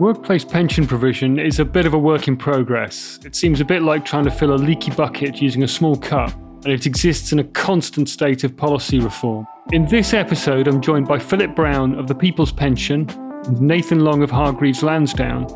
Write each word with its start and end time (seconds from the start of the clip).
Workplace 0.00 0.46
pension 0.46 0.86
provision 0.86 1.38
is 1.38 1.60
a 1.60 1.64
bit 1.66 1.84
of 1.84 1.92
a 1.92 1.98
work 1.98 2.26
in 2.26 2.34
progress. 2.34 3.18
It 3.22 3.36
seems 3.36 3.60
a 3.60 3.66
bit 3.66 3.82
like 3.82 4.02
trying 4.02 4.24
to 4.24 4.30
fill 4.30 4.54
a 4.54 4.56
leaky 4.56 4.90
bucket 4.92 5.42
using 5.42 5.62
a 5.62 5.68
small 5.68 5.94
cup, 5.94 6.32
and 6.64 6.68
it 6.68 6.86
exists 6.86 7.32
in 7.32 7.38
a 7.38 7.44
constant 7.44 8.08
state 8.08 8.42
of 8.42 8.56
policy 8.56 8.98
reform. 8.98 9.46
In 9.72 9.84
this 9.84 10.14
episode, 10.14 10.68
I'm 10.68 10.80
joined 10.80 11.06
by 11.06 11.18
Philip 11.18 11.54
Brown 11.54 11.98
of 11.98 12.06
the 12.06 12.14
People's 12.14 12.50
Pension 12.50 13.10
and 13.44 13.60
Nathan 13.60 14.00
Long 14.00 14.22
of 14.22 14.30
Hargreaves 14.30 14.82
Lansdown 14.82 15.46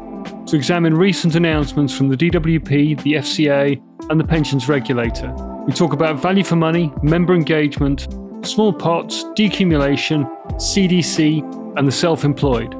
to 0.46 0.56
examine 0.56 0.94
recent 0.94 1.36
announcements 1.36 1.96
from 1.96 2.10
the 2.10 2.16
DWP, 2.16 3.02
the 3.02 3.14
FCA, 3.14 3.82
and 4.10 4.20
the 4.20 4.24
pensions 4.24 4.68
regulator. 4.68 5.32
We 5.66 5.72
talk 5.72 5.94
about 5.94 6.20
value 6.20 6.44
for 6.44 6.56
money, 6.56 6.92
member 7.02 7.34
engagement, 7.34 8.08
small 8.42 8.74
pots, 8.74 9.24
decumulation, 9.38 10.30
CDC, 10.56 11.78
and 11.78 11.88
the 11.88 11.92
self 11.92 12.26
employed. 12.26 12.74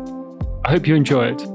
I 0.66 0.70
hope 0.70 0.86
you 0.86 0.94
enjoy 0.94 1.28
it. 1.28 1.53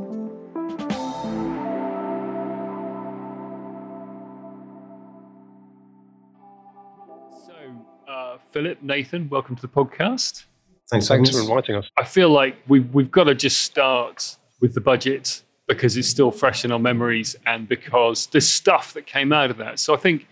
Philip, 8.51 8.81
Nathan, 8.81 9.29
welcome 9.29 9.55
to 9.55 9.61
the 9.61 9.67
podcast. 9.67 10.45
Thanks, 10.89 11.07
Thanks 11.07 11.29
for 11.29 11.39
inviting 11.39 11.75
us. 11.75 11.91
I 11.97 12.03
feel 12.03 12.29
like 12.29 12.57
we, 12.67 12.79
we've 12.79 13.11
got 13.11 13.25
to 13.25 13.35
just 13.35 13.61
start 13.61 14.37
with 14.59 14.73
the 14.73 14.81
budget 14.81 15.43
because 15.67 15.95
it's 15.95 16.07
still 16.07 16.31
fresh 16.31 16.65
in 16.65 16.71
our 16.71 16.79
memories 16.79 17.35
and 17.45 17.69
because 17.69 18.25
the 18.27 18.41
stuff 18.41 18.93
that 18.93 19.05
came 19.05 19.31
out 19.31 19.51
of 19.51 19.57
that. 19.57 19.77
So 19.77 19.93
I 19.93 19.97
think, 19.97 20.27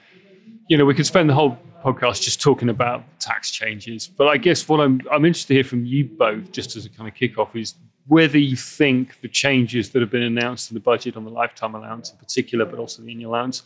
you 0.67 0.80
know, 0.80 0.85
we 0.85 0.95
could 0.95 1.05
spend 1.05 1.30
the 1.30 1.35
whole 1.35 1.59
podcast 1.84 2.23
just 2.23 2.41
talking 2.41 2.70
about 2.70 3.03
tax 3.20 3.52
changes. 3.52 4.07
But 4.07 4.29
I 4.29 4.38
guess 4.38 4.68
what 4.68 4.79
I'm, 4.79 4.99
I'm 5.12 5.23
interested 5.23 5.49
to 5.49 5.54
hear 5.54 5.63
from 5.63 5.85
you 5.85 6.05
both, 6.05 6.52
just 6.52 6.76
as 6.76 6.88
a 6.88 6.90
kind 6.90 7.07
of 7.07 7.13
kickoff, 7.13 7.55
is 7.55 7.76
whether 8.07 8.40
you 8.40 8.55
think 8.55 9.21
the 9.21 9.27
changes 9.27 9.91
that 9.91 10.01
have 10.01 10.10
been 10.10 10.23
announced 10.23 10.71
in 10.71 10.73
the 10.73 10.82
budget 10.82 11.18
on 11.18 11.23
the 11.23 11.29
lifetime 11.29 11.76
allowance 11.76 12.10
in 12.10 12.18
particular, 12.18 12.65
but 12.65 12.79
also 12.79 13.04
the 13.04 13.12
annual 13.12 13.32
allowance, 13.32 13.62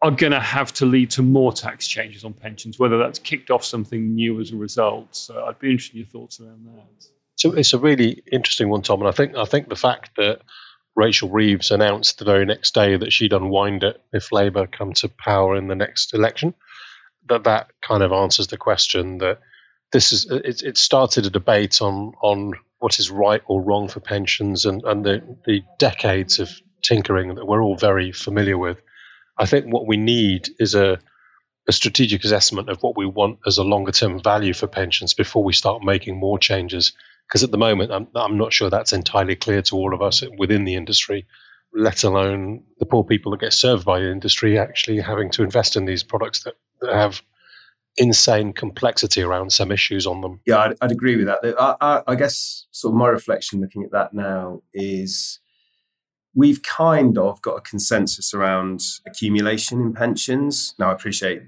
are 0.00 0.10
going 0.10 0.32
to 0.32 0.40
have 0.40 0.72
to 0.74 0.86
lead 0.86 1.10
to 1.10 1.22
more 1.22 1.52
tax 1.52 1.86
changes 1.86 2.24
on 2.24 2.32
pensions, 2.32 2.78
whether 2.78 2.98
that's 2.98 3.18
kicked 3.18 3.50
off 3.50 3.64
something 3.64 4.14
new 4.14 4.40
as 4.40 4.52
a 4.52 4.56
result. 4.56 5.16
So 5.16 5.44
I'd 5.44 5.58
be 5.58 5.70
interested 5.70 5.96
in 5.96 5.98
your 6.00 6.06
thoughts 6.06 6.40
around 6.40 6.64
that. 6.66 7.06
So 7.36 7.52
it's 7.52 7.72
a 7.72 7.78
really 7.78 8.22
interesting 8.30 8.68
one, 8.68 8.82
Tom, 8.82 9.00
and 9.00 9.08
I 9.08 9.12
think 9.12 9.36
I 9.36 9.44
think 9.44 9.68
the 9.68 9.76
fact 9.76 10.10
that 10.16 10.40
Rachel 10.96 11.28
Reeves 11.28 11.70
announced 11.70 12.18
the 12.18 12.24
very 12.24 12.44
next 12.44 12.74
day 12.74 12.96
that 12.96 13.12
she'd 13.12 13.32
unwind 13.32 13.84
it 13.84 14.02
if 14.12 14.32
Labour 14.32 14.66
come 14.66 14.92
to 14.94 15.08
power 15.08 15.56
in 15.56 15.68
the 15.68 15.76
next 15.76 16.14
election, 16.14 16.54
that 17.28 17.44
that 17.44 17.70
kind 17.80 18.02
of 18.02 18.12
answers 18.12 18.48
the 18.48 18.56
question 18.56 19.18
that 19.18 19.40
this 19.92 20.12
is 20.12 20.28
it, 20.30 20.62
it 20.62 20.78
started 20.78 21.26
a 21.26 21.30
debate 21.30 21.80
on 21.80 22.12
on 22.22 22.54
what 22.78 22.98
is 22.98 23.10
right 23.10 23.42
or 23.46 23.62
wrong 23.62 23.88
for 23.88 24.00
pensions 24.00 24.64
and, 24.64 24.82
and 24.84 25.04
the, 25.04 25.36
the 25.46 25.62
decades 25.78 26.38
of 26.38 26.50
tinkering 26.82 27.34
that 27.34 27.46
we're 27.46 27.62
all 27.62 27.76
very 27.76 28.12
familiar 28.12 28.56
with 28.56 28.78
I 29.38 29.46
think 29.46 29.66
what 29.66 29.86
we 29.86 29.96
need 29.96 30.48
is 30.58 30.74
a, 30.74 30.98
a 31.68 31.72
strategic 31.72 32.24
assessment 32.24 32.68
of 32.68 32.82
what 32.82 32.96
we 32.96 33.06
want 33.06 33.40
as 33.46 33.58
a 33.58 33.64
longer 33.64 33.92
term 33.92 34.22
value 34.22 34.52
for 34.52 34.66
pensions 34.66 35.14
before 35.14 35.44
we 35.44 35.52
start 35.52 35.82
making 35.84 36.18
more 36.18 36.38
changes. 36.38 36.92
Because 37.28 37.44
at 37.44 37.50
the 37.50 37.58
moment, 37.58 37.92
I'm, 37.92 38.08
I'm 38.14 38.38
not 38.38 38.52
sure 38.52 38.70
that's 38.70 38.92
entirely 38.92 39.36
clear 39.36 39.62
to 39.62 39.76
all 39.76 39.94
of 39.94 40.02
us 40.02 40.22
within 40.38 40.64
the 40.64 40.74
industry, 40.74 41.26
let 41.74 42.04
alone 42.04 42.64
the 42.78 42.86
poor 42.86 43.04
people 43.04 43.32
that 43.32 43.40
get 43.40 43.52
served 43.52 43.84
by 43.84 44.00
the 44.00 44.10
industry 44.10 44.58
actually 44.58 45.00
having 45.00 45.30
to 45.32 45.42
invest 45.42 45.76
in 45.76 45.84
these 45.84 46.02
products 46.02 46.44
that, 46.44 46.54
that 46.80 46.94
have 46.94 47.22
insane 47.98 48.52
complexity 48.52 49.22
around 49.22 49.52
some 49.52 49.70
issues 49.70 50.06
on 50.06 50.20
them. 50.20 50.40
Yeah, 50.46 50.58
I'd, 50.58 50.76
I'd 50.80 50.92
agree 50.92 51.16
with 51.16 51.26
that. 51.26 51.54
I, 51.58 51.76
I, 51.80 52.02
I, 52.06 52.14
guess 52.14 52.66
sort 52.70 52.94
of 52.94 52.98
my 52.98 53.08
reflection 53.08 53.60
looking 53.60 53.84
at 53.84 53.90
that 53.90 54.14
now 54.14 54.62
is 54.72 55.40
we've 56.38 56.62
kind 56.62 57.18
of 57.18 57.42
got 57.42 57.56
a 57.56 57.60
consensus 57.60 58.32
around 58.32 58.80
accumulation 59.08 59.80
in 59.80 59.92
pensions. 59.92 60.72
Now, 60.78 60.90
I 60.90 60.92
appreciate 60.92 61.42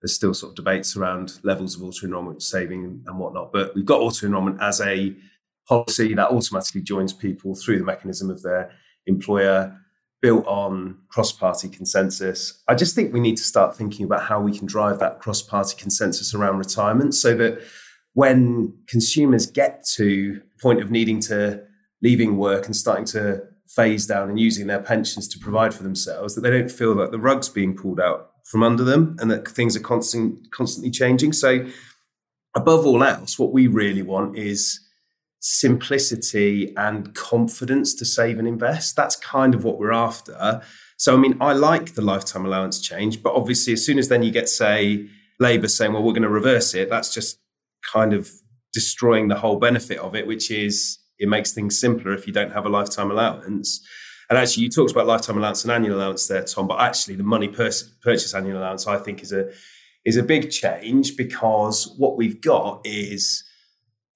there's 0.00 0.14
still 0.14 0.34
sort 0.34 0.50
of 0.50 0.56
debates 0.56 0.96
around 0.96 1.40
levels 1.42 1.74
of 1.74 1.82
auto 1.82 2.06
enrolment 2.06 2.40
saving 2.40 3.02
and 3.08 3.18
whatnot, 3.18 3.52
but 3.52 3.74
we've 3.74 3.84
got 3.84 4.00
auto 4.00 4.26
enrolment 4.26 4.62
as 4.62 4.80
a 4.80 5.16
policy 5.68 6.14
that 6.14 6.30
automatically 6.30 6.80
joins 6.80 7.12
people 7.12 7.56
through 7.56 7.80
the 7.80 7.84
mechanism 7.84 8.30
of 8.30 8.40
their 8.42 8.70
employer 9.06 9.76
built 10.22 10.46
on 10.46 10.98
cross 11.08 11.32
party 11.32 11.68
consensus. 11.68 12.62
I 12.68 12.76
just 12.76 12.94
think 12.94 13.12
we 13.12 13.18
need 13.18 13.36
to 13.36 13.42
start 13.42 13.76
thinking 13.76 14.06
about 14.06 14.22
how 14.22 14.40
we 14.40 14.56
can 14.56 14.66
drive 14.66 15.00
that 15.00 15.18
cross 15.18 15.42
party 15.42 15.74
consensus 15.76 16.34
around 16.34 16.58
retirement 16.58 17.16
so 17.16 17.34
that 17.34 17.60
when 18.14 18.74
consumers 18.86 19.46
get 19.46 19.84
to 19.96 20.40
point 20.62 20.80
of 20.80 20.88
needing 20.92 21.18
to 21.22 21.64
leaving 22.00 22.36
work 22.36 22.66
and 22.66 22.76
starting 22.76 23.04
to 23.06 23.42
phase 23.74 24.06
down 24.06 24.28
and 24.28 24.38
using 24.38 24.66
their 24.66 24.80
pensions 24.80 25.28
to 25.28 25.38
provide 25.38 25.72
for 25.72 25.82
themselves, 25.82 26.34
that 26.34 26.40
they 26.40 26.50
don't 26.50 26.70
feel 26.70 26.94
like 26.94 27.10
the 27.10 27.18
rug's 27.18 27.48
being 27.48 27.76
pulled 27.76 28.00
out 28.00 28.30
from 28.44 28.62
under 28.62 28.82
them 28.82 29.16
and 29.20 29.30
that 29.30 29.46
things 29.46 29.76
are 29.76 29.80
constant, 29.80 30.50
constantly 30.50 30.90
changing. 30.90 31.32
So, 31.32 31.66
above 32.54 32.84
all 32.84 33.04
else, 33.04 33.38
what 33.38 33.52
we 33.52 33.68
really 33.68 34.02
want 34.02 34.36
is 34.36 34.80
simplicity 35.38 36.74
and 36.76 37.14
confidence 37.14 37.94
to 37.94 38.04
save 38.04 38.38
and 38.38 38.48
invest. 38.48 38.96
That's 38.96 39.16
kind 39.16 39.54
of 39.54 39.62
what 39.64 39.78
we're 39.78 39.92
after. 39.92 40.62
So, 40.96 41.14
I 41.14 41.18
mean, 41.18 41.36
I 41.40 41.52
like 41.52 41.94
the 41.94 42.02
lifetime 42.02 42.44
allowance 42.44 42.80
change, 42.80 43.22
but 43.22 43.34
obviously, 43.34 43.72
as 43.72 43.84
soon 43.86 43.98
as 43.98 44.08
then 44.08 44.22
you 44.22 44.30
get, 44.30 44.48
say, 44.48 45.06
Labour 45.38 45.68
saying, 45.68 45.92
well, 45.92 46.02
we're 46.02 46.12
going 46.12 46.22
to 46.22 46.28
reverse 46.28 46.74
it, 46.74 46.90
that's 46.90 47.14
just 47.14 47.38
kind 47.92 48.12
of 48.12 48.30
destroying 48.72 49.28
the 49.28 49.36
whole 49.36 49.58
benefit 49.58 49.98
of 49.98 50.14
it, 50.14 50.26
which 50.26 50.50
is 50.50 50.98
it 51.20 51.28
makes 51.28 51.52
things 51.52 51.78
simpler 51.78 52.12
if 52.12 52.26
you 52.26 52.32
don't 52.32 52.52
have 52.52 52.66
a 52.66 52.68
lifetime 52.68 53.10
allowance. 53.10 53.80
And 54.28 54.38
actually, 54.38 54.64
you 54.64 54.70
talked 54.70 54.90
about 54.90 55.06
lifetime 55.06 55.36
allowance 55.36 55.64
and 55.64 55.72
annual 55.72 55.98
allowance 55.98 56.26
there, 56.26 56.42
Tom. 56.42 56.66
But 56.66 56.80
actually, 56.80 57.16
the 57.16 57.24
money 57.24 57.48
purchase 57.48 58.34
annual 58.34 58.58
allowance, 58.58 58.86
I 58.86 58.96
think, 58.96 59.22
is 59.22 59.32
a 59.32 59.50
is 60.04 60.16
a 60.16 60.22
big 60.22 60.50
change 60.50 61.16
because 61.16 61.94
what 61.98 62.16
we've 62.16 62.40
got 62.40 62.80
is 62.84 63.44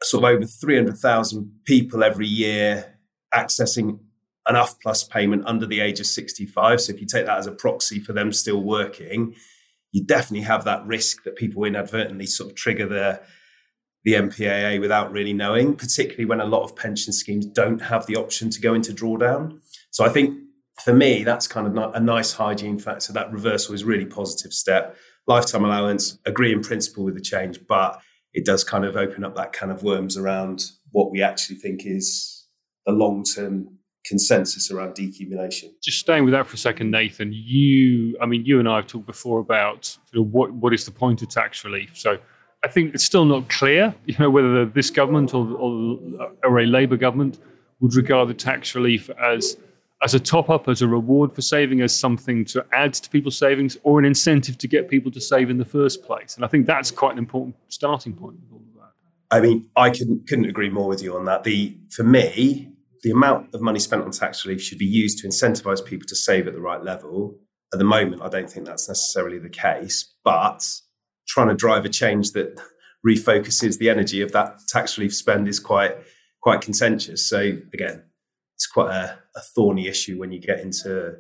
sort 0.02 0.24
of 0.24 0.30
over 0.30 0.46
three 0.46 0.76
hundred 0.76 0.96
thousand 0.96 1.52
people 1.64 2.02
every 2.02 2.26
year 2.26 2.96
accessing 3.34 3.98
an 4.46 4.54
UFPLS 4.54 5.10
payment 5.10 5.42
under 5.46 5.66
the 5.66 5.80
age 5.80 6.00
of 6.00 6.06
sixty 6.06 6.46
five. 6.46 6.80
So 6.80 6.92
if 6.92 7.00
you 7.00 7.06
take 7.06 7.26
that 7.26 7.38
as 7.38 7.46
a 7.46 7.52
proxy 7.52 7.98
for 8.00 8.12
them 8.12 8.32
still 8.32 8.62
working, 8.62 9.34
you 9.92 10.04
definitely 10.04 10.46
have 10.46 10.64
that 10.64 10.86
risk 10.86 11.24
that 11.24 11.36
people 11.36 11.64
inadvertently 11.64 12.26
sort 12.26 12.50
of 12.50 12.56
trigger 12.56 12.86
their 12.86 13.20
the 14.04 14.12
MPAA 14.12 14.80
without 14.80 15.10
really 15.10 15.32
knowing, 15.32 15.74
particularly 15.74 16.26
when 16.26 16.40
a 16.40 16.44
lot 16.44 16.62
of 16.62 16.76
pension 16.76 17.12
schemes 17.12 17.46
don't 17.46 17.80
have 17.80 18.06
the 18.06 18.16
option 18.16 18.50
to 18.50 18.60
go 18.60 18.74
into 18.74 18.92
drawdown. 18.92 19.60
So 19.90 20.04
I 20.04 20.10
think 20.10 20.38
for 20.82 20.92
me, 20.92 21.24
that's 21.24 21.46
kind 21.46 21.66
of 21.66 21.94
a 21.94 22.00
nice 22.00 22.32
hygiene 22.32 22.78
factor. 22.78 23.12
That 23.12 23.32
reversal 23.32 23.74
is 23.74 23.84
really 23.84 24.06
positive 24.06 24.52
step. 24.52 24.96
Lifetime 25.26 25.64
allowance, 25.64 26.18
agree 26.26 26.52
in 26.52 26.60
principle 26.60 27.04
with 27.04 27.14
the 27.14 27.20
change, 27.20 27.60
but 27.66 28.00
it 28.34 28.44
does 28.44 28.62
kind 28.62 28.84
of 28.84 28.96
open 28.96 29.24
up 29.24 29.36
that 29.36 29.52
can 29.52 29.70
of 29.70 29.82
worms 29.82 30.18
around 30.18 30.64
what 30.90 31.10
we 31.10 31.22
actually 31.22 31.56
think 31.56 31.86
is 31.86 32.46
the 32.84 32.92
long 32.92 33.24
term 33.24 33.78
consensus 34.04 34.70
around 34.70 34.94
decumulation. 34.94 35.70
Just 35.82 35.98
staying 35.98 36.24
with 36.24 36.32
that 36.32 36.46
for 36.46 36.56
a 36.56 36.58
second, 36.58 36.90
Nathan. 36.90 37.32
You, 37.32 38.18
I 38.20 38.26
mean, 38.26 38.44
you 38.44 38.58
and 38.58 38.68
I 38.68 38.76
have 38.76 38.86
talked 38.86 39.06
before 39.06 39.40
about 39.40 39.96
what 40.12 40.52
what 40.52 40.74
is 40.74 40.84
the 40.84 40.90
point 40.90 41.22
of 41.22 41.28
tax 41.30 41.64
relief. 41.64 41.92
So 41.94 42.18
I 42.64 42.68
think 42.68 42.94
it's 42.94 43.04
still 43.04 43.26
not 43.26 43.50
clear, 43.50 43.94
you 44.06 44.16
know, 44.18 44.30
whether 44.30 44.64
this 44.64 44.88
government 44.90 45.34
or, 45.34 45.46
or, 45.52 45.98
or 46.42 46.60
a 46.60 46.66
Labour 46.66 46.96
government 46.96 47.38
would 47.80 47.94
regard 47.94 48.28
the 48.28 48.34
tax 48.34 48.74
relief 48.74 49.10
as 49.10 49.58
as 50.02 50.12
a 50.12 50.20
top 50.20 50.50
up, 50.50 50.68
as 50.68 50.82
a 50.82 50.88
reward 50.88 51.34
for 51.34 51.40
saving, 51.40 51.80
as 51.80 51.98
something 51.98 52.44
to 52.44 52.64
add 52.72 52.92
to 52.92 53.08
people's 53.08 53.38
savings, 53.38 53.78
or 53.84 53.98
an 53.98 54.04
incentive 54.04 54.58
to 54.58 54.68
get 54.68 54.88
people 54.88 55.10
to 55.10 55.20
save 55.20 55.48
in 55.48 55.56
the 55.56 55.64
first 55.64 56.02
place. 56.02 56.36
And 56.36 56.44
I 56.44 56.48
think 56.48 56.66
that's 56.66 56.90
quite 56.90 57.12
an 57.12 57.18
important 57.18 57.56
starting 57.68 58.12
point 58.12 58.36
with 58.40 58.52
all 58.52 58.58
of 58.58 58.80
that. 58.80 59.36
I 59.36 59.40
mean, 59.40 59.68
I 59.76 59.90
couldn't 59.90 60.26
couldn't 60.26 60.46
agree 60.46 60.70
more 60.70 60.88
with 60.88 61.02
you 61.02 61.16
on 61.16 61.26
that. 61.26 61.44
The 61.44 61.76
for 61.90 62.02
me, 62.02 62.70
the 63.02 63.10
amount 63.10 63.54
of 63.54 63.60
money 63.60 63.78
spent 63.78 64.02
on 64.02 64.10
tax 64.10 64.44
relief 64.46 64.62
should 64.62 64.78
be 64.78 64.86
used 64.86 65.18
to 65.18 65.28
incentivize 65.28 65.84
people 65.84 66.06
to 66.08 66.16
save 66.16 66.46
at 66.46 66.54
the 66.54 66.62
right 66.62 66.82
level. 66.82 67.38
At 67.74 67.78
the 67.78 67.84
moment, 67.84 68.22
I 68.22 68.28
don't 68.28 68.50
think 68.50 68.66
that's 68.66 68.88
necessarily 68.88 69.38
the 69.38 69.50
case, 69.50 70.14
but 70.22 70.64
trying 71.26 71.48
to 71.48 71.54
drive 71.54 71.84
a 71.84 71.88
change 71.88 72.32
that 72.32 72.60
refocuses 73.06 73.78
the 73.78 73.90
energy 73.90 74.20
of 74.20 74.32
that 74.32 74.56
tax 74.68 74.98
relief 74.98 75.14
spend 75.14 75.48
is 75.48 75.60
quite 75.60 75.96
quite 76.40 76.60
contentious. 76.60 77.28
So 77.28 77.38
again, 77.72 78.04
it's 78.54 78.66
quite 78.66 78.90
a, 78.90 79.18
a 79.36 79.40
thorny 79.54 79.88
issue 79.88 80.18
when 80.18 80.32
you 80.32 80.40
get 80.40 80.60
into 80.60 81.16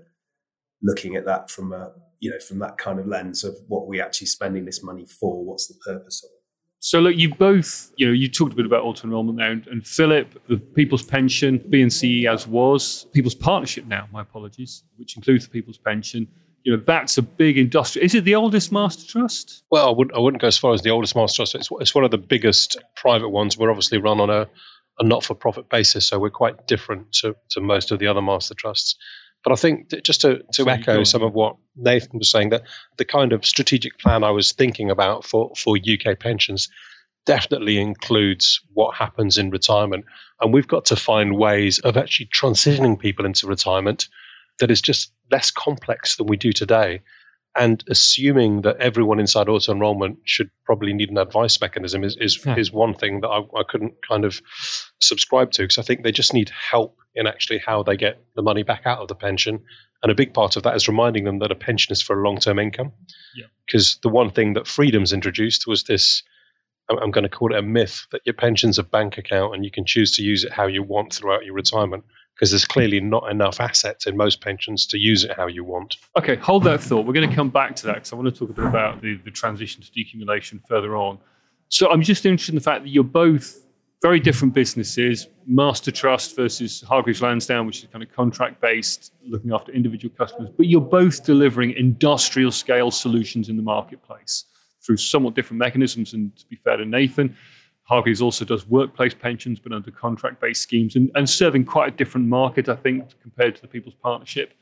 looking 0.82 1.16
at 1.16 1.24
that 1.24 1.50
from 1.50 1.72
a 1.72 1.92
you 2.20 2.30
know 2.30 2.38
from 2.38 2.58
that 2.60 2.78
kind 2.78 2.98
of 2.98 3.06
lens 3.06 3.44
of 3.44 3.56
what 3.68 3.86
we 3.86 4.00
actually 4.00 4.26
spending 4.26 4.64
this 4.64 4.82
money 4.82 5.06
for. 5.06 5.44
What's 5.44 5.66
the 5.66 5.74
purpose 5.84 6.22
of 6.24 6.28
it? 6.28 6.44
So 6.84 7.00
look, 7.00 7.16
you 7.16 7.34
both, 7.34 7.92
you 7.96 8.06
know, 8.06 8.12
you 8.12 8.28
talked 8.28 8.52
a 8.52 8.56
bit 8.56 8.66
about 8.66 8.84
auto 8.84 9.04
enrollment 9.04 9.38
there, 9.38 9.52
and, 9.52 9.66
and 9.68 9.86
Philip, 9.86 10.38
the 10.48 10.58
People's 10.58 11.02
Pension, 11.02 11.64
B&CE 11.70 12.26
as 12.26 12.46
was, 12.46 13.06
People's 13.14 13.34
Partnership 13.34 13.86
now, 13.86 14.06
my 14.12 14.20
apologies, 14.20 14.82
which 14.96 15.16
includes 15.16 15.46
the 15.46 15.50
People's 15.50 15.78
Pension 15.78 16.28
you 16.64 16.76
know 16.76 16.82
that's 16.84 17.18
a 17.18 17.22
big 17.22 17.58
industrial. 17.58 18.04
Is 18.04 18.14
it 18.14 18.24
the 18.24 18.34
oldest 18.34 18.72
master 18.72 19.06
trust? 19.06 19.62
Well, 19.70 19.86
I 19.86 19.90
wouldn't, 19.90 20.16
I 20.16 20.20
wouldn't 20.20 20.40
go 20.40 20.48
as 20.48 20.58
far 20.58 20.72
as 20.72 20.82
the 20.82 20.90
oldest 20.90 21.14
master 21.14 21.36
trust. 21.36 21.54
It's, 21.54 21.68
it's 21.80 21.94
one 21.94 22.04
of 22.04 22.10
the 22.10 22.18
biggest 22.18 22.76
private 22.96 23.28
ones. 23.28 23.56
We're 23.56 23.70
obviously 23.70 23.98
run 23.98 24.20
on 24.20 24.30
a 24.30 24.48
a 24.98 25.04
not 25.04 25.24
for 25.24 25.34
profit 25.34 25.68
basis. 25.68 26.08
So 26.08 26.18
we're 26.18 26.30
quite 26.30 26.66
different 26.66 27.12
to, 27.20 27.36
to 27.50 27.60
most 27.60 27.90
of 27.90 27.98
the 27.98 28.06
other 28.06 28.22
master 28.22 28.54
trusts. 28.54 28.96
But 29.42 29.52
I 29.52 29.56
think 29.56 29.90
just 30.02 30.22
to, 30.22 30.42
to 30.54 30.70
echo 30.70 31.04
some 31.04 31.22
of 31.22 31.34
what 31.34 31.56
Nathan 31.76 32.18
was 32.18 32.30
saying, 32.30 32.50
that 32.50 32.62
the 32.96 33.04
kind 33.04 33.32
of 33.32 33.44
strategic 33.44 33.98
plan 33.98 34.24
I 34.24 34.30
was 34.30 34.52
thinking 34.52 34.90
about 34.90 35.24
for, 35.24 35.52
for 35.56 35.76
UK 35.76 36.18
pensions 36.18 36.70
definitely 37.26 37.78
includes 37.78 38.60
what 38.72 38.96
happens 38.96 39.36
in 39.36 39.50
retirement. 39.50 40.06
And 40.40 40.52
we've 40.52 40.68
got 40.68 40.86
to 40.86 40.96
find 40.96 41.36
ways 41.36 41.78
of 41.78 41.96
actually 41.96 42.26
transitioning 42.26 42.98
people 42.98 43.26
into 43.26 43.46
retirement 43.46 44.08
that 44.60 44.70
is 44.70 44.80
just 44.80 45.12
less 45.30 45.50
complex 45.50 46.16
than 46.16 46.26
we 46.26 46.36
do 46.36 46.52
today 46.52 47.02
and 47.56 47.84
assuming 47.88 48.62
that 48.62 48.78
everyone 48.78 49.20
inside 49.20 49.48
auto 49.48 49.72
enrollment 49.72 50.18
should 50.24 50.50
probably 50.64 50.92
need 50.92 51.10
an 51.10 51.18
advice 51.18 51.60
mechanism 51.60 52.02
is 52.02 52.16
is, 52.20 52.44
yeah. 52.44 52.56
is 52.56 52.72
one 52.72 52.94
thing 52.94 53.20
that 53.20 53.28
I, 53.28 53.38
I, 53.38 53.62
couldn't 53.68 53.94
kind 54.06 54.24
of 54.24 54.40
subscribe 55.00 55.52
to 55.52 55.62
because 55.62 55.78
I 55.78 55.82
think 55.82 56.02
they 56.02 56.12
just 56.12 56.34
need 56.34 56.50
help 56.50 56.98
in 57.14 57.26
actually 57.26 57.60
how 57.64 57.84
they 57.84 57.96
get 57.96 58.24
the 58.34 58.42
money 58.42 58.64
back 58.64 58.82
out 58.86 58.98
of 58.98 59.08
the 59.08 59.14
pension. 59.14 59.60
And 60.02 60.10
a 60.10 60.16
big 60.16 60.34
part 60.34 60.56
of 60.56 60.64
that 60.64 60.74
is 60.74 60.88
reminding 60.88 61.24
them 61.24 61.38
that 61.38 61.52
a 61.52 61.54
pension 61.54 61.92
is 61.92 62.02
for 62.02 62.20
a 62.20 62.24
long 62.24 62.38
term 62.38 62.58
income. 62.58 62.92
Because 63.66 63.94
yeah. 63.94 64.00
the 64.02 64.14
one 64.14 64.30
thing 64.30 64.54
that 64.54 64.66
Freedom's 64.66 65.12
introduced 65.12 65.66
was 65.66 65.84
this 65.84 66.24
I'm 66.90 67.12
going 67.12 67.22
to 67.22 67.30
call 67.30 67.54
it 67.54 67.58
a 67.58 67.62
myth 67.62 68.06
that 68.12 68.20
your 68.26 68.34
pension's 68.34 68.78
a 68.78 68.82
bank 68.82 69.16
account 69.16 69.54
and 69.54 69.64
you 69.64 69.70
can 69.70 69.86
choose 69.86 70.16
to 70.16 70.22
use 70.22 70.44
it 70.44 70.52
how 70.52 70.66
you 70.66 70.82
want 70.82 71.14
throughout 71.14 71.44
your 71.44 71.54
retirement 71.54 72.04
because 72.34 72.50
there's 72.50 72.64
clearly 72.64 73.00
not 73.00 73.30
enough 73.30 73.60
assets 73.60 74.06
in 74.06 74.16
most 74.16 74.40
pensions 74.40 74.86
to 74.86 74.98
use 74.98 75.24
it 75.24 75.32
how 75.36 75.46
you 75.46 75.64
want. 75.64 75.96
Okay, 76.18 76.36
hold 76.36 76.64
that 76.64 76.80
thought. 76.80 77.06
We're 77.06 77.12
going 77.12 77.28
to 77.28 77.34
come 77.34 77.50
back 77.50 77.76
to 77.76 77.86
that 77.86 77.94
because 77.96 78.12
I 78.12 78.16
want 78.16 78.32
to 78.32 78.38
talk 78.38 78.50
a 78.50 78.52
bit 78.52 78.66
about 78.66 79.00
the, 79.00 79.16
the 79.24 79.30
transition 79.30 79.82
to 79.82 79.90
decumulation 79.92 80.60
further 80.68 80.96
on. 80.96 81.18
So 81.68 81.90
I'm 81.90 82.02
just 82.02 82.26
interested 82.26 82.52
in 82.52 82.56
the 82.56 82.64
fact 82.64 82.82
that 82.82 82.90
you're 82.90 83.04
both 83.04 83.64
very 84.02 84.20
different 84.20 84.52
businesses, 84.52 85.28
Master 85.46 85.90
Trust 85.90 86.36
versus 86.36 86.82
Hargreaves 86.82 87.22
Lansdown, 87.22 87.66
which 87.66 87.82
is 87.82 87.88
kind 87.90 88.02
of 88.02 88.12
contract 88.12 88.60
based, 88.60 89.14
looking 89.26 89.50
after 89.50 89.72
individual 89.72 90.14
customers, 90.14 90.50
but 90.56 90.66
you're 90.66 90.80
both 90.80 91.24
delivering 91.24 91.72
industrial 91.72 92.50
scale 92.50 92.90
solutions 92.90 93.48
in 93.48 93.56
the 93.56 93.62
marketplace 93.62 94.44
through 94.84 94.98
somewhat 94.98 95.34
different 95.34 95.58
mechanisms. 95.58 96.12
And 96.12 96.36
to 96.36 96.46
be 96.48 96.56
fair 96.56 96.76
to 96.76 96.84
Nathan, 96.84 97.34
Hargreaves 97.84 98.22
also 98.22 98.44
does 98.44 98.66
workplace 98.66 99.14
pensions, 99.14 99.60
but 99.60 99.72
under 99.72 99.90
contract 99.90 100.40
based 100.40 100.62
schemes 100.62 100.96
and, 100.96 101.10
and 101.14 101.28
serving 101.28 101.66
quite 101.66 101.92
a 101.92 101.96
different 101.96 102.26
market, 102.26 102.68
I 102.68 102.76
think, 102.76 103.04
compared 103.20 103.54
to 103.56 103.62
the 103.62 103.68
People's 103.68 103.94
Partnership. 104.02 104.54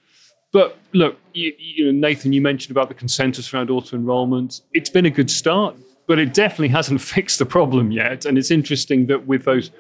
But 0.53 0.77
look, 0.93 1.19
you, 1.33 1.53
you 1.59 1.85
know, 1.87 1.93
Nathan, 1.93 2.33
you 2.33 2.43
mentioned 2.43 2.73
about 2.73 2.89
the 2.89 2.95
consensus 2.95 3.55
around 3.55 3.71
auto 3.71 3.97
enrollment. 3.97 4.61
It's 4.75 4.91
been 4.91 5.07
a 5.07 5.11
good 5.11 5.31
start, 5.31 5.77
but 6.07 6.19
it 6.19 6.35
definitely 6.35 6.69
hasn't 6.69 7.01
fixed 7.15 7.39
the 7.39 7.47
problem 7.47 7.91
yet. 7.93 8.27
And 8.27 8.37
it's 8.37 8.51
interesting 8.51 9.07
that 9.07 9.27
with 9.27 9.45
those 9.45 9.71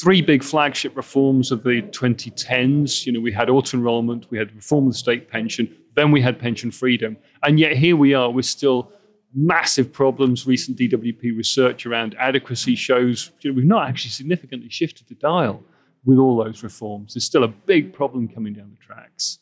three 0.00 0.20
big 0.20 0.44
flagship 0.44 0.94
reforms 0.94 1.50
of 1.50 1.62
the 1.62 1.80
2010s, 1.82 3.06
you 3.06 3.12
know, 3.12 3.20
we 3.20 3.32
had 3.32 3.48
auto 3.48 3.78
enrollment, 3.78 4.30
we 4.30 4.36
had 4.36 4.54
reform 4.54 4.86
of 4.86 4.92
the 4.92 4.98
state 4.98 5.30
pension, 5.30 5.74
then 5.94 6.12
we 6.12 6.20
had 6.20 6.38
pension 6.38 6.70
freedom. 6.70 7.16
And 7.42 7.58
yet 7.58 7.76
here 7.76 7.96
we 7.96 8.12
are, 8.12 8.30
we're 8.30 8.42
still 8.42 8.92
massive 9.38 9.92
problems. 9.92 10.46
Recent 10.46 10.76
DWP 10.78 11.36
research 11.36 11.86
around 11.86 12.16
adequacy 12.18 12.74
shows 12.74 13.30
you 13.40 13.50
know, 13.50 13.56
we've 13.56 13.64
not 13.64 13.88
actually 13.88 14.10
significantly 14.10 14.68
shifted 14.68 15.06
the 15.08 15.14
dial 15.14 15.62
with 16.04 16.18
all 16.18 16.42
those 16.42 16.62
reforms. 16.62 17.14
There's 17.14 17.24
still 17.24 17.44
a 17.44 17.48
big 17.48 17.92
problem 17.92 18.28
coming 18.28 18.54
down 18.54 18.70
the 18.70 18.84
tracks. 18.84 19.38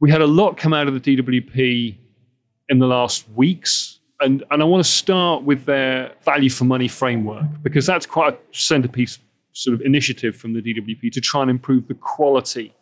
We 0.00 0.10
had 0.10 0.20
a 0.20 0.26
lot 0.26 0.56
come 0.56 0.72
out 0.72 0.88
of 0.88 0.94
the 0.94 1.16
DWP 1.16 1.96
in 2.68 2.78
the 2.78 2.86
last 2.86 3.28
weeks. 3.30 4.00
And, 4.20 4.44
and 4.50 4.62
I 4.62 4.64
want 4.64 4.84
to 4.84 4.90
start 4.90 5.42
with 5.42 5.64
their 5.64 6.12
value 6.24 6.50
for 6.50 6.64
money 6.64 6.88
framework 6.88 7.44
because 7.62 7.86
that's 7.86 8.06
quite 8.06 8.34
a 8.34 8.38
centerpiece 8.52 9.18
sort 9.52 9.74
of 9.74 9.80
initiative 9.82 10.36
from 10.36 10.52
the 10.52 10.62
DWP 10.62 11.12
to 11.12 11.20
try 11.20 11.42
and 11.42 11.50
improve 11.50 11.88
the 11.88 11.94
quality 11.94 12.72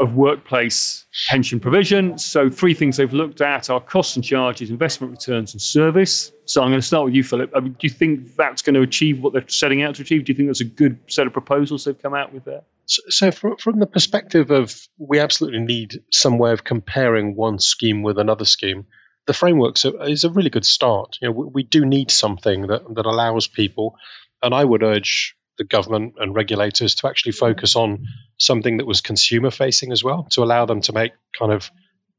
of 0.00 0.14
workplace 0.14 1.06
pension 1.28 1.60
provision. 1.60 2.18
So, 2.18 2.50
three 2.50 2.74
things 2.74 2.96
they've 2.96 3.12
looked 3.12 3.40
at 3.40 3.70
are 3.70 3.80
costs 3.80 4.16
and 4.16 4.24
charges, 4.24 4.70
investment 4.70 5.12
returns, 5.12 5.54
and 5.54 5.62
service. 5.62 6.32
So, 6.46 6.62
I'm 6.62 6.70
going 6.70 6.80
to 6.80 6.86
start 6.86 7.04
with 7.04 7.14
you, 7.14 7.22
Philip. 7.22 7.50
I 7.54 7.60
mean, 7.60 7.72
do 7.72 7.86
you 7.86 7.90
think 7.90 8.34
that's 8.36 8.62
going 8.62 8.74
to 8.74 8.82
achieve 8.82 9.20
what 9.22 9.32
they're 9.32 9.48
setting 9.48 9.82
out 9.82 9.94
to 9.96 10.02
achieve? 10.02 10.24
Do 10.24 10.32
you 10.32 10.36
think 10.36 10.48
that's 10.48 10.60
a 10.60 10.64
good 10.64 10.98
set 11.08 11.26
of 11.26 11.32
proposals 11.32 11.84
they've 11.84 12.00
come 12.00 12.14
out 12.14 12.32
with 12.32 12.44
there? 12.44 12.62
So, 12.86 13.02
so 13.08 13.30
from, 13.30 13.56
from 13.56 13.78
the 13.78 13.86
perspective 13.86 14.50
of 14.50 14.76
we 14.98 15.20
absolutely 15.20 15.60
need 15.60 16.02
some 16.10 16.38
way 16.38 16.52
of 16.52 16.64
comparing 16.64 17.36
one 17.36 17.58
scheme 17.58 18.02
with 18.02 18.18
another 18.18 18.44
scheme, 18.44 18.86
the 19.26 19.32
framework 19.32 19.76
is 20.06 20.24
a 20.24 20.30
really 20.30 20.50
good 20.50 20.66
start. 20.66 21.18
You 21.22 21.28
know, 21.28 21.32
we, 21.32 21.46
we 21.46 21.62
do 21.62 21.84
need 21.86 22.10
something 22.10 22.66
that, 22.66 22.82
that 22.94 23.06
allows 23.06 23.46
people, 23.46 23.96
and 24.42 24.52
I 24.52 24.64
would 24.64 24.82
urge 24.82 25.36
the 25.56 25.64
government 25.64 26.14
and 26.18 26.34
regulators 26.34 26.96
to 26.96 27.08
actually 27.08 27.32
focus 27.32 27.76
on 27.76 28.06
something 28.38 28.78
that 28.78 28.86
was 28.86 29.00
consumer 29.00 29.50
facing 29.50 29.92
as 29.92 30.02
well, 30.02 30.24
to 30.30 30.42
allow 30.42 30.66
them 30.66 30.80
to 30.82 30.92
make 30.92 31.12
kind 31.38 31.52
of 31.52 31.70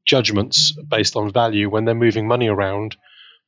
judgments 0.06 0.72
based 0.88 1.16
on 1.16 1.32
value 1.32 1.68
when 1.68 1.84
they're 1.84 1.94
moving 1.94 2.28
money 2.28 2.48
around 2.48 2.96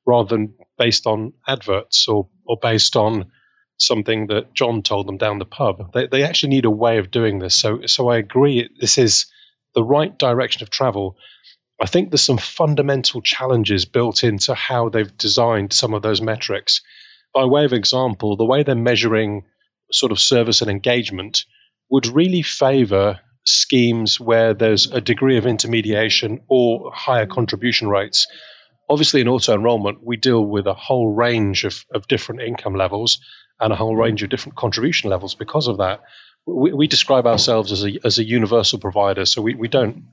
rather 0.07 0.29
than 0.29 0.55
based 0.79 1.07
on 1.07 1.33
adverts 1.47 2.09
or, 2.09 2.29
or 2.47 2.57
based 2.61 2.97
on 2.97 3.31
something 3.79 4.27
that 4.27 4.53
John 4.55 4.83
told 4.83 5.07
them 5.07 5.19
down 5.19 5.39
the 5.39 5.45
pub. 5.45 5.93
They, 5.93 6.07
they 6.07 6.25
actually 6.25 6.51
need 6.51 6.65
a 6.65 6.71
way 6.71 6.99
of 6.99 7.11
doing 7.11 7.39
this. 7.39 7.55
So, 7.55 7.87
so 7.87 8.09
I 8.09 8.17
agree, 8.19 8.69
this 8.81 8.99
is 8.99 9.27
the 9.75 9.85
right 9.85 10.17
direction 10.19 10.63
of 10.63 10.71
travel. 10.71 11.17
I 11.81 11.87
think 11.87 12.11
there's 12.11 12.23
some 12.23 12.39
fundamental 12.39 13.23
challenges 13.23 13.85
built 13.85 14.25
into 14.25 14.55
how 14.55 14.89
they've 14.89 15.17
designed 15.17 15.73
some 15.73 15.95
of 15.95 16.03
those 16.03 16.21
metrics. 16.21 16.81
By 17.33 17.45
way 17.45 17.65
of 17.65 17.73
example, 17.73 18.37
the 18.37 18.45
way 18.45 18.65
they're 18.65 18.75
measuring 18.75 19.45
sort 19.93 20.11
of 20.11 20.19
service 20.19 20.61
and 20.61 20.71
engagement 20.71 21.45
would 21.91 22.07
really 22.07 22.43
favor 22.43 23.21
schemes 23.45 24.21
where 24.21 24.55
there's 24.55 24.91
a 24.91 25.01
degree 25.01 25.39
of 25.39 25.47
intermediation 25.47 26.41
or 26.49 26.93
higher 26.95 27.27
contribution 27.27 27.89
rates. 27.89 28.27
Obviously, 28.91 29.21
in 29.21 29.29
auto 29.29 29.55
enrollment, 29.55 30.05
we 30.05 30.17
deal 30.17 30.45
with 30.45 30.67
a 30.67 30.75
whole 30.75 31.13
range 31.13 31.65
of, 31.65 31.85
of 31.93 32.09
different 32.09 32.43
income 32.43 32.75
levels 32.75 33.21
and 33.61 33.73
a 33.73 33.77
whole 33.77 33.97
range 33.97 34.23
of 34.23 34.31
different 34.31 34.57
contribution 34.57 35.11
levels 35.11 35.35
because 35.35 35.67
of 35.67 35.79
that. 35.79 36.01
We, 36.47 36.73
we 36.73 36.87
describe 36.87 37.27
ourselves 37.27 37.73
as 37.73 37.85
a, 37.85 37.99
as 38.05 38.19
a 38.19 38.25
universal 38.25 38.79
provider, 38.79 39.25
so 39.25 39.43
we, 39.43 39.55
we 39.55 39.69
don't 39.69 40.05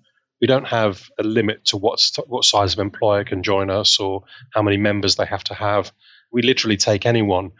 we 0.42 0.48
don't 0.48 0.68
have 0.68 1.10
a 1.18 1.24
limit 1.24 1.66
to 1.66 1.78
what 1.78 2.02
what 2.28 2.44
size 2.44 2.74
of 2.74 2.80
employer 2.80 3.24
can 3.24 3.44
join 3.44 3.70
us 3.70 4.00
or 4.00 4.24
how 4.54 4.62
many 4.62 4.78
members 4.78 5.16
they 5.16 5.26
have 5.26 5.44
to 5.46 5.54
have. 5.54 5.92
We 6.32 6.42
literally 6.42 6.78
take 6.78 7.06
anyone 7.06 7.52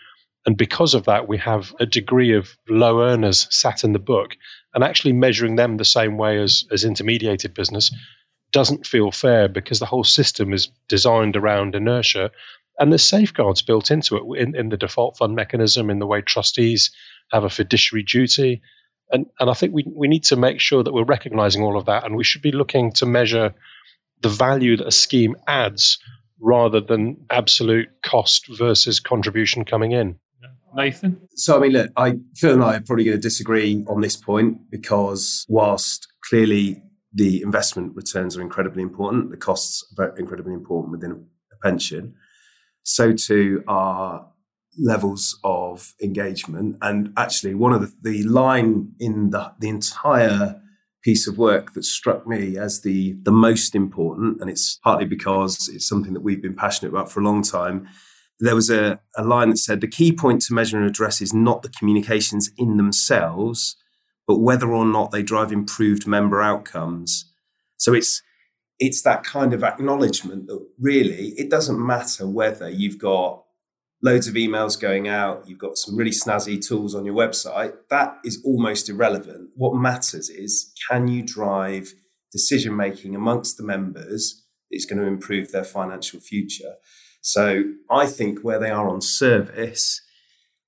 and 0.46 0.56
because 0.56 0.94
of 0.94 1.06
that, 1.06 1.28
we 1.28 1.40
have 1.40 1.74
a 1.80 1.86
degree 1.86 2.34
of 2.34 2.56
low 2.70 3.02
earners 3.02 3.48
sat 3.50 3.84
in 3.84 3.94
the 3.94 4.00
book. 4.00 4.36
And 4.74 4.84
actually 4.84 5.14
measuring 5.14 5.56
them 5.56 5.78
the 5.78 5.86
same 5.86 6.18
way 6.18 6.40
as, 6.40 6.66
as 6.72 6.84
intermediated 6.84 7.54
business 7.54 7.92
doesn't 8.52 8.86
feel 8.86 9.12
fair 9.12 9.48
because 9.48 9.80
the 9.80 9.86
whole 9.86 10.04
system 10.04 10.54
is 10.54 10.70
designed 10.88 11.36
around 11.36 11.76
inertia. 11.76 12.32
And 12.78 12.92
there's 12.92 13.04
safeguards 13.04 13.62
built 13.64 13.90
into 13.90 14.18
it 14.18 14.40
in, 14.40 14.56
in 14.56 14.70
the 14.70 14.78
default 14.78 15.18
fund 15.18 15.34
mechanism, 15.36 15.90
in 15.90 16.00
the 16.00 16.06
way 16.06 16.22
trustees 16.22 16.92
have 17.32 17.44
a 17.44 17.50
fiduciary 17.50 18.04
duty. 18.04 18.62
And, 19.10 19.28
and 19.40 19.50
I 19.50 19.54
think 19.54 19.74
we, 19.74 19.86
we 19.88 20.08
need 20.08 20.26
to 20.26 20.36
make 20.36 20.60
sure 20.60 20.84
that 20.84 20.94
we're 20.94 21.06
recognizing 21.06 21.64
all 21.64 21.78
of 21.78 21.86
that. 21.86 22.04
And 22.04 22.16
we 22.16 22.24
should 22.24 22.42
be 22.42 22.52
looking 22.52 22.92
to 22.94 23.06
measure 23.06 23.56
the 24.22 24.30
value 24.30 24.78
that 24.78 24.88
a 24.88 24.92
scheme 24.92 25.38
adds 25.48 26.00
rather 26.40 26.82
than 26.82 27.26
absolute 27.30 27.90
cost 28.04 28.48
versus 28.50 29.00
contribution 29.00 29.66
coming 29.66 29.94
in. 29.94 30.20
Nathan? 30.76 31.28
So, 31.36 31.58
I 31.58 31.60
mean, 31.60 31.72
look, 31.72 31.92
I, 31.96 32.20
Phil 32.36 32.54
and 32.54 32.64
I 32.64 32.76
are 32.76 32.82
probably 32.82 33.06
going 33.06 33.18
to 33.18 33.22
disagree 33.22 33.84
on 33.88 34.02
this 34.02 34.16
point 34.16 34.70
because 34.70 35.46
whilst 35.48 36.08
clearly 36.24 36.82
the 37.14 37.42
investment 37.42 37.96
returns 37.96 38.36
are 38.38 38.42
incredibly 38.42 38.84
important, 38.84 39.32
the 39.32 39.38
costs 39.38 39.86
are 39.98 40.16
incredibly 40.18 40.54
important 40.54 40.92
within 40.92 41.28
a 41.54 41.58
pension, 41.58 42.14
so 42.84 43.14
too 43.14 43.64
are 43.68 44.28
levels 44.78 45.40
of 45.44 45.94
engagement. 46.04 46.78
And 46.82 47.14
actually, 47.16 47.56
one 47.56 47.74
of 47.74 47.82
the, 47.82 47.94
the 48.02 48.24
line 48.24 48.92
in 49.00 49.30
the, 49.30 49.54
the 49.60 49.70
entire 49.70 50.62
piece 51.02 51.28
of 51.28 51.38
work 51.38 51.74
that 51.74 51.86
struck 51.86 52.28
me 52.28 52.58
as 52.58 52.82
the, 52.82 53.16
the 53.24 53.32
most 53.32 53.76
important, 53.76 54.42
and 54.42 54.50
it's 54.50 54.80
partly 54.84 55.06
because 55.06 55.70
it's 55.70 55.88
something 55.88 56.14
that 56.14 56.22
we've 56.22 56.42
been 56.42 56.56
passionate 56.56 56.90
about 56.90 57.12
for 57.12 57.20
a 57.22 57.24
long 57.24 57.44
time, 57.44 57.88
there 58.40 58.56
was 58.56 58.70
a, 58.70 59.00
a 59.16 59.24
line 59.24 59.50
that 59.50 59.58
said 59.58 59.82
the 59.82 59.88
key 59.88 60.12
point 60.12 60.42
to 60.42 60.54
measure 60.54 60.78
and 60.78 60.86
address 60.86 61.22
is 61.22 61.34
not 61.34 61.62
the 61.62 61.70
communications 61.70 62.52
in 62.58 62.78
themselves, 62.78 63.76
but 64.28 64.40
whether 64.40 64.72
or 64.72 64.86
not 64.86 65.12
they 65.12 65.24
drive 65.24 65.52
improved 65.52 66.08
member 66.08 66.42
outcomes. 66.42 67.32
So 67.78 67.94
it's 67.94 68.22
it's 68.78 69.04
that 69.04 69.24
kind 69.24 69.54
of 69.54 69.64
acknowledgement 69.64 70.48
that 70.48 70.66
really 70.80 71.30
it 71.38 71.50
doesn't 71.50 71.86
matter 71.86 72.28
whether 72.28 72.70
you've 72.70 73.00
got 73.00 73.46
loads 74.04 74.28
of 74.28 74.36
emails 74.36 74.80
going 74.80 75.08
out, 75.08 75.48
you've 75.48 75.60
got 75.60 75.78
some 75.78 75.96
really 75.96 76.12
snazzy 76.12 76.64
tools 76.64 76.94
on 76.94 77.06
your 77.06 77.16
website, 77.16 77.74
that 77.90 78.18
is 78.24 78.42
almost 78.46 78.90
irrelevant. 78.90 79.50
What 79.56 79.76
matters 79.76 80.30
is 80.30 80.72
can 80.90 81.08
you 81.08 81.24
drive 81.24 81.94
decision 82.32 82.76
making 82.76 83.16
amongst 83.16 83.58
the 83.58 83.64
members 83.64 84.44
that's 84.70 84.86
going 84.86 85.00
to 85.00 85.08
improve 85.08 85.52
their 85.52 85.64
financial 85.64 86.20
future? 86.20 86.76
So 87.26 87.64
I 87.90 88.06
think 88.06 88.42
where 88.42 88.60
they 88.60 88.70
are 88.70 88.88
on 88.88 89.02
service, 89.02 90.00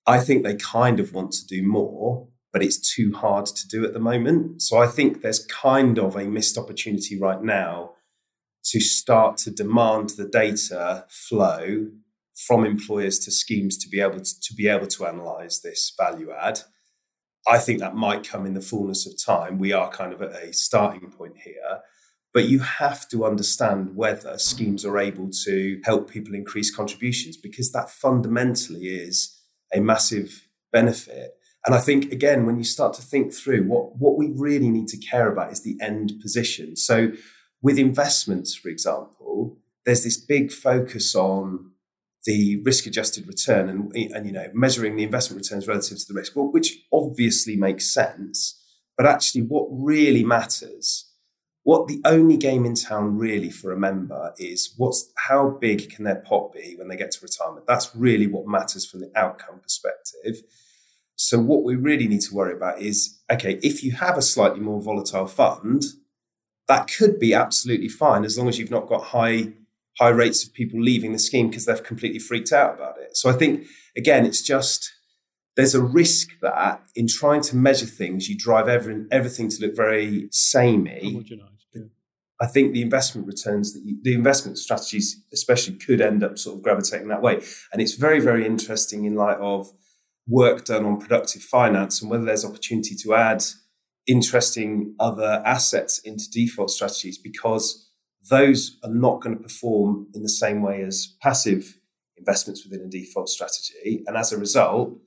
I 0.08 0.20
think 0.20 0.44
they 0.44 0.56
kind 0.56 1.00
of 1.00 1.14
want 1.14 1.32
to 1.34 1.46
do 1.46 1.62
more, 1.62 2.30
but 2.52 2.64
it's 2.64 2.80
too 2.80 3.14
hard 3.14 3.46
to 3.46 3.68
do 3.68 3.86
at 3.86 3.94
the 3.94 4.00
moment. 4.00 4.64
So 4.64 4.80
I 4.80 4.88
think 4.88 5.22
there's 5.22 5.46
kind 5.46 6.00
of 6.00 6.16
a 6.16 6.24
missed 6.24 6.58
opportunity 6.58 7.16
right 7.20 7.44
now 7.44 7.92
to 8.72 8.80
start 8.80 9.38
to 9.38 9.52
demand 9.52 10.10
the 10.18 10.28
data 10.28 11.06
flow 11.10 11.92
from 12.34 12.66
employers 12.66 13.20
to 13.20 13.32
schemes 13.32 13.78
to 13.78 13.88
be 13.88 14.02
able 14.02 14.20
to, 14.20 14.42
to 14.42 14.56
be 14.56 14.68
able 14.68 14.88
to 14.88 15.06
analyze 15.06 15.62
this 15.62 15.94
value 15.96 16.32
add. 16.32 16.62
I 17.48 17.60
think 17.60 17.82
that 17.82 17.96
might 17.96 18.28
come 18.28 18.48
in 18.48 18.56
the 18.56 18.62
fullness 18.62 19.06
of 19.06 19.24
time. 19.24 19.60
We 19.60 19.74
are 19.74 19.92
kind 19.92 20.12
of 20.12 20.24
at 20.24 20.32
a 20.32 20.52
starting 20.54 21.12
point 21.12 21.36
here. 21.46 21.82
But 22.34 22.50
you 22.50 22.60
have 22.60 23.08
to 23.10 23.26
understand 23.26 23.96
whether 23.96 24.38
schemes 24.38 24.86
are 24.86 25.00
able 25.00 25.30
to 25.46 25.82
help 25.84 26.10
people 26.10 26.36
increase 26.36 26.74
contributions 26.74 27.38
because 27.38 27.72
that 27.72 27.90
fundamentally 27.90 28.88
is 28.88 29.40
a 29.74 29.80
massive 29.80 30.48
benefit. 30.72 31.32
And 31.66 31.74
I 31.74 31.80
think, 31.80 32.12
again, 32.12 32.46
when 32.46 32.58
you 32.58 32.64
start 32.64 32.94
to 32.96 33.02
think 33.02 33.34
through 33.34 33.64
what, 33.64 33.98
what 33.98 34.18
we 34.18 34.32
really 34.34 34.70
need 34.70 34.88
to 34.90 34.98
care 34.98 35.32
about 35.32 35.52
is 35.52 35.62
the 35.62 35.78
end 35.82 36.14
position. 36.22 36.76
So, 36.76 37.12
with 37.62 37.80
investments, 37.80 38.54
for 38.54 38.70
example, 38.70 39.58
there's 39.86 40.04
this 40.04 40.18
big 40.18 40.52
focus 40.52 41.16
on 41.16 41.72
the 42.26 42.62
risk 42.64 42.86
adjusted 42.86 43.26
return 43.26 43.70
and, 43.70 43.96
and 44.14 44.26
you 44.26 44.34
know 44.34 44.50
measuring 44.54 44.98
the 44.98 45.04
investment 45.04 45.42
returns 45.42 45.68
relative 45.68 45.98
to 45.98 46.06
the 46.08 46.14
risk 46.14 46.34
which 46.36 46.80
obviously 46.92 47.56
makes 47.56 47.92
sense 47.92 48.62
but 48.98 49.06
actually 49.06 49.42
what 49.42 49.66
really 49.72 50.26
matters 50.26 51.07
what 51.68 51.88
the 51.90 52.00
only 52.06 52.38
game 52.38 52.66
in 52.66 52.76
town 52.76 53.18
really 53.18 53.50
for 53.50 53.74
a 53.74 53.78
member 53.78 54.34
is 54.38 54.74
what's 54.78 55.12
how 55.28 55.50
big 55.50 55.90
can 55.90 56.06
their 56.06 56.22
pot 56.30 56.54
be 56.54 56.76
when 56.78 56.88
they 56.88 56.96
get 56.96 57.12
to 57.12 57.20
retirement 57.22 57.68
that's 57.68 57.94
really 57.96 58.28
what 58.28 58.48
matters 58.48 58.86
from 58.86 59.02
the 59.02 59.12
outcome 59.16 59.60
perspective 59.60 60.42
so 61.16 61.38
what 61.40 61.64
we 61.64 61.76
really 61.76 62.08
need 62.08 62.22
to 62.22 62.34
worry 62.34 62.54
about 62.54 62.80
is 62.80 63.20
okay 63.32 63.60
if 63.62 63.84
you 63.84 63.92
have 63.92 64.18
a 64.18 64.22
slightly 64.22 64.62
more 64.62 64.82
volatile 64.82 65.28
fund 65.28 65.84
that 66.68 66.90
could 66.98 67.20
be 67.20 67.34
absolutely 67.34 67.90
fine 67.90 68.24
as 68.24 68.38
long 68.38 68.48
as 68.48 68.58
you've 68.58 68.72
not 68.72 68.88
got 68.88 69.04
high 69.06 69.52
high 70.00 70.10
rates 70.10 70.46
of 70.46 70.54
people 70.54 70.82
leaving 70.82 71.12
the 71.12 71.20
scheme 71.20 71.50
because 71.50 71.66
they've 71.66 71.84
completely 71.84 72.20
freaked 72.20 72.52
out 72.52 72.76
about 72.76 72.98
it. 73.00 73.18
So 73.18 73.30
I 73.30 73.34
think, 73.34 73.66
again, 73.96 74.26
it's 74.26 74.42
just 74.42 74.94
there's 75.56 75.74
a 75.74 75.82
risk 75.82 76.30
that 76.42 76.84
in 76.96 77.08
trying 77.08 77.42
to 77.42 77.56
measure 77.56 77.88
things, 77.88 78.30
you 78.30 78.38
drive 78.38 78.68
every, 78.68 79.06
everything 79.12 79.50
to 79.50 79.66
look 79.66 79.76
very 79.76 80.30
samey. 80.32 81.26
I 82.40 82.46
think 82.46 82.74
the 82.74 82.82
investment 82.82 83.28
returns 83.28 83.74
that 83.74 83.84
you, 83.84 83.98
the 84.02 84.14
investment 84.14 84.58
strategies, 84.58 85.24
especially, 85.34 85.76
could 85.76 86.02
end 86.02 86.24
up 86.24 86.38
sort 86.38 86.58
of 86.58 86.64
gravitating 86.64 87.08
that 87.08 87.22
way. 87.22 87.42
And 87.74 87.82
it's 87.82 87.96
very, 87.96 88.20
very 88.20 88.46
interesting 88.46 89.06
in 89.06 89.16
light 89.16 89.38
of 89.38 89.72
work 90.28 90.66
done 90.66 90.86
on 90.86 91.00
productive 91.00 91.42
finance 91.42 92.02
and 92.02 92.12
whether 92.12 92.26
there's 92.26 92.46
opportunity 92.46 92.96
to 92.96 93.16
add 93.16 93.44
interesting 94.08 94.96
other 95.00 95.42
assets 95.46 96.00
into 96.00 96.30
default 96.30 96.70
strategies 96.70 97.18
because 97.18 97.90
those 98.30 98.78
are 98.84 98.94
not 98.94 99.22
going 99.22 99.36
to 99.36 99.44
perform 99.44 100.08
in 100.14 100.24
the 100.24 100.30
same 100.30 100.62
way 100.62 100.82
as 100.82 101.16
passive 101.22 101.78
investments 102.18 102.66
within 102.66 102.86
a 102.86 102.90
default 102.90 103.30
strategy. 103.30 104.04
And 104.06 104.18
as 104.18 104.32
a 104.32 104.38
result, 104.38 104.98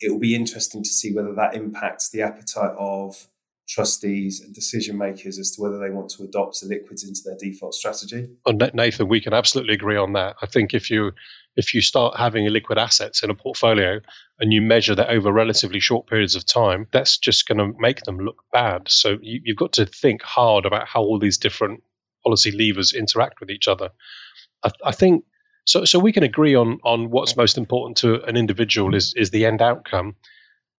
it 0.00 0.10
will 0.10 0.18
be 0.18 0.34
interesting 0.34 0.82
to 0.82 0.88
see 0.88 1.14
whether 1.14 1.34
that 1.34 1.54
impacts 1.54 2.10
the 2.10 2.22
appetite 2.22 2.74
of 2.78 3.26
trustees 3.66 4.40
and 4.40 4.54
decision 4.54 4.98
makers 4.98 5.38
as 5.38 5.50
to 5.52 5.62
whether 5.62 5.78
they 5.78 5.90
want 5.90 6.10
to 6.10 6.22
adopt 6.22 6.60
the 6.60 6.66
illiquids 6.66 7.06
into 7.06 7.20
their 7.24 7.36
default 7.38 7.74
strategy. 7.74 8.28
Oh, 8.46 8.50
on 8.50 8.70
Nathan, 8.74 9.08
we 9.08 9.20
can 9.20 9.32
absolutely 9.32 9.74
agree 9.74 9.96
on 9.96 10.12
that. 10.12 10.36
I 10.42 10.46
think 10.46 10.74
if 10.74 10.90
you 10.90 11.12
if 11.56 11.72
you 11.72 11.80
start 11.80 12.18
having 12.18 12.46
illiquid 12.46 12.78
assets 12.78 13.22
in 13.22 13.30
a 13.30 13.34
portfolio 13.34 14.00
and 14.40 14.52
you 14.52 14.60
measure 14.60 14.94
that 14.94 15.10
over 15.10 15.32
relatively 15.32 15.80
short 15.80 16.06
periods 16.08 16.34
of 16.34 16.44
time, 16.44 16.88
that's 16.92 17.18
just 17.18 17.46
going 17.46 17.58
to 17.58 17.78
make 17.78 18.02
them 18.02 18.18
look 18.18 18.42
bad. 18.52 18.88
So 18.88 19.18
you, 19.22 19.40
you've 19.44 19.56
got 19.56 19.74
to 19.74 19.86
think 19.86 20.22
hard 20.22 20.66
about 20.66 20.88
how 20.88 21.02
all 21.02 21.18
these 21.18 21.38
different 21.38 21.84
policy 22.24 22.50
levers 22.50 22.92
interact 22.92 23.38
with 23.38 23.50
each 23.50 23.68
other. 23.68 23.90
I, 24.64 24.70
I 24.84 24.92
think 24.92 25.24
so. 25.64 25.84
So 25.84 25.98
we 25.98 26.12
can 26.12 26.22
agree 26.22 26.54
on 26.54 26.80
on 26.84 27.10
what's 27.10 27.36
most 27.36 27.56
important 27.56 27.98
to 27.98 28.22
an 28.24 28.36
individual 28.36 28.94
is 28.94 29.14
is 29.16 29.30
the 29.30 29.46
end 29.46 29.62
outcome, 29.62 30.16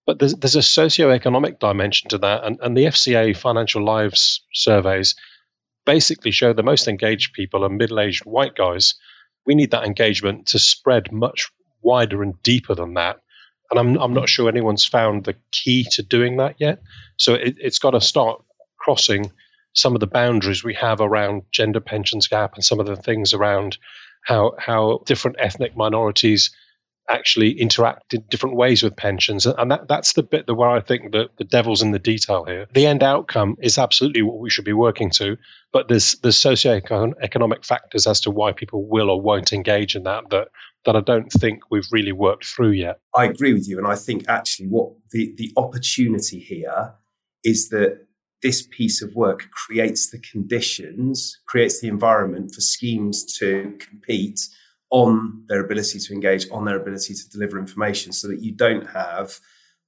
but 0.05 0.19
there's 0.19 0.35
there's 0.35 0.55
a 0.55 0.61
socio-economic 0.61 1.59
dimension 1.59 2.09
to 2.09 2.17
that, 2.19 2.43
and 2.43 2.59
and 2.61 2.77
the 2.77 2.85
FCA 2.85 3.35
Financial 3.35 3.83
Lives 3.83 4.41
surveys 4.53 5.15
basically 5.85 6.31
show 6.31 6.53
the 6.53 6.63
most 6.63 6.87
engaged 6.87 7.33
people 7.33 7.63
are 7.63 7.69
middle-aged 7.69 8.25
white 8.25 8.55
guys. 8.55 8.95
We 9.45 9.55
need 9.55 9.71
that 9.71 9.85
engagement 9.85 10.47
to 10.47 10.59
spread 10.59 11.11
much 11.11 11.51
wider 11.81 12.23
and 12.23 12.41
deeper 12.41 12.73
than 12.73 12.95
that. 12.95 13.21
And 13.69 13.79
I'm, 13.79 13.97
I'm 13.97 14.13
not 14.13 14.29
sure 14.29 14.49
anyone's 14.49 14.85
found 14.85 15.23
the 15.23 15.35
key 15.51 15.85
to 15.91 16.03
doing 16.03 16.37
that 16.37 16.55
yet. 16.59 16.81
So 17.17 17.35
it, 17.35 17.57
it's 17.59 17.79
got 17.79 17.91
to 17.91 18.01
start 18.01 18.43
crossing 18.77 19.31
some 19.73 19.93
of 19.93 19.99
the 19.99 20.07
boundaries 20.07 20.63
we 20.63 20.73
have 20.75 21.01
around 21.01 21.43
gender 21.51 21.81
pensions 21.81 22.27
gap 22.27 22.55
and 22.55 22.63
some 22.63 22.79
of 22.79 22.85
the 22.85 22.95
things 22.95 23.33
around 23.33 23.77
how 24.23 24.53
how 24.57 25.03
different 25.05 25.37
ethnic 25.39 25.75
minorities 25.75 26.51
actually 27.09 27.51
interact 27.51 28.13
in 28.13 28.23
different 28.29 28.55
ways 28.55 28.81
with 28.83 28.95
pensions. 28.95 29.45
And 29.45 29.71
that, 29.71 29.87
that's 29.87 30.13
the 30.13 30.23
bit 30.23 30.47
that 30.47 30.55
where 30.55 30.69
I 30.69 30.81
think 30.81 31.11
that 31.11 31.37
the 31.37 31.43
devil's 31.43 31.81
in 31.81 31.91
the 31.91 31.99
detail 31.99 32.45
here. 32.45 32.67
The 32.73 32.87
end 32.87 33.03
outcome 33.03 33.57
is 33.61 33.77
absolutely 33.77 34.23
what 34.23 34.39
we 34.39 34.49
should 34.49 34.65
be 34.65 34.73
working 34.73 35.11
to, 35.11 35.37
but 35.71 35.87
there's 35.87 36.13
there's 36.15 36.37
socio-economic 36.37 37.63
factors 37.63 38.07
as 38.07 38.21
to 38.21 38.31
why 38.31 38.53
people 38.53 38.87
will 38.87 39.09
or 39.09 39.21
won't 39.21 39.53
engage 39.53 39.95
in 39.95 40.03
that 40.03 40.29
that 40.31 40.47
that 40.85 40.95
I 40.95 41.01
don't 41.01 41.31
think 41.31 41.63
we've 41.69 41.87
really 41.91 42.11
worked 42.11 42.45
through 42.45 42.71
yet. 42.71 42.99
I 43.15 43.25
agree 43.25 43.53
with 43.53 43.67
you. 43.67 43.77
And 43.77 43.87
I 43.87 43.95
think 43.95 44.29
actually 44.29 44.67
what 44.67 44.93
the, 45.11 45.33
the 45.35 45.51
opportunity 45.57 46.39
here 46.39 46.93
is 47.43 47.69
that 47.69 48.05
this 48.43 48.67
piece 48.69 49.01
of 49.01 49.15
work 49.15 49.49
creates 49.51 50.11
the 50.11 50.19
conditions, 50.19 51.39
creates 51.47 51.81
the 51.81 51.87
environment 51.87 52.53
for 52.53 52.61
schemes 52.61 53.25
to 53.39 53.75
compete 53.79 54.39
on 54.91 55.43
their 55.47 55.63
ability 55.63 55.99
to 55.99 56.13
engage, 56.13 56.47
on 56.51 56.65
their 56.65 56.79
ability 56.79 57.13
to 57.13 57.29
deliver 57.29 57.57
information, 57.57 58.13
so 58.13 58.27
that 58.27 58.41
you 58.41 58.51
don't 58.51 58.87
have 58.91 59.39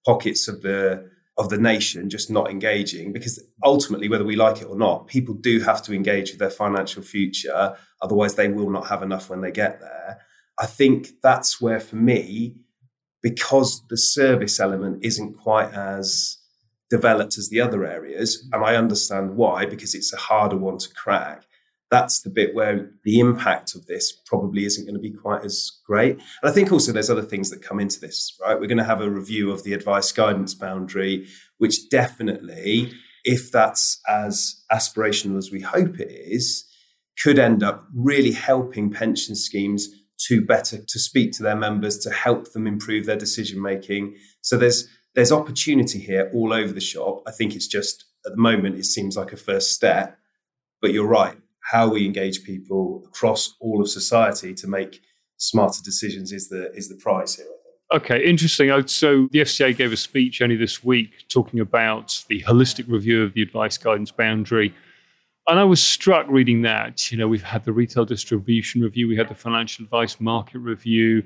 pockets 0.05 0.47
of 0.47 0.61
the 0.61 1.09
of 1.37 1.49
the 1.49 1.57
nation 1.57 2.09
just 2.09 2.31
not 2.31 2.49
engaging. 2.49 3.13
Because 3.13 3.43
ultimately, 3.63 4.09
whether 4.09 4.25
we 4.25 4.35
like 4.35 4.61
it 4.61 4.65
or 4.65 4.77
not, 4.77 5.07
people 5.07 5.35
do 5.35 5.59
have 5.61 5.83
to 5.83 5.93
engage 5.93 6.31
with 6.31 6.39
their 6.39 6.49
financial 6.49 7.03
future. 7.03 7.75
Otherwise, 8.01 8.35
they 8.35 8.47
will 8.47 8.71
not 8.71 8.87
have 8.87 9.03
enough 9.03 9.29
when 9.29 9.41
they 9.41 9.51
get 9.51 9.79
there. 9.79 10.19
I 10.59 10.65
think 10.65 11.09
that's 11.21 11.61
where, 11.61 11.79
for 11.79 11.95
me, 11.95 12.55
because 13.21 13.83
the 13.89 13.97
service 13.97 14.59
element 14.59 15.03
isn't 15.03 15.37
quite 15.37 15.71
as 15.73 16.37
developed 16.89 17.37
as 17.37 17.49
the 17.49 17.61
other 17.61 17.85
areas. 17.85 18.47
And 18.51 18.63
I 18.63 18.75
understand 18.75 19.35
why, 19.35 19.65
because 19.65 19.93
it's 19.93 20.13
a 20.13 20.17
harder 20.17 20.57
one 20.57 20.79
to 20.79 20.89
crack. 20.93 21.43
That's 21.89 22.21
the 22.21 22.29
bit 22.29 22.53
where 22.53 22.91
the 23.03 23.19
impact 23.19 23.75
of 23.75 23.85
this 23.85 24.11
probably 24.25 24.65
isn't 24.65 24.85
going 24.85 24.95
to 24.95 25.01
be 25.01 25.13
quite 25.13 25.45
as 25.45 25.71
great. 25.85 26.13
And 26.13 26.49
I 26.49 26.51
think 26.51 26.71
also 26.71 26.91
there's 26.91 27.09
other 27.09 27.21
things 27.21 27.49
that 27.49 27.61
come 27.61 27.79
into 27.79 27.99
this, 27.99 28.37
right? 28.41 28.59
We're 28.59 28.67
going 28.67 28.77
to 28.77 28.83
have 28.83 29.01
a 29.01 29.09
review 29.09 29.51
of 29.51 29.63
the 29.63 29.73
advice 29.73 30.11
guidance 30.11 30.53
boundary, 30.53 31.27
which 31.57 31.89
definitely, 31.89 32.91
if 33.23 33.51
that's 33.51 34.01
as 34.07 34.61
aspirational 34.71 35.37
as 35.37 35.51
we 35.51 35.61
hope 35.61 35.99
it 35.99 36.11
is, 36.11 36.65
could 37.23 37.39
end 37.39 37.63
up 37.63 37.87
really 37.93 38.31
helping 38.31 38.91
pension 38.91 39.35
schemes 39.35 39.89
to 40.19 40.43
better 40.43 40.79
to 40.83 40.99
speak 40.99 41.31
to 41.31 41.43
their 41.43 41.55
members 41.55 41.97
to 41.99 42.09
help 42.09 42.51
them 42.51 42.65
improve 42.67 43.05
their 43.05 43.15
decision 43.15 43.61
making 43.61 44.15
so 44.41 44.57
there's 44.57 44.87
there's 45.17 45.31
opportunity 45.31 45.97
here 45.99 46.29
all 46.31 46.53
over 46.53 46.71
the 46.71 46.79
shop. 46.79 47.23
I 47.25 47.31
think 47.31 47.55
it's 47.55 47.65
just 47.65 48.05
at 48.23 48.33
the 48.33 48.37
moment 48.37 48.75
it 48.75 48.85
seems 48.85 49.17
like 49.17 49.33
a 49.33 49.37
first 49.37 49.73
step, 49.73 50.15
but 50.79 50.93
you're 50.93 51.07
right. 51.07 51.35
How 51.71 51.89
we 51.89 52.05
engage 52.05 52.43
people 52.43 53.03
across 53.07 53.55
all 53.59 53.81
of 53.81 53.89
society 53.89 54.53
to 54.55 54.67
make 54.67 55.01
smarter 55.37 55.81
decisions 55.83 56.31
is 56.31 56.49
the 56.49 56.71
is 56.73 56.89
the 56.89 56.95
prize 56.95 57.35
here. 57.35 57.45
Okay, 57.93 58.23
interesting. 58.25 58.69
Uh, 58.69 58.85
so 58.85 59.29
the 59.31 59.39
FCA 59.39 59.75
gave 59.75 59.93
a 59.93 59.97
speech 59.97 60.41
only 60.41 60.57
this 60.57 60.83
week 60.83 61.27
talking 61.29 61.61
about 61.61 62.23
the 62.27 62.41
holistic 62.43 62.85
review 62.89 63.23
of 63.23 63.33
the 63.33 63.41
advice 63.41 63.77
guidance 63.77 64.11
boundary. 64.11 64.73
And 65.47 65.57
I 65.57 65.63
was 65.63 65.81
struck 65.81 66.27
reading 66.27 66.63
that. 66.63 67.09
You 67.11 67.17
know, 67.17 67.29
we've 67.29 67.41
had 67.43 67.63
the 67.63 67.71
retail 67.71 68.03
distribution 68.03 68.81
review, 68.81 69.07
we 69.07 69.15
had 69.15 69.29
the 69.29 69.35
financial 69.35 69.85
advice 69.85 70.19
market 70.19 70.59
review, 70.59 71.23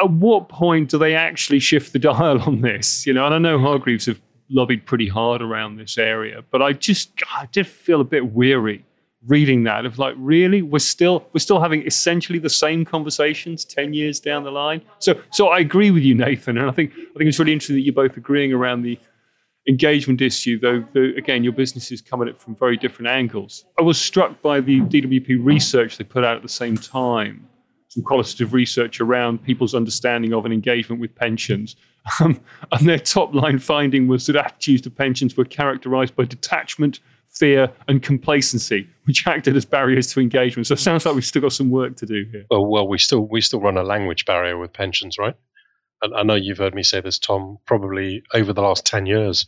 at 0.00 0.10
what 0.10 0.48
point 0.48 0.90
do 0.90 0.98
they 0.98 1.14
actually 1.14 1.58
shift 1.58 1.92
the 1.92 1.98
dial 2.10 2.40
on 2.42 2.60
this? 2.60 3.06
You 3.06 3.12
know, 3.12 3.26
and 3.26 3.34
I 3.34 3.38
know 3.38 3.58
Hargreaves 3.58 4.06
have 4.06 4.20
lobbied 4.48 4.86
pretty 4.86 5.08
hard 5.08 5.42
around 5.42 5.76
this 5.76 5.98
area, 5.98 6.44
but 6.50 6.62
I 6.62 6.72
just 6.72 7.10
I 7.34 7.46
did 7.46 7.66
feel 7.66 8.00
a 8.00 8.04
bit 8.04 8.32
weary 8.32 8.84
reading 9.26 9.64
that 9.64 9.86
of 9.86 9.98
like 9.98 10.14
really 10.18 10.62
we're 10.62 10.78
still 10.78 11.26
we're 11.32 11.40
still 11.40 11.60
having 11.60 11.84
essentially 11.86 12.38
the 12.38 12.50
same 12.50 12.84
conversations 12.84 13.64
10 13.64 13.92
years 13.92 14.20
down 14.20 14.44
the 14.44 14.50
line 14.50 14.80
so 14.98 15.18
so 15.30 15.48
i 15.48 15.58
agree 15.58 15.90
with 15.90 16.02
you 16.02 16.14
nathan 16.14 16.58
and 16.58 16.68
i 16.68 16.72
think 16.72 16.92
i 16.92 17.18
think 17.18 17.28
it's 17.28 17.38
really 17.38 17.52
interesting 17.52 17.76
that 17.76 17.82
you're 17.82 17.94
both 17.94 18.16
agreeing 18.16 18.52
around 18.52 18.82
the 18.82 18.98
engagement 19.68 20.20
issue 20.20 20.60
though 20.60 20.84
again 21.16 21.42
your 21.42 21.52
businesses 21.52 22.00
come 22.00 22.22
at 22.22 22.28
it 22.28 22.40
from 22.40 22.54
very 22.54 22.76
different 22.76 23.08
angles 23.08 23.64
i 23.78 23.82
was 23.82 23.98
struck 23.98 24.40
by 24.42 24.60
the 24.60 24.80
dwp 24.82 25.38
research 25.42 25.96
they 25.96 26.04
put 26.04 26.22
out 26.22 26.36
at 26.36 26.42
the 26.42 26.48
same 26.48 26.76
time 26.76 27.48
some 27.96 28.04
qualitative 28.04 28.52
research 28.52 29.00
around 29.00 29.42
people's 29.42 29.74
understanding 29.74 30.34
of 30.34 30.44
and 30.44 30.52
engagement 30.52 31.00
with 31.00 31.14
pensions. 31.14 31.76
Um, 32.20 32.40
and 32.70 32.88
their 32.88 33.00
top 33.00 33.34
line 33.34 33.58
finding 33.58 34.06
was 34.06 34.26
that 34.26 34.36
attitudes 34.36 34.82
to 34.82 34.90
pensions 34.90 35.36
were 35.36 35.44
characterized 35.44 36.14
by 36.14 36.24
detachment, 36.24 37.00
fear, 37.38 37.70
and 37.88 38.02
complacency, 38.02 38.88
which 39.04 39.26
acted 39.26 39.56
as 39.56 39.64
barriers 39.64 40.12
to 40.12 40.20
engagement. 40.20 40.66
So 40.66 40.74
it 40.74 40.80
sounds 40.80 41.04
like 41.04 41.14
we've 41.14 41.24
still 41.24 41.42
got 41.42 41.52
some 41.52 41.70
work 41.70 41.96
to 41.96 42.06
do 42.06 42.24
here. 42.32 42.46
Well, 42.50 42.66
well, 42.66 42.88
we 42.88 42.98
still 42.98 43.26
we 43.28 43.40
still 43.40 43.60
run 43.60 43.76
a 43.76 43.82
language 43.82 44.24
barrier 44.24 44.58
with 44.58 44.72
pensions, 44.72 45.18
right? 45.18 45.34
And 46.02 46.14
I 46.14 46.22
know 46.22 46.34
you've 46.34 46.58
heard 46.58 46.74
me 46.74 46.82
say 46.82 47.00
this, 47.00 47.18
Tom, 47.18 47.58
probably 47.66 48.22
over 48.34 48.52
the 48.52 48.62
last 48.62 48.84
ten 48.86 49.06
years, 49.06 49.46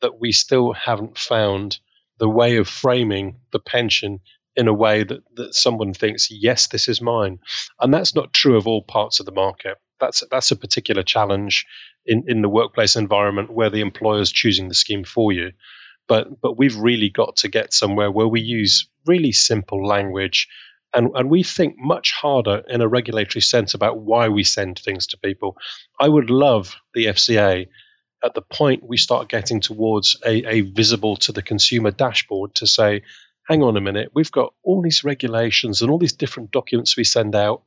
that 0.00 0.20
we 0.20 0.32
still 0.32 0.72
haven't 0.72 1.18
found 1.18 1.78
the 2.18 2.28
way 2.28 2.56
of 2.56 2.68
framing 2.68 3.36
the 3.52 3.60
pension 3.60 4.20
in 4.56 4.66
a 4.66 4.74
way 4.74 5.04
that, 5.04 5.20
that 5.36 5.54
someone 5.54 5.94
thinks, 5.94 6.28
yes, 6.32 6.66
this 6.66 6.88
is 6.88 7.00
mine. 7.00 7.38
And 7.80 7.94
that's 7.94 8.16
not 8.16 8.32
true 8.32 8.56
of 8.56 8.66
all 8.66 8.82
parts 8.82 9.20
of 9.20 9.26
the 9.26 9.32
market. 9.32 9.76
That's 10.00 10.24
that's 10.30 10.50
a 10.50 10.56
particular 10.56 11.04
challenge 11.04 11.64
in, 12.04 12.24
in 12.26 12.42
the 12.42 12.48
workplace 12.48 12.96
environment 12.96 13.52
where 13.52 13.70
the 13.70 13.80
employer 13.80 14.20
is 14.20 14.32
choosing 14.32 14.68
the 14.68 14.74
scheme 14.74 15.04
for 15.04 15.32
you. 15.32 15.52
But 16.08 16.40
but 16.40 16.58
we've 16.58 16.76
really 16.76 17.10
got 17.10 17.36
to 17.36 17.48
get 17.48 17.72
somewhere 17.72 18.10
where 18.10 18.28
we 18.28 18.40
use 18.40 18.88
really 19.06 19.32
simple 19.32 19.86
language 19.86 20.48
and, 20.94 21.10
and 21.14 21.28
we 21.28 21.42
think 21.42 21.76
much 21.78 22.12
harder 22.12 22.62
in 22.68 22.80
a 22.80 22.88
regulatory 22.88 23.42
sense 23.42 23.74
about 23.74 23.98
why 23.98 24.28
we 24.28 24.42
send 24.42 24.78
things 24.78 25.08
to 25.08 25.18
people. 25.18 25.56
I 26.00 26.08
would 26.08 26.30
love 26.30 26.76
the 26.94 27.06
FCA 27.06 27.66
at 28.24 28.34
the 28.34 28.42
point 28.42 28.82
we 28.82 28.96
start 28.96 29.28
getting 29.28 29.60
towards 29.60 30.16
a, 30.24 30.44
a 30.48 30.60
visible 30.62 31.16
to 31.18 31.32
the 31.32 31.42
consumer 31.42 31.90
dashboard 31.90 32.54
to 32.56 32.66
say, 32.66 33.02
hang 33.46 33.62
on 33.62 33.76
a 33.76 33.80
minute, 33.80 34.10
we've 34.14 34.32
got 34.32 34.54
all 34.62 34.82
these 34.82 35.04
regulations 35.04 35.82
and 35.82 35.90
all 35.90 35.98
these 35.98 36.14
different 36.14 36.50
documents 36.50 36.96
we 36.96 37.04
send 37.04 37.34
out. 37.34 37.62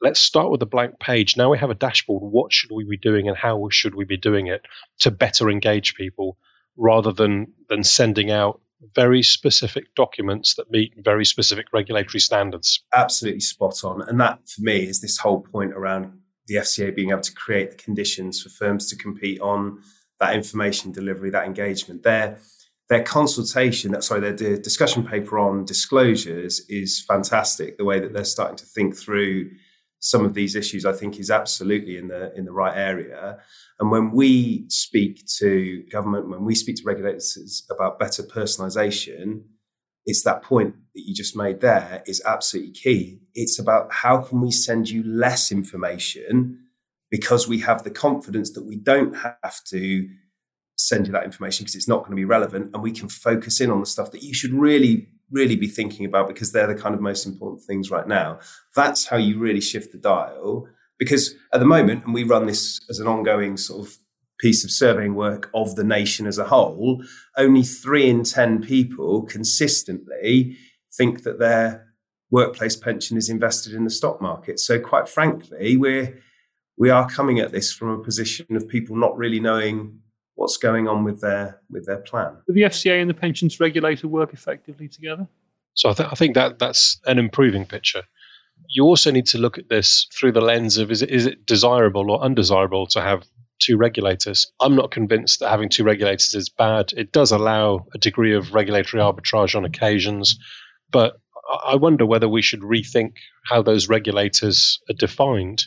Let's 0.00 0.20
start 0.20 0.50
with 0.50 0.62
a 0.62 0.66
blank 0.66 0.98
page. 0.98 1.36
Now 1.36 1.50
we 1.50 1.58
have 1.58 1.70
a 1.70 1.74
dashboard. 1.74 2.22
What 2.22 2.52
should 2.52 2.70
we 2.72 2.84
be 2.84 2.96
doing 2.96 3.28
and 3.28 3.36
how 3.36 3.68
should 3.70 3.94
we 3.94 4.04
be 4.04 4.16
doing 4.16 4.46
it 4.46 4.62
to 5.00 5.10
better 5.10 5.50
engage 5.50 5.94
people 5.94 6.38
rather 6.76 7.12
than, 7.12 7.52
than 7.68 7.84
sending 7.84 8.30
out 8.30 8.60
very 8.94 9.22
specific 9.22 9.94
documents 9.94 10.54
that 10.54 10.70
meet 10.70 10.92
very 10.96 11.24
specific 11.24 11.66
regulatory 11.72 12.20
standards? 12.20 12.82
Absolutely 12.92 13.40
spot 13.40 13.82
on. 13.84 14.02
And 14.02 14.20
that 14.20 14.46
for 14.48 14.62
me 14.62 14.84
is 14.84 15.00
this 15.00 15.18
whole 15.18 15.40
point 15.40 15.72
around 15.72 16.20
the 16.46 16.56
FCA 16.56 16.94
being 16.94 17.10
able 17.10 17.22
to 17.22 17.32
create 17.34 17.70
the 17.70 17.76
conditions 17.76 18.42
for 18.42 18.50
firms 18.50 18.88
to 18.90 18.96
compete 18.96 19.40
on 19.40 19.80
that 20.20 20.34
information 20.34 20.92
delivery, 20.92 21.30
that 21.30 21.46
engagement. 21.46 22.02
Their 22.02 22.38
their 22.90 23.02
consultation, 23.02 23.92
that 23.92 24.04
sorry, 24.04 24.32
their 24.32 24.58
discussion 24.58 25.06
paper 25.06 25.38
on 25.38 25.64
disclosures 25.64 26.60
is 26.68 27.00
fantastic. 27.00 27.78
The 27.78 27.84
way 27.84 27.98
that 27.98 28.12
they're 28.12 28.24
starting 28.24 28.56
to 28.56 28.66
think 28.66 28.94
through 28.94 29.50
some 30.04 30.22
of 30.22 30.34
these 30.34 30.54
issues, 30.54 30.84
I 30.84 30.92
think, 30.92 31.18
is 31.18 31.30
absolutely 31.30 31.96
in 31.96 32.08
the 32.08 32.30
in 32.36 32.44
the 32.44 32.52
right 32.52 32.76
area. 32.76 33.38
And 33.80 33.90
when 33.90 34.12
we 34.12 34.66
speak 34.68 35.24
to 35.38 35.82
government, 35.90 36.28
when 36.28 36.44
we 36.44 36.54
speak 36.54 36.76
to 36.76 36.82
regulators 36.84 37.66
about 37.70 37.98
better 37.98 38.22
personalisation, 38.22 39.44
it's 40.04 40.22
that 40.24 40.42
point 40.42 40.74
that 40.94 41.02
you 41.06 41.14
just 41.14 41.34
made 41.34 41.62
there 41.62 42.02
is 42.06 42.22
absolutely 42.26 42.72
key. 42.72 43.20
It's 43.34 43.58
about 43.58 43.90
how 43.90 44.18
can 44.18 44.42
we 44.42 44.50
send 44.50 44.90
you 44.90 45.02
less 45.02 45.50
information 45.50 46.58
because 47.10 47.48
we 47.48 47.60
have 47.60 47.82
the 47.82 47.90
confidence 47.90 48.52
that 48.52 48.66
we 48.66 48.76
don't 48.76 49.14
have 49.16 49.64
to 49.70 50.06
send 50.76 51.06
you 51.06 51.14
that 51.14 51.24
information 51.24 51.64
because 51.64 51.76
it's 51.76 51.88
not 51.88 52.00
going 52.00 52.10
to 52.10 52.16
be 52.16 52.26
relevant 52.26 52.74
and 52.74 52.82
we 52.82 52.92
can 52.92 53.08
focus 53.08 53.58
in 53.58 53.70
on 53.70 53.80
the 53.80 53.86
stuff 53.86 54.10
that 54.10 54.22
you 54.22 54.34
should 54.34 54.52
really 54.52 55.08
really 55.34 55.56
be 55.56 55.68
thinking 55.68 56.06
about 56.06 56.28
because 56.28 56.52
they're 56.52 56.66
the 56.66 56.74
kind 56.74 56.94
of 56.94 57.00
most 57.00 57.26
important 57.26 57.60
things 57.60 57.90
right 57.90 58.08
now 58.08 58.38
that's 58.74 59.06
how 59.06 59.16
you 59.16 59.38
really 59.38 59.60
shift 59.60 59.92
the 59.92 59.98
dial 59.98 60.66
because 60.98 61.34
at 61.52 61.60
the 61.60 61.66
moment 61.66 62.04
and 62.04 62.14
we 62.14 62.22
run 62.22 62.46
this 62.46 62.80
as 62.88 63.00
an 63.00 63.06
ongoing 63.06 63.56
sort 63.56 63.86
of 63.86 63.98
piece 64.38 64.64
of 64.64 64.70
surveying 64.70 65.14
work 65.14 65.50
of 65.54 65.76
the 65.76 65.84
nation 65.84 66.26
as 66.26 66.38
a 66.38 66.44
whole, 66.44 67.02
only 67.36 67.62
three 67.62 68.08
in 68.08 68.24
10 68.24 68.62
people 68.62 69.22
consistently 69.22 70.56
think 70.92 71.22
that 71.22 71.38
their 71.38 71.94
workplace 72.30 72.76
pension 72.76 73.16
is 73.16 73.28
invested 73.28 73.72
in 73.72 73.84
the 73.84 73.90
stock 73.90 74.20
market. 74.20 74.58
So, 74.58 74.78
quite 74.78 75.08
frankly, 75.08 75.76
we're 75.76 76.20
we 76.76 76.90
are 76.90 77.08
coming 77.08 77.38
at 77.38 77.52
this 77.52 77.72
from 77.72 77.88
a 77.88 78.02
position 78.02 78.56
of 78.56 78.68
people 78.68 78.96
not 78.96 79.16
really 79.16 79.38
knowing 79.38 80.00
what's 80.34 80.56
going 80.56 80.88
on 80.88 81.04
with 81.04 81.20
their 81.20 81.60
with 81.70 81.86
their 81.86 81.98
plan. 81.98 82.36
Do 82.46 82.52
the 82.52 82.62
FCA 82.62 83.00
and 83.00 83.10
the 83.10 83.14
pensions 83.14 83.60
regulator 83.60 84.08
work 84.08 84.32
effectively 84.32 84.88
together? 84.88 85.28
So 85.74 85.90
I, 85.90 85.92
th- 85.94 86.08
I 86.12 86.14
think 86.14 86.34
that 86.34 86.58
that's 86.58 87.00
an 87.06 87.18
improving 87.18 87.66
picture. 87.66 88.02
You 88.68 88.84
also 88.84 89.10
need 89.10 89.26
to 89.26 89.38
look 89.38 89.58
at 89.58 89.68
this 89.68 90.06
through 90.12 90.32
the 90.32 90.40
lens 90.40 90.78
of 90.78 90.90
is 90.90 91.02
it, 91.02 91.10
is 91.10 91.26
it 91.26 91.46
desirable 91.46 92.10
or 92.10 92.22
undesirable 92.22 92.86
to 92.88 93.00
have 93.00 93.24
two 93.60 93.76
regulators. 93.76 94.52
I'm 94.60 94.76
not 94.76 94.90
convinced 94.90 95.40
that 95.40 95.50
having 95.50 95.68
two 95.68 95.84
regulators 95.84 96.34
is 96.34 96.48
bad. 96.48 96.92
It 96.96 97.12
does 97.12 97.32
allow 97.32 97.86
a 97.94 97.98
degree 97.98 98.34
of 98.34 98.52
regulatory 98.52 99.02
arbitrage 99.02 99.56
on 99.56 99.64
occasions, 99.64 100.38
but 100.90 101.18
I 101.64 101.76
wonder 101.76 102.06
whether 102.06 102.28
we 102.28 102.42
should 102.42 102.60
rethink 102.60 103.14
how 103.44 103.62
those 103.62 103.88
regulators 103.88 104.80
are 104.88 104.94
defined. 104.94 105.66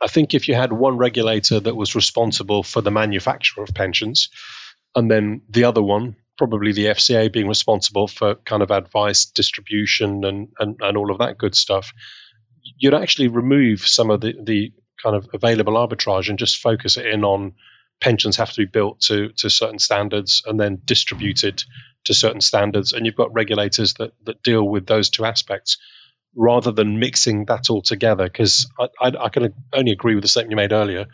I 0.00 0.06
think 0.06 0.34
if 0.34 0.48
you 0.48 0.54
had 0.54 0.72
one 0.72 0.96
regulator 0.96 1.60
that 1.60 1.76
was 1.76 1.94
responsible 1.94 2.62
for 2.62 2.80
the 2.80 2.90
manufacture 2.90 3.62
of 3.62 3.74
pensions, 3.74 4.30
and 4.94 5.10
then 5.10 5.42
the 5.48 5.64
other 5.64 5.82
one, 5.82 6.16
probably 6.38 6.72
the 6.72 6.86
FCA, 6.86 7.32
being 7.32 7.48
responsible 7.48 8.08
for 8.08 8.34
kind 8.34 8.62
of 8.62 8.70
advice, 8.70 9.26
distribution, 9.26 10.24
and, 10.24 10.48
and, 10.58 10.76
and 10.80 10.96
all 10.96 11.10
of 11.10 11.18
that 11.18 11.38
good 11.38 11.54
stuff, 11.54 11.92
you'd 12.78 12.94
actually 12.94 13.28
remove 13.28 13.86
some 13.86 14.10
of 14.10 14.20
the, 14.20 14.34
the 14.42 14.72
kind 15.02 15.16
of 15.16 15.28
available 15.34 15.74
arbitrage 15.74 16.28
and 16.28 16.38
just 16.38 16.58
focus 16.58 16.96
it 16.96 17.06
in 17.06 17.24
on 17.24 17.54
pensions 18.00 18.36
have 18.36 18.50
to 18.50 18.62
be 18.62 18.66
built 18.66 19.00
to 19.00 19.28
to 19.36 19.50
certain 19.50 19.78
standards 19.78 20.42
and 20.46 20.58
then 20.58 20.80
distributed 20.84 21.62
to 22.04 22.14
certain 22.14 22.40
standards. 22.40 22.92
And 22.92 23.04
you've 23.04 23.16
got 23.16 23.32
regulators 23.34 23.94
that 23.94 24.12
that 24.24 24.42
deal 24.42 24.66
with 24.66 24.86
those 24.86 25.10
two 25.10 25.24
aspects 25.24 25.76
rather 26.34 26.72
than 26.72 26.98
mixing 26.98 27.44
that 27.46 27.70
all 27.70 27.82
together 27.82 28.24
because 28.24 28.68
I, 28.78 28.88
I, 29.00 29.12
I, 29.24 29.28
can 29.30 29.52
only 29.72 29.92
agree 29.92 30.14
with 30.14 30.22
the 30.22 30.28
statement 30.28 30.52
you 30.52 30.56
made 30.56 30.72
earlier 30.72 31.06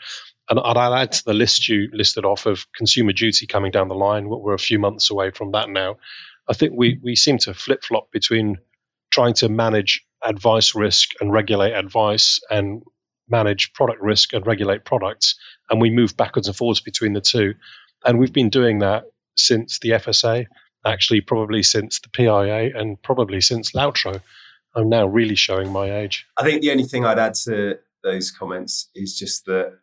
and 0.50 0.61
I'd 0.61 0.76
add 0.76 1.12
to 1.12 1.24
the 1.24 1.33
list 1.33 1.68
you 1.68 1.88
listed 1.92 2.24
off 2.24 2.46
of 2.46 2.70
consumer 2.72 3.12
duty 3.12 3.46
coming 3.46 3.70
down 3.70 3.88
the 3.88 3.94
line 3.94 4.29
we're 4.29 4.52
a 4.52 4.59
few 4.59 4.79
months 4.79 5.11
away 5.11 5.31
from 5.31 5.52
that 5.52 5.70
now 5.70 5.96
I 6.48 6.52
think 6.52 6.74
we 6.76 7.00
we 7.02 7.16
seem 7.16 7.38
to 7.38 7.55
flip 7.55 7.83
flop 7.83 8.11
between 8.11 8.59
trying 9.11 9.35
to 9.35 9.48
manage 9.48 10.05
advice 10.22 10.74
risk 10.74 11.11
and 11.20 11.33
regulate 11.33 11.72
advice 11.72 12.40
and 12.50 12.83
manage 13.29 13.72
product 13.72 14.00
risk 14.02 14.33
and 14.33 14.46
regulate 14.46 14.85
products. 14.85 15.37
And 15.68 15.81
we 15.81 15.90
move 15.90 16.16
backwards 16.16 16.48
and 16.48 16.57
forwards 16.57 16.81
between 16.81 17.12
the 17.12 17.20
two. 17.20 17.55
And 18.05 18.18
we've 18.18 18.33
been 18.33 18.50
doing 18.50 18.81
that 18.81 19.05
since 19.37 19.79
the 19.81 19.90
FSA, 19.90 20.46
actually, 20.85 21.20
probably 21.20 21.62
since 21.62 22.00
the 22.00 22.09
PIA, 22.09 22.79
and 22.79 23.00
probably 23.02 23.40
since 23.40 23.72
LAUTRO. 23.72 24.20
I'm 24.77 24.89
now 24.89 25.07
really 25.07 25.35
showing 25.35 25.73
my 25.73 25.91
age. 25.91 26.27
I 26.39 26.45
think 26.45 26.62
the 26.62 26.71
only 26.71 26.85
thing 26.85 27.05
I'd 27.05 27.19
add 27.19 27.35
to 27.45 27.79
those 28.05 28.31
comments 28.31 28.89
is 28.95 29.19
just 29.19 29.47
that 29.47 29.79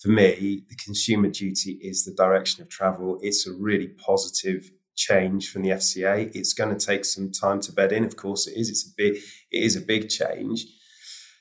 for 0.00 0.08
me, 0.08 0.64
the 0.68 0.76
consumer 0.76 1.28
duty 1.28 1.78
is 1.80 2.04
the 2.04 2.12
direction 2.12 2.62
of 2.62 2.68
travel. 2.68 3.18
It's 3.22 3.46
a 3.46 3.52
really 3.52 3.86
positive 3.86 4.70
change 4.96 5.50
from 5.50 5.62
the 5.62 5.70
FCA. 5.70 6.34
It's 6.34 6.52
going 6.52 6.76
to 6.76 6.86
take 6.86 7.04
some 7.04 7.30
time 7.30 7.60
to 7.60 7.72
bed 7.72 7.92
in. 7.92 8.04
Of 8.04 8.16
course, 8.16 8.46
it 8.48 8.58
is. 8.58 8.68
It's 8.68 8.84
a 8.84 8.90
big. 8.96 9.14
It 9.52 9.62
is 9.62 9.76
a 9.76 9.80
big 9.80 10.08
change 10.08 10.66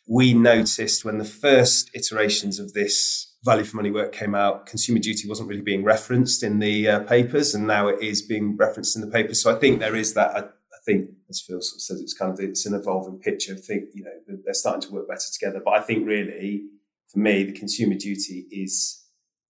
we 0.08 0.34
noticed 0.34 1.06
when 1.06 1.18
the 1.18 1.26
first 1.26 1.90
iterations 1.94 2.60
of 2.60 2.74
this 2.74 3.34
value 3.44 3.64
for 3.64 3.78
money 3.78 3.92
work 3.92 4.12
came 4.12 4.36
out, 4.36 4.66
consumer 4.66 5.00
duty 5.00 5.28
wasn't 5.28 5.48
really 5.48 5.62
being 5.62 5.84
referenced 5.84 6.44
in 6.44 6.60
the 6.60 6.88
uh, 6.88 7.00
papers, 7.02 7.56
and 7.56 7.66
now 7.66 7.88
it 7.88 8.02
is 8.02 8.22
being 8.22 8.58
referenced 8.58 8.96
in 8.96 9.02
the 9.02 9.08
papers. 9.08 9.42
So 9.42 9.56
I 9.56 9.60
think 9.60 9.80
there 9.80 9.96
is 9.96 10.14
that. 10.16 10.56
Think, 10.86 11.12
as 11.30 11.42
Phil 11.42 11.62
sort 11.62 11.78
of 11.78 11.82
says, 11.82 12.02
it's 12.02 12.14
kind 12.14 12.34
of 12.34 12.40
it's 12.40 12.66
an 12.66 12.74
evolving 12.74 13.20
picture. 13.20 13.54
I 13.54 13.58
think 13.58 13.90
you 13.94 14.04
know 14.04 14.38
they're 14.44 14.54
starting 14.54 14.82
to 14.82 14.92
work 14.92 15.08
better 15.08 15.30
together. 15.32 15.62
But 15.64 15.76
I 15.76 15.82
think 15.82 16.08
really, 16.08 16.64
for 17.08 17.20
me, 17.20 17.44
the 17.44 17.52
consumer 17.52 17.96
duty 17.96 18.48
is 18.52 19.06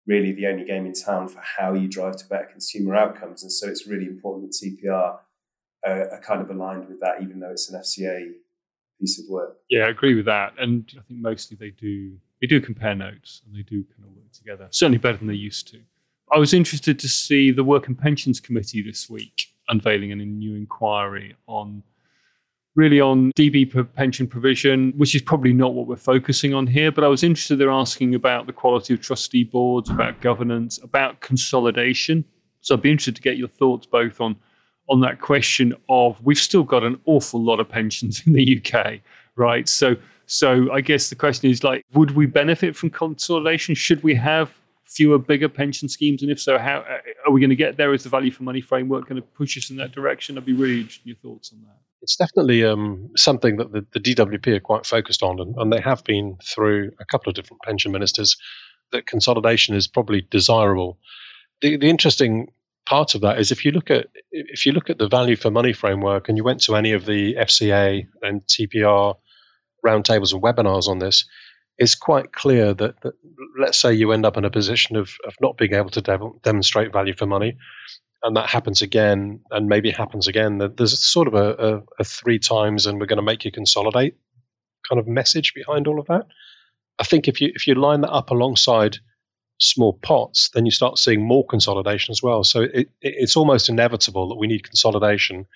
really 0.06 0.32
the 0.32 0.46
only 0.48 0.64
game 0.64 0.86
in 0.86 0.92
town 0.92 1.28
for 1.28 1.40
how 1.40 1.74
you 1.74 1.86
drive 1.86 2.16
to 2.16 2.26
better 2.26 2.46
consumer 2.50 2.96
outcomes, 2.96 3.42
and 3.42 3.52
so 3.52 3.68
it's 3.68 3.86
really 3.86 4.06
important 4.06 4.50
that 4.50 4.66
TPR 4.66 5.18
uh, 5.86 6.14
are 6.14 6.20
kind 6.20 6.40
of 6.40 6.50
aligned 6.50 6.88
with 6.88 7.00
that, 7.00 7.22
even 7.22 7.40
though 7.40 7.50
it's 7.50 7.70
an 7.70 7.80
FCA 7.80 8.32
piece 9.00 9.18
of 9.18 9.26
work. 9.28 9.56
Yeah, 9.68 9.84
I 9.84 9.90
agree 9.90 10.14
with 10.14 10.26
that. 10.26 10.52
And 10.58 10.84
I 10.98 11.02
think 11.02 11.20
mostly 11.20 11.56
they 11.56 11.70
do 11.70 12.16
they 12.40 12.46
do 12.46 12.60
compare 12.60 12.94
notes 12.94 13.42
and 13.46 13.54
they 13.54 13.62
do 13.62 13.84
kind 13.84 14.04
of 14.04 14.16
work 14.16 14.32
together. 14.32 14.68
Certainly 14.70 14.98
better 14.98 15.18
than 15.18 15.26
they 15.26 15.34
used 15.34 15.68
to. 15.68 15.80
I 16.32 16.38
was 16.38 16.54
interested 16.54 16.98
to 16.98 17.08
see 17.08 17.50
the 17.50 17.64
Work 17.64 17.88
and 17.88 17.98
Pensions 17.98 18.40
Committee 18.40 18.82
this 18.82 19.10
week 19.10 19.48
unveiling 19.68 20.12
a 20.20 20.24
new 20.24 20.54
inquiry 20.54 21.36
on 21.46 21.82
really 22.76 23.00
on 23.00 23.32
DB 23.32 23.94
pension 23.94 24.26
provision, 24.26 24.92
which 24.96 25.14
is 25.14 25.22
probably 25.22 25.52
not 25.52 25.74
what 25.74 25.86
we're 25.86 25.96
focusing 25.96 26.54
on 26.54 26.66
here. 26.66 26.92
But 26.92 27.04
I 27.04 27.08
was 27.08 27.22
interested 27.22 27.56
they're 27.56 27.70
asking 27.70 28.14
about 28.14 28.46
the 28.46 28.52
quality 28.52 28.94
of 28.94 29.00
trustee 29.00 29.44
boards, 29.44 29.90
about 29.90 30.20
governance, 30.20 30.78
about 30.82 31.20
consolidation. 31.20 32.24
So 32.60 32.74
I'd 32.74 32.82
be 32.82 32.90
interested 32.90 33.16
to 33.16 33.22
get 33.22 33.36
your 33.36 33.48
thoughts 33.48 33.86
both 33.86 34.20
on 34.20 34.36
on 34.88 35.00
that 35.00 35.20
question 35.20 35.72
of 35.88 36.20
we've 36.24 36.38
still 36.38 36.64
got 36.64 36.82
an 36.82 37.00
awful 37.06 37.40
lot 37.40 37.60
of 37.60 37.68
pensions 37.68 38.22
in 38.26 38.32
the 38.32 38.60
UK, 38.60 39.00
right? 39.36 39.68
So 39.68 39.96
So 40.26 40.70
I 40.72 40.80
guess 40.80 41.10
the 41.10 41.16
question 41.16 41.50
is 41.50 41.64
like, 41.64 41.84
would 41.92 42.12
we 42.12 42.26
benefit 42.26 42.76
from 42.76 42.90
consolidation? 42.90 43.74
Should 43.74 44.02
we 44.04 44.14
have 44.14 44.59
fewer, 44.90 45.18
bigger 45.18 45.48
pension 45.48 45.88
schemes? 45.88 46.22
And 46.22 46.30
if 46.30 46.40
so, 46.40 46.58
how 46.58 46.78
uh, 46.80 46.98
are 47.26 47.32
we 47.32 47.40
going 47.40 47.50
to 47.50 47.56
get 47.56 47.76
there? 47.76 47.94
Is 47.94 48.02
the 48.02 48.08
value 48.08 48.30
for 48.30 48.42
money 48.42 48.60
framework 48.60 49.08
going 49.08 49.20
to 49.20 49.26
push 49.28 49.56
us 49.56 49.70
in 49.70 49.76
that 49.76 49.92
direction? 49.92 50.36
I'd 50.36 50.44
be 50.44 50.52
really 50.52 50.80
interested 50.80 51.06
in 51.06 51.08
your 51.08 51.16
thoughts 51.16 51.52
on 51.52 51.62
that. 51.62 51.76
It's 52.02 52.16
definitely 52.16 52.64
um, 52.64 53.10
something 53.16 53.58
that 53.58 53.72
the, 53.72 53.86
the, 53.92 54.00
DWP 54.00 54.56
are 54.56 54.60
quite 54.60 54.86
focused 54.86 55.22
on, 55.22 55.38
and, 55.38 55.54
and 55.56 55.72
they 55.72 55.80
have 55.80 56.02
been 56.04 56.38
through 56.42 56.92
a 56.98 57.04
couple 57.04 57.30
of 57.30 57.36
different 57.36 57.62
pension 57.62 57.92
ministers. 57.92 58.36
That 58.92 59.06
consolidation 59.06 59.76
is 59.76 59.86
probably 59.86 60.26
desirable. 60.30 60.98
The, 61.60 61.76
the 61.76 61.90
interesting 61.90 62.52
part 62.86 63.14
of 63.14 63.20
that 63.20 63.38
is 63.38 63.52
if 63.52 63.64
you 63.64 63.70
look 63.70 63.90
at 63.90 64.06
if 64.32 64.64
you 64.64 64.72
look 64.72 64.90
at 64.90 64.98
the 64.98 65.08
value 65.08 65.36
for 65.36 65.50
money 65.50 65.74
framework, 65.74 66.28
and 66.28 66.38
you 66.38 66.44
went 66.44 66.62
to 66.62 66.74
any 66.74 66.92
of 66.92 67.04
the 67.04 67.34
FCA 67.34 68.06
and 68.22 68.42
TPR 68.46 69.16
roundtables 69.84 70.32
and 70.32 70.42
webinars 70.42 70.88
on 70.88 70.98
this, 70.98 71.26
it's 71.80 71.94
quite 71.94 72.30
clear 72.30 72.74
that, 72.74 73.00
that, 73.00 73.14
let's 73.58 73.78
say 73.78 73.94
you 73.94 74.12
end 74.12 74.26
up 74.26 74.36
in 74.36 74.44
a 74.44 74.50
position 74.50 74.96
of, 74.96 75.16
of 75.26 75.34
not 75.40 75.56
being 75.56 75.72
able 75.74 75.88
to 75.90 76.02
de- 76.02 76.30
demonstrate 76.42 76.92
value 76.92 77.14
for 77.16 77.26
money, 77.26 77.56
and 78.22 78.36
that 78.36 78.50
happens 78.50 78.82
again, 78.82 79.40
and 79.50 79.66
maybe 79.66 79.90
happens 79.90 80.28
again, 80.28 80.58
that 80.58 80.76
there's 80.76 81.02
sort 81.02 81.26
of 81.26 81.34
a, 81.34 81.54
a, 81.54 81.82
a 82.00 82.04
three 82.04 82.38
times 82.38 82.84
and 82.84 83.00
we're 83.00 83.06
going 83.06 83.16
to 83.16 83.22
make 83.22 83.46
you 83.46 83.50
consolidate 83.50 84.14
kind 84.86 85.00
of 85.00 85.08
message 85.08 85.54
behind 85.54 85.86
all 85.86 85.98
of 85.98 86.06
that. 86.06 86.26
I 86.98 87.04
think 87.04 87.28
if 87.28 87.40
you 87.40 87.50
if 87.54 87.66
you 87.66 87.74
line 87.74 88.02
that 88.02 88.12
up 88.12 88.30
alongside 88.30 88.98
small 89.58 89.94
pots, 89.94 90.50
then 90.52 90.66
you 90.66 90.70
start 90.70 90.98
seeing 90.98 91.26
more 91.26 91.46
consolidation 91.46 92.12
as 92.12 92.22
well. 92.22 92.44
So 92.44 92.62
it, 92.62 92.74
it, 92.74 92.88
it's 93.00 93.36
almost 93.36 93.68
inevitable 93.70 94.28
that 94.28 94.38
we 94.38 94.48
need 94.48 94.64
consolidation. 94.64 95.46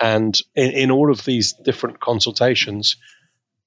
And 0.00 0.36
in, 0.54 0.70
in 0.72 0.90
all 0.90 1.12
of 1.12 1.24
these 1.24 1.52
different 1.52 2.00
consultations, 2.00 2.96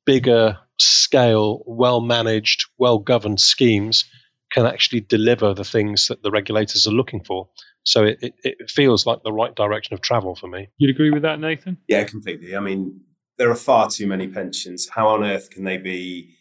bigger 0.06 0.58
scale, 0.86 1.64
well 1.66 2.02
managed, 2.02 2.66
well 2.78 3.00
governed 3.00 3.40
schemes 3.40 4.06
can 4.52 4.66
actually 4.66 5.02
deliver 5.02 5.54
the 5.54 5.64
things 5.64 6.08
that 6.08 6.22
the 6.22 6.32
regulators 6.32 6.86
are 6.86 6.92
looking 6.92 7.24
for. 7.24 7.50
So 7.84 8.04
it, 8.04 8.20
it, 8.22 8.34
it, 8.44 8.72
feels 8.72 9.06
like 9.06 9.24
the 9.24 9.34
right 9.34 9.54
direction 9.54 9.96
of 9.96 10.02
travel 10.02 10.36
for 10.36 10.48
me. 10.48 10.70
You'd 10.78 10.92
agree 10.92 11.10
with 11.10 11.24
that, 11.24 11.40
Nathan? 11.40 11.78
Yeah, 11.88 12.04
completely. 12.04 12.56
I 12.56 12.60
mean, 12.60 13.02
there 13.38 13.50
are 13.50 13.56
far 13.56 13.90
too 13.90 14.08
many 14.08 14.28
pensions. 14.28 14.88
How 14.90 15.08
on 15.10 15.24
earth 15.24 15.50
can 15.50 15.64
they 15.64 15.78
be 15.78 16.36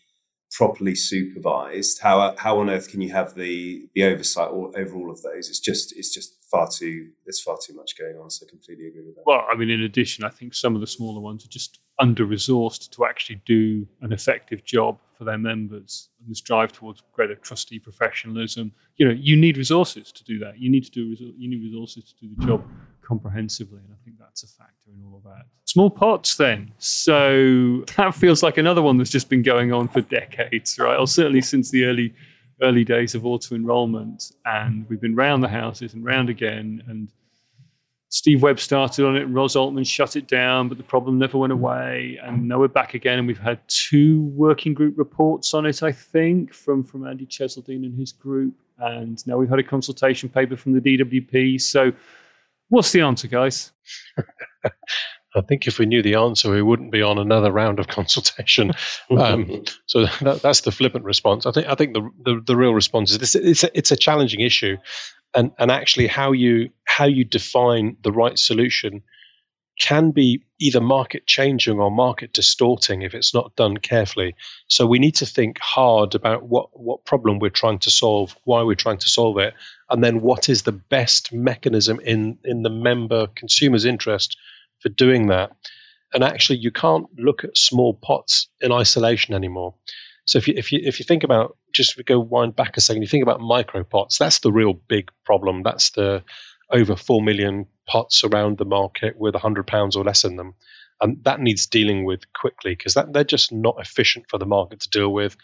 properly 0.53 0.95
supervised? 0.95 2.01
How 2.01 2.35
how 2.39 2.59
on 2.61 2.71
earth 2.71 2.91
can 2.91 3.01
you 3.01 3.13
have 3.13 3.35
the 3.35 3.89
the 3.95 4.05
oversight 4.05 4.49
over 4.49 4.95
all 4.95 5.11
of 5.11 5.23
those? 5.23 5.49
It's 5.49 5.61
just 5.61 5.97
it's 5.97 6.13
just 6.13 6.45
far 6.45 6.69
too 6.69 7.09
there's 7.25 7.41
far 7.41 7.57
too 7.65 7.75
much 7.75 7.99
going 7.99 8.17
on. 8.17 8.31
So 8.31 8.47
I 8.47 8.51
completely 8.51 8.89
agree 8.89 9.03
with 9.03 9.17
that. 9.17 9.23
Well, 9.27 9.45
I 9.51 9.57
mean, 9.57 9.71
in 9.71 9.83
addition, 9.83 10.25
I 10.25 10.29
think 10.29 10.55
some 10.55 10.75
of 10.75 10.81
the 10.81 10.87
smaller 10.87 11.21
ones 11.21 11.45
are 11.45 11.49
just 11.49 11.79
under 11.99 12.27
resourced 12.27 12.91
to 12.91 13.05
actually 13.05 13.41
do 13.47 13.87
an 14.01 14.13
effective 14.13 14.65
job 14.65 14.99
for 15.17 15.25
their 15.25 15.39
members. 15.39 16.09
And 16.21 16.31
this 16.31 16.41
drive 16.41 16.73
towards 16.73 17.03
greater 17.13 17.37
trustee 17.37 17.79
professionalism, 17.79 18.73
you 18.97 19.07
know, 19.07 19.15
you 19.15 19.37
need 19.37 19.57
resources 19.57 20.13
to 20.13 20.25
do 20.25 20.39
that. 20.41 20.59
You 20.59 20.71
need 20.71 20.85
to 20.85 20.91
do 20.91 21.17
you 21.39 21.49
need 21.49 21.63
resources 21.63 22.05
to 22.05 22.27
do 22.27 22.35
the 22.37 22.47
job 22.47 22.65
comprehensively, 23.03 23.79
and 23.79 23.93
I 23.93 24.05
think 24.05 24.19
that's 24.33 24.45
a 24.45 24.47
factor 24.47 24.91
in 24.91 25.05
all 25.05 25.19
of 25.19 25.25
that. 25.25 25.45
Small 25.67 25.91
pots, 25.91 26.37
then. 26.37 26.73
So 26.79 27.85
that 27.97 28.15
feels 28.15 28.43
like 28.43 28.57
another 28.57 28.81
one 28.81 28.97
that's 28.97 29.11
just 29.11 29.29
been 29.29 29.43
going 29.43 29.73
on 29.73 29.89
for 29.89 30.01
decades, 30.01 30.79
right? 30.79 30.99
Or 30.99 31.07
certainly 31.07 31.43
since 31.43 31.71
the 31.71 31.85
early 31.85 32.15
early 32.63 32.85
days 32.85 33.15
of 33.15 33.27
auto 33.27 33.55
enrollment, 33.57 34.33
and 34.47 34.89
we've 34.89 35.01
been 35.01 35.17
round 35.17 35.43
the 35.43 35.49
houses 35.49 35.95
and 35.95 36.05
round 36.05 36.31
again. 36.31 36.83
And 36.87 37.09
Steve 38.09 38.43
Webb 38.43 38.59
started 38.59 39.05
on 39.05 39.17
it, 39.17 39.23
and 39.25 39.35
Ros 39.35 39.55
Altmann 39.55 39.87
shut 39.87 40.17
it 40.17 40.29
down, 40.29 40.69
but 40.69 40.79
the 40.79 40.85
problem 40.85 41.19
never 41.19 41.37
went 41.37 41.53
away. 41.53 42.19
And 42.23 42.49
now 42.49 42.61
we're 42.61 42.69
back 42.69 42.95
again, 42.95 43.19
and 43.19 43.27
we've 43.27 43.39
had 43.39 43.59
two 43.69 44.23
working 44.29 44.73
group 44.73 44.97
reports 44.97 45.53
on 45.53 45.67
it, 45.67 45.83
I 45.83 45.93
think, 45.93 46.55
from 46.55 46.85
from 46.85 47.07
Andy 47.07 47.27
Cheseldine 47.27 47.85
and 47.85 47.99
his 47.99 48.13
group. 48.13 48.55
And 48.79 49.25
now 49.27 49.37
we've 49.37 49.51
had 49.51 49.59
a 49.59 49.65
consultation 49.65 50.29
paper 50.29 50.57
from 50.57 50.73
the 50.73 50.81
DWP. 50.81 51.61
So, 51.61 51.93
what's 52.73 52.91
the 52.91 53.03
answer, 53.03 53.29
guys? 53.29 53.71
I 55.35 55.41
think 55.43 55.67
if 55.67 55.79
we 55.79 55.85
knew 55.87 56.03
the 56.03 56.15
answer, 56.15 56.51
we 56.51 56.63
wouldn't 56.63 56.91
be 56.91 57.03
on 57.03 57.19
another 57.19 57.53
round 57.53 57.79
of 57.79 57.87
consultation. 57.87 58.73
Um, 59.11 59.65
so 59.85 60.07
that, 60.23 60.41
that's 60.41 60.63
the 60.63 60.73
flippant 60.73 61.05
response. 61.05 61.45
I 61.45 61.53
think 61.53 61.67
I 61.67 61.75
think 61.75 61.93
the 61.93 62.09
the, 62.25 62.43
the 62.47 62.57
real 62.57 62.73
response 62.73 63.11
is 63.11 63.19
this: 63.19 63.35
it's 63.35 63.63
a, 63.63 63.77
it's 63.77 63.91
a 63.91 63.97
challenging 63.97 64.41
issue, 64.41 64.79
and 65.35 65.53
and 65.59 65.71
actually 65.71 66.07
how 66.07 66.33
you 66.33 66.71
how 66.85 67.05
you 67.05 67.25
define 67.25 67.99
the 68.03 68.13
right 68.13 68.39
solution 68.39 69.03
can 69.79 70.11
be 70.11 70.45
either 70.61 70.81
market 70.81 71.27
changing 71.27 71.79
or 71.79 71.91
market 71.91 72.33
distorting 72.33 73.03
if 73.03 73.15
it's 73.15 73.35
not 73.35 73.57
done 73.57 73.77
carefully. 73.77 74.35
So 74.69 74.87
we 74.87 74.99
need 74.99 75.17
to 75.17 75.27
think 75.27 75.59
hard 75.61 76.15
about 76.15 76.43
what, 76.45 76.69
what 76.73 77.05
problem 77.05 77.39
we're 77.39 77.51
trying 77.51 77.81
to 77.81 77.91
solve, 77.91 78.37
why 78.45 78.63
we're 78.63 78.75
trying 78.77 78.99
to 78.99 79.09
solve 79.09 79.39
it, 79.39 79.55
and 79.93 80.03
then 80.03 80.23
what 80.23 80.49
is 80.49 80.63
the 80.63 80.73
best 80.73 81.33
mechanism 81.35 82.01
in, 82.01 82.39
in 82.45 82.63
the 82.63 82.71
member 82.71 83.27
consumer's 83.27 83.85
interest 83.85 84.39
for 84.81 84.89
doing 84.89 85.29
that. 85.29 85.53
And 86.15 86.25
actually, 86.25 86.59
you 86.59 86.73
can't 86.73 87.07
look 87.17 87.45
at 87.45 87.57
small 87.57 87.95
pots 87.95 88.49
in 88.61 88.73
isolation 88.73 89.35
anymore. 89.35 89.75
So 90.25 90.39
if 90.39 90.49
you 90.49 90.55
if 90.57 90.73
you 90.73 90.81
if 90.83 90.99
you 90.99 91.05
think 91.05 91.25
about 91.25 91.57
just 91.73 92.03
go 92.05 92.19
wind 92.19 92.57
back 92.57 92.77
a 92.77 92.81
second, 92.81 93.03
you 93.03 93.09
think 93.09 93.23
about 93.23 93.41
micro 93.41 93.83
pots. 93.85 94.19
That's 94.19 94.39
the 94.39 94.53
real 94.53 94.73
big 94.73 95.11
problem. 95.25 95.63
That's 95.63 95.91
the 95.91 96.23
over 96.71 96.97
four 96.97 97.23
million 97.23 97.67
pots 97.87 98.25
around 98.25 98.59
the 98.59 98.65
market 98.65 99.19
with 99.19 99.35
hundred 99.35 99.67
pounds 99.67 99.97
or 99.97 100.05
less 100.05 100.25
in 100.25 100.37
them, 100.37 100.55
and 101.01 101.23
that 101.25 101.41
needs 101.41 101.67
dealing 101.67 102.05
with 102.05 102.33
quickly 102.33 102.75
because 102.75 102.95
that 102.95 103.13
they're 103.13 103.25
just 103.25 103.53
not 103.53 103.77
efficient 103.81 104.27
for 104.29 104.39
the 104.39 104.47
market 104.47 104.81
to 104.81 104.91
deal 104.91 105.13
with. 105.13 105.37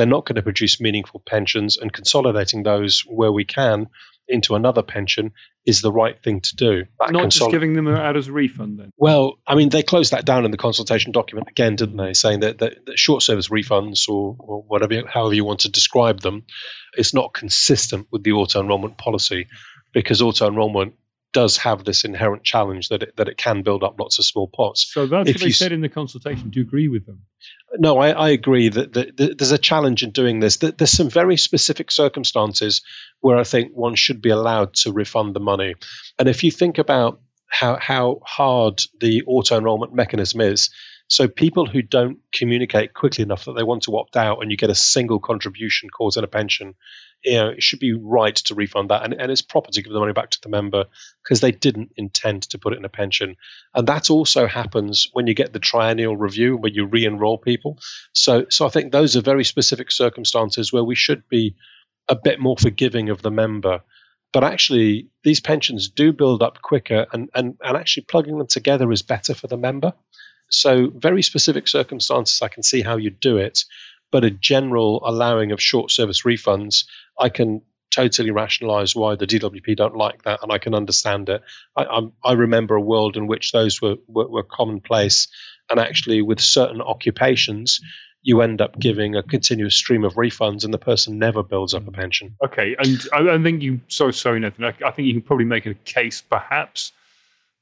They're 0.00 0.06
not 0.06 0.24
going 0.24 0.36
to 0.36 0.42
produce 0.42 0.80
meaningful 0.80 1.20
pensions, 1.26 1.76
and 1.76 1.92
consolidating 1.92 2.62
those 2.62 3.02
where 3.02 3.30
we 3.30 3.44
can 3.44 3.86
into 4.28 4.54
another 4.54 4.82
pension 4.82 5.32
is 5.66 5.82
the 5.82 5.92
right 5.92 6.18
thing 6.22 6.40
to 6.40 6.56
do. 6.56 6.84
That 6.98 7.12
Not 7.12 7.24
consol- 7.24 7.30
just 7.32 7.50
giving 7.50 7.74
them 7.74 7.86
out 7.86 8.16
as 8.16 8.26
a 8.26 8.32
refund, 8.32 8.78
then. 8.78 8.92
Well, 8.96 9.34
I 9.46 9.56
mean, 9.56 9.68
they 9.68 9.82
closed 9.82 10.12
that 10.12 10.24
down 10.24 10.46
in 10.46 10.52
the 10.52 10.56
consultation 10.56 11.12
document 11.12 11.48
again, 11.50 11.76
didn't 11.76 11.98
they? 11.98 12.14
Saying 12.14 12.40
that, 12.40 12.60
that, 12.60 12.86
that 12.86 12.98
short 12.98 13.22
service 13.22 13.48
refunds 13.48 14.08
or, 14.08 14.36
or, 14.38 14.62
whatever, 14.62 15.06
however 15.06 15.34
you 15.34 15.44
want 15.44 15.60
to 15.60 15.68
describe 15.68 16.20
them, 16.20 16.46
is 16.96 17.12
not 17.12 17.34
consistent 17.34 18.06
with 18.10 18.22
the 18.22 18.32
auto 18.32 18.62
enrollment 18.62 18.96
policy 18.96 19.48
because 19.92 20.22
auto 20.22 20.46
enrollment 20.48 20.94
does 21.32 21.58
have 21.58 21.84
this 21.84 22.04
inherent 22.04 22.42
challenge 22.42 22.88
that 22.88 23.02
it, 23.02 23.16
that 23.16 23.28
it 23.28 23.36
can 23.36 23.62
build 23.62 23.84
up 23.84 23.98
lots 23.98 24.18
of 24.18 24.24
small 24.24 24.48
pots. 24.48 24.90
So 24.92 25.06
that's 25.06 25.28
if 25.28 25.36
what 25.36 25.42
they 25.42 25.50
said 25.50 25.72
in 25.72 25.80
the 25.80 25.88
consultation. 25.88 26.50
Do 26.50 26.60
you 26.60 26.66
agree 26.66 26.88
with 26.88 27.06
them? 27.06 27.22
No, 27.78 27.98
I, 27.98 28.10
I 28.10 28.28
agree 28.30 28.68
that, 28.68 28.92
that, 28.94 29.16
that, 29.16 29.38
there's 29.38 29.52
a 29.52 29.58
challenge 29.58 30.02
in 30.02 30.10
doing 30.10 30.40
this. 30.40 30.58
That 30.58 30.78
there's 30.78 30.90
some 30.90 31.08
very 31.08 31.36
specific 31.36 31.90
circumstances 31.90 32.82
where 33.20 33.36
I 33.36 33.44
think 33.44 33.72
one 33.72 33.94
should 33.94 34.20
be 34.20 34.30
allowed 34.30 34.74
to 34.82 34.92
refund 34.92 35.34
the 35.34 35.40
money. 35.40 35.74
And 36.18 36.28
if 36.28 36.42
you 36.42 36.50
think 36.50 36.78
about 36.78 37.20
how 37.48 37.78
how 37.80 38.20
hard 38.24 38.80
the 39.00 39.22
auto 39.26 39.58
enrollment 39.58 39.94
mechanism 39.94 40.40
is, 40.40 40.70
so 41.08 41.26
people 41.26 41.66
who 41.66 41.82
don't 41.82 42.18
communicate 42.32 42.94
quickly 42.94 43.22
enough 43.22 43.44
that 43.44 43.54
they 43.56 43.64
want 43.64 43.82
to 43.84 43.96
opt 43.96 44.16
out, 44.16 44.40
and 44.40 44.50
you 44.50 44.56
get 44.56 44.70
a 44.70 44.74
single 44.76 45.18
contribution 45.18 45.90
causing 45.90 46.22
a 46.22 46.28
pension, 46.28 46.74
you 47.24 47.34
know, 47.34 47.48
it 47.48 47.62
should 47.62 47.80
be 47.80 47.92
right 47.92 48.34
to 48.34 48.54
refund 48.54 48.90
that, 48.90 49.04
and, 49.04 49.14
and 49.14 49.30
it's 49.30 49.42
proper 49.42 49.70
to 49.70 49.82
give 49.82 49.92
the 49.92 50.00
money 50.00 50.12
back 50.12 50.30
to 50.30 50.40
the 50.42 50.48
member 50.48 50.86
because 51.22 51.40
they 51.40 51.52
didn't 51.52 51.92
intend 51.96 52.42
to 52.44 52.58
put 52.58 52.72
it 52.72 52.78
in 52.78 52.84
a 52.84 52.88
pension, 52.88 53.36
and 53.74 53.86
that 53.86 54.10
also 54.10 54.46
happens 54.46 55.08
when 55.12 55.26
you 55.26 55.34
get 55.34 55.52
the 55.52 55.58
triennial 55.58 56.16
review 56.16 56.56
where 56.56 56.72
you 56.72 56.86
re-enroll 56.86 57.38
people. 57.38 57.78
So, 58.12 58.46
so 58.48 58.66
I 58.66 58.70
think 58.70 58.92
those 58.92 59.16
are 59.16 59.22
very 59.22 59.44
specific 59.44 59.90
circumstances 59.90 60.72
where 60.72 60.84
we 60.84 60.94
should 60.94 61.28
be 61.28 61.56
a 62.08 62.16
bit 62.16 62.40
more 62.40 62.56
forgiving 62.56 63.10
of 63.10 63.22
the 63.22 63.30
member. 63.30 63.82
But 64.32 64.44
actually, 64.44 65.08
these 65.24 65.40
pensions 65.40 65.88
do 65.88 66.12
build 66.12 66.42
up 66.42 66.62
quicker, 66.62 67.06
and, 67.12 67.30
and, 67.34 67.56
and 67.62 67.76
actually 67.76 68.04
plugging 68.04 68.38
them 68.38 68.46
together 68.46 68.90
is 68.92 69.02
better 69.02 69.34
for 69.34 69.48
the 69.48 69.56
member. 69.56 69.92
So, 70.50 70.88
very 70.88 71.22
specific 71.22 71.68
circumstances, 71.68 72.40
I 72.42 72.48
can 72.48 72.62
see 72.62 72.80
how 72.80 72.96
you'd 72.96 73.20
do 73.20 73.38
it, 73.38 73.64
but 74.10 74.24
a 74.24 74.30
general 74.30 75.02
allowing 75.04 75.52
of 75.52 75.62
short 75.62 75.90
service 75.90 76.22
refunds, 76.22 76.84
I 77.20 77.28
can 77.28 77.62
totally 77.90 78.30
rationalize 78.30 78.94
why 78.94 79.16
the 79.16 79.26
DWP 79.26 79.76
don't 79.76 79.96
like 79.96 80.22
that, 80.22 80.40
and 80.42 80.50
I 80.50 80.58
can 80.58 80.74
understand 80.74 81.28
it. 81.28 81.42
I, 81.76 81.84
I'm, 81.84 82.12
i 82.24 82.32
remember 82.32 82.76
a 82.76 82.80
world 82.80 83.16
in 83.16 83.26
which 83.26 83.52
those 83.52 83.82
were, 83.82 83.96
were, 84.06 84.28
were 84.28 84.42
commonplace, 84.42 85.28
and 85.68 85.78
actually, 85.78 86.22
with 86.22 86.40
certain 86.40 86.80
occupations, 86.80 87.80
you 88.22 88.42
end 88.42 88.60
up 88.60 88.78
giving 88.78 89.16
a 89.16 89.22
continuous 89.22 89.74
stream 89.74 90.04
of 90.04 90.14
refunds 90.14 90.64
and 90.64 90.74
the 90.74 90.78
person 90.78 91.18
never 91.18 91.42
builds 91.42 91.74
up 91.74 91.86
a 91.88 91.90
pension. 91.90 92.36
Okay, 92.44 92.76
and 92.78 93.00
I, 93.12 93.34
I 93.34 93.42
think 93.42 93.62
you, 93.62 93.80
sorry, 93.88 94.12
sorry, 94.12 94.40
Nathan, 94.40 94.64
I, 94.64 94.74
I, 94.84 94.90
think 94.90 95.06
you 95.06 95.14
can 95.14 95.22
probably 95.22 95.46
make 95.46 95.66
a 95.66 95.74
case 95.74 96.20
perhaps 96.20 96.92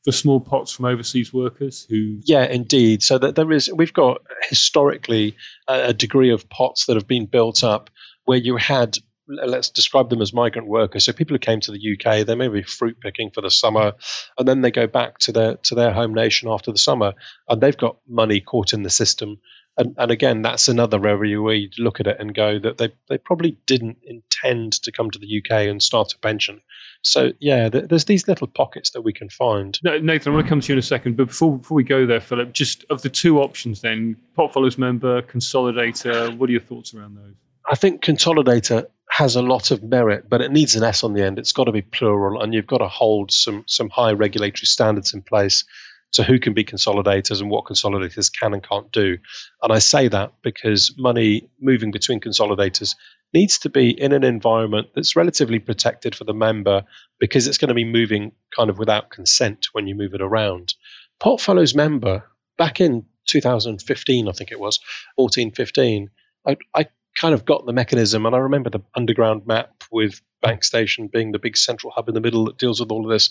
for 0.05 0.13
small 0.13 0.41
pots 0.41 0.73
from 0.73 0.87
overseas 0.87 1.33
workers 1.33 1.87
who. 1.89 2.19
Yeah, 2.25 2.45
indeed. 2.45 3.03
So 3.03 3.19
that 3.19 3.37
there 3.37 3.53
is, 3.53 3.71
we've 3.73 3.93
got 3.93 4.23
historically 4.49 5.37
a, 5.69 5.89
a 5.89 5.93
degree 5.93 6.33
of 6.33 6.49
pots 6.49 6.87
that 6.87 6.97
have 6.97 7.07
been 7.07 7.27
built 7.27 7.63
up 7.63 7.91
where 8.25 8.39
you 8.39 8.57
had 8.57 8.99
let's 9.29 9.71
describe 9.71 10.11
them 10.11 10.23
as 10.23 10.33
migrant 10.33 10.69
workers. 10.69 11.05
So 11.05 11.13
people 11.13 11.35
who 11.35 11.39
came 11.41 11.61
to 11.61 11.73
the 11.73 11.99
UK, 11.99 12.27
they 12.27 12.35
may 12.35 12.49
be 12.49 12.63
fruit 12.63 12.99
picking 13.01 13.31
for 13.31 13.41
the 13.41 13.51
summer, 13.51 13.93
and 14.39 14.49
then 14.49 14.63
they 14.63 14.71
go 14.71 14.87
back 14.87 15.19
to 15.21 15.33
their 15.33 15.57
to 15.57 15.75
their 15.75 15.93
home 15.93 16.15
nation 16.15 16.49
after 16.49 16.73
the 16.73 16.79
summer, 16.79 17.15
and 17.49 17.61
they've 17.61 17.77
got 17.77 17.99
money 18.09 18.41
caught 18.41 18.73
in 18.73 18.83
the 18.83 18.91
system 18.91 19.39
And, 19.79 19.95
and 19.97 20.11
again, 20.11 20.43
that's 20.43 20.67
another 20.67 21.07
area 21.07 21.41
where 21.41 21.55
you 21.55 21.71
look 21.79 22.01
at 22.01 22.09
it 22.09 22.17
and 22.19 22.35
go 22.35 22.59
that 22.59 22.79
they, 22.79 22.93
they 23.09 23.17
probably 23.17 23.57
didn't 23.67 23.99
intend 24.03 24.73
to 24.83 24.91
come 24.91 25.09
to 25.13 25.21
the 25.21 25.39
UK 25.39 25.69
and 25.69 25.81
start 25.81 26.13
a 26.15 26.19
pension. 26.19 26.61
So, 27.03 27.33
yeah, 27.39 27.69
th- 27.69 27.85
there's 27.89 28.05
these 28.05 28.27
little 28.27 28.49
pockets 28.49 28.91
that 28.91 29.03
we 29.03 29.13
can 29.13 29.29
find. 29.29 29.79
No, 29.85 29.97
Nathan, 29.99 30.33
I 30.33 30.35
want 30.35 30.47
to 30.47 30.49
come 30.49 30.61
to 30.61 30.69
you 30.69 30.75
in 30.75 30.81
a 30.81 30.83
second. 30.83 31.17
But 31.17 31.29
before, 31.29 31.59
before 31.59 31.77
we 31.77 31.85
go 31.85 32.07
there, 32.07 32.21
Philip, 32.21 32.53
just 32.53 32.85
of 32.91 33.03
the 33.03 33.09
two 33.09 33.39
options 33.41 33.81
then, 33.81 34.17
pot 34.35 34.53
follows 34.53 34.79
member, 34.79 35.23
consolidator, 35.23 36.37
what 36.37 36.49
are 36.49 36.53
your 36.53 36.61
thoughts 36.61 36.93
around 36.93 37.15
those? 37.15 37.35
I 37.71 37.77
think 37.77 38.03
consolidator 38.03 38.89
has 39.11 39.37
a 39.37 39.43
lot 39.43 39.71
of 39.71 39.83
merit, 39.83 40.29
but 40.29 40.41
it 40.41 40.53
needs 40.53 40.77
an 40.77 40.85
S 40.85 41.03
on 41.03 41.15
the 41.15 41.25
end. 41.25 41.39
It's 41.39 41.53
got 41.53 41.65
to 41.65 41.73
be 41.73 41.83
plural, 41.83 42.41
and 42.43 42.53
you've 42.55 42.67
got 42.67 42.79
to 42.79 42.89
hold 42.89 43.33
some 43.33 43.65
some 43.67 43.91
high 43.91 44.13
regulatory 44.13 44.67
standards 44.67 45.15
in 45.15 45.23
place 45.23 45.65
to 46.13 46.23
who 46.23 46.39
can 46.39 46.55
be 46.55 46.65
consolidators 46.65 47.41
and 47.41 47.51
what 47.51 47.65
consolidators 47.65 48.33
can 48.33 48.55
and 48.55 48.63
can't 48.63 48.91
do. 48.93 49.19
And 49.63 49.73
I 49.73 49.79
say 49.79 50.09
that 50.09 50.33
because 50.43 50.95
money 50.97 51.51
moving 51.61 51.91
between 51.91 52.21
consolidators 52.21 52.95
needs 53.35 53.59
to 53.59 53.69
be 53.69 53.91
in 53.91 54.13
an 54.13 54.25
environment 54.25 54.89
that's 54.95 55.17
relatively 55.17 55.59
protected 55.59 56.15
for 56.15 56.25
the 56.25 56.33
member 56.33 56.85
because 57.21 57.47
it's 57.47 57.59
going 57.59 57.69
to 57.69 57.75
be 57.75 57.85
moving 57.85 58.33
kind 58.57 58.71
of 58.71 58.79
without 58.79 59.11
consent 59.11 59.69
when 59.73 59.87
you 59.87 59.95
move 59.95 60.15
it 60.15 60.23
around. 60.23 60.75
Portfolios 61.21 61.75
member, 61.75 62.25
back 62.57 62.81
in 62.81 63.05
2015, 63.29 64.29
I 64.29 64.33
think 64.33 64.51
it 64.51 64.61
was, 64.61 64.81
14, 65.17 65.53
15, 65.53 66.11
I, 66.47 66.57
I 66.75 66.87
kind 67.19 67.35
of 67.35 67.45
got 67.45 67.67
the 67.67 67.73
mechanism. 67.73 68.27
And 68.27 68.35
I 68.35 68.39
remember 68.39 68.71
the 68.71 68.83
underground 68.95 69.47
map 69.47 69.85
with 69.91 70.21
Bank 70.41 70.63
Station 70.63 71.09
being 71.09 71.33
the 71.33 71.39
big 71.39 71.57
central 71.57 71.93
hub 71.93 72.09
in 72.09 72.15
the 72.15 72.21
middle 72.21 72.45
that 72.47 72.59
deals 72.59 72.81
with 72.81 72.91
all 72.91 73.05
of 73.05 73.11
this. 73.11 73.31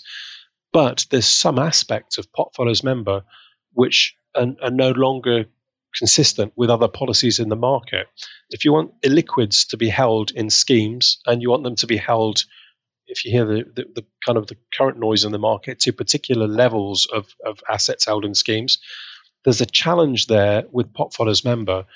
But 0.72 1.06
there's 1.10 1.26
some 1.26 1.58
aspects 1.58 2.18
of 2.18 2.32
pot 2.32 2.54
follows 2.54 2.84
member 2.84 3.22
which 3.72 4.14
are, 4.34 4.48
are 4.62 4.70
no 4.70 4.90
longer 4.90 5.46
consistent 5.94 6.52
with 6.54 6.68
other 6.68 6.88
policies 6.88 7.38
in 7.38 7.48
the 7.48 7.56
market. 7.56 8.08
If 8.50 8.64
you 8.64 8.72
want 8.72 9.00
illiquids 9.02 9.68
to 9.68 9.78
be 9.78 9.88
held 9.88 10.30
in 10.32 10.50
schemes 10.50 11.18
and 11.26 11.40
you 11.40 11.48
want 11.50 11.64
them 11.64 11.76
to 11.76 11.86
be 11.86 11.96
held, 11.96 12.44
if 13.06 13.24
you 13.24 13.30
hear 13.30 13.46
the, 13.46 13.64
the, 13.74 13.84
the 13.94 14.06
kind 14.24 14.36
of 14.36 14.46
the 14.46 14.56
current 14.74 14.98
noise 14.98 15.24
in 15.24 15.32
the 15.32 15.38
market, 15.38 15.80
to 15.80 15.92
particular 15.92 16.46
levels 16.46 17.06
of, 17.06 17.34
of 17.44 17.60
assets 17.68 18.04
held 18.04 18.26
in 18.26 18.34
schemes, 18.34 18.78
there's 19.44 19.62
a 19.62 19.66
challenge 19.66 20.26
there 20.26 20.64
with 20.70 20.92
pot 20.92 21.14
follows 21.14 21.44
member 21.44 21.86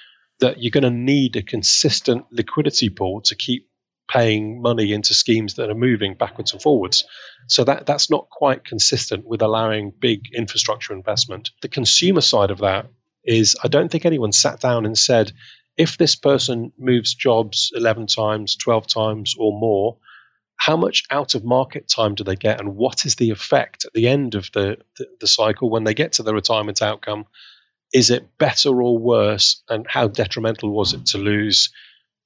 that 0.42 0.62
you're 0.62 0.70
going 0.70 0.82
to 0.82 0.90
need 0.90 1.36
a 1.36 1.42
consistent 1.42 2.26
liquidity 2.30 2.90
pool 2.90 3.22
to 3.22 3.34
keep 3.34 3.68
paying 4.10 4.60
money 4.60 4.92
into 4.92 5.14
schemes 5.14 5.54
that 5.54 5.70
are 5.70 5.74
moving 5.74 6.14
backwards 6.14 6.52
and 6.52 6.60
forwards. 6.60 7.04
So 7.48 7.64
that 7.64 7.86
that's 7.86 8.10
not 8.10 8.28
quite 8.28 8.64
consistent 8.64 9.24
with 9.26 9.40
allowing 9.40 9.92
big 9.98 10.26
infrastructure 10.34 10.92
investment. 10.92 11.50
The 11.62 11.68
consumer 11.68 12.20
side 12.20 12.50
of 12.50 12.58
that 12.58 12.86
is 13.24 13.56
I 13.62 13.68
don't 13.68 13.90
think 13.90 14.04
anyone 14.04 14.32
sat 14.32 14.60
down 14.60 14.84
and 14.84 14.98
said 14.98 15.32
if 15.76 15.96
this 15.96 16.16
person 16.16 16.72
moves 16.78 17.14
jobs 17.14 17.72
11 17.74 18.06
times, 18.08 18.56
12 18.56 18.86
times 18.86 19.34
or 19.38 19.58
more, 19.58 19.96
how 20.56 20.76
much 20.76 21.04
out 21.10 21.34
of 21.34 21.44
market 21.44 21.88
time 21.88 22.14
do 22.14 22.24
they 22.24 22.36
get 22.36 22.60
and 22.60 22.76
what 22.76 23.06
is 23.06 23.16
the 23.16 23.30
effect 23.30 23.84
at 23.84 23.92
the 23.94 24.08
end 24.08 24.34
of 24.34 24.50
the, 24.52 24.76
the, 24.98 25.06
the 25.20 25.26
cycle 25.26 25.70
when 25.70 25.84
they 25.84 25.94
get 25.94 26.14
to 26.14 26.22
the 26.22 26.34
retirement 26.34 26.82
outcome? 26.82 27.24
Is 27.92 28.10
it 28.10 28.38
better 28.38 28.82
or 28.82 28.98
worse? 28.98 29.62
And 29.68 29.86
how 29.88 30.08
detrimental 30.08 30.70
was 30.70 30.94
it 30.94 31.06
to 31.06 31.18
lose 31.18 31.70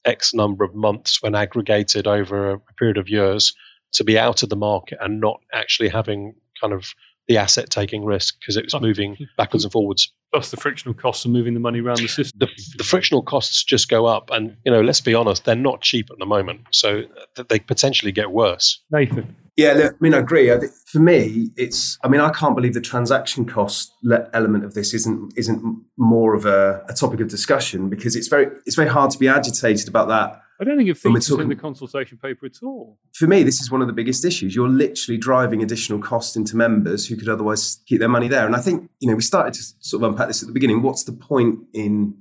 X 0.04 0.32
number 0.34 0.64
of 0.64 0.74
months 0.74 1.20
when 1.22 1.34
aggregated 1.34 2.06
over 2.06 2.52
a 2.52 2.58
period 2.78 2.98
of 2.98 3.08
years 3.08 3.54
to 3.92 4.04
be 4.04 4.18
out 4.18 4.42
of 4.42 4.48
the 4.48 4.56
market 4.56 4.98
and 5.00 5.20
not 5.20 5.40
actually 5.52 5.88
having 5.88 6.34
kind 6.60 6.72
of 6.72 6.94
the 7.26 7.38
asset 7.38 7.70
taking 7.70 8.04
risk 8.04 8.38
because 8.38 8.56
it 8.56 8.64
was 8.64 8.74
oh. 8.74 8.80
moving 8.80 9.16
backwards 9.36 9.64
and 9.64 9.72
forwards. 9.72 10.12
Plus 10.32 10.50
the 10.50 10.56
frictional 10.56 10.94
costs 10.94 11.24
of 11.24 11.30
moving 11.30 11.54
the 11.54 11.60
money 11.60 11.80
around 11.80 11.98
the 11.98 12.08
system. 12.08 12.38
The, 12.40 12.48
the, 12.78 12.84
frictional 12.84 13.22
costs 13.22 13.62
just 13.64 13.88
go 13.88 14.06
up, 14.06 14.30
and 14.30 14.56
you 14.64 14.72
know, 14.72 14.80
let's 14.80 15.00
be 15.00 15.14
honest, 15.14 15.44
they're 15.44 15.54
not 15.54 15.80
cheap 15.80 16.10
at 16.10 16.18
the 16.18 16.26
moment, 16.26 16.62
so 16.72 17.02
they 17.48 17.58
potentially 17.58 18.12
get 18.12 18.32
worse. 18.32 18.82
Nathan. 18.90 19.36
Yeah, 19.56 19.72
look, 19.72 19.94
I 19.94 19.96
mean, 20.00 20.12
I 20.12 20.18
agree. 20.18 20.52
I 20.52 20.58
for 20.86 20.98
me, 20.98 21.48
it's. 21.56 21.98
I 22.04 22.08
mean, 22.08 22.20
I 22.20 22.30
can't 22.30 22.54
believe 22.54 22.74
the 22.74 22.80
transaction 22.80 23.46
cost 23.46 23.92
element 24.34 24.64
of 24.64 24.74
this 24.74 24.92
isn't 24.92 25.32
isn't 25.36 25.82
more 25.96 26.34
of 26.34 26.44
a, 26.44 26.84
a 26.88 26.92
topic 26.92 27.20
of 27.20 27.28
discussion 27.28 27.88
because 27.88 28.16
it's 28.16 28.28
very 28.28 28.48
it's 28.66 28.76
very 28.76 28.88
hard 28.88 29.10
to 29.12 29.18
be 29.18 29.28
agitated 29.28 29.88
about 29.88 30.08
that 30.08 30.42
I 30.58 30.64
don't 30.64 30.76
think 30.76 30.88
it 30.88 30.96
features 30.96 31.28
talking, 31.28 31.42
in 31.42 31.48
the 31.48 31.56
consultation 31.56 32.18
paper 32.18 32.46
at 32.46 32.62
all. 32.62 32.98
For 33.14 33.26
me, 33.26 33.42
this 33.42 33.60
is 33.60 33.70
one 33.70 33.82
of 33.82 33.86
the 33.86 33.92
biggest 33.92 34.24
issues. 34.24 34.54
You're 34.54 34.68
literally 34.68 35.18
driving 35.18 35.62
additional 35.62 35.98
cost 35.98 36.36
into 36.36 36.56
members 36.56 37.06
who 37.06 37.16
could 37.16 37.28
otherwise 37.28 37.80
keep 37.86 38.00
their 38.00 38.08
money 38.08 38.28
there. 38.28 38.46
And 38.46 38.56
I 38.56 38.60
think, 38.60 38.90
you 39.00 39.08
know, 39.08 39.16
we 39.16 39.22
started 39.22 39.54
to 39.54 39.62
sort 39.80 40.02
of 40.02 40.10
unpack 40.10 40.28
this 40.28 40.42
at 40.42 40.46
the 40.46 40.54
beginning. 40.54 40.82
What's 40.82 41.04
the 41.04 41.12
point 41.12 41.58
in 41.74 42.14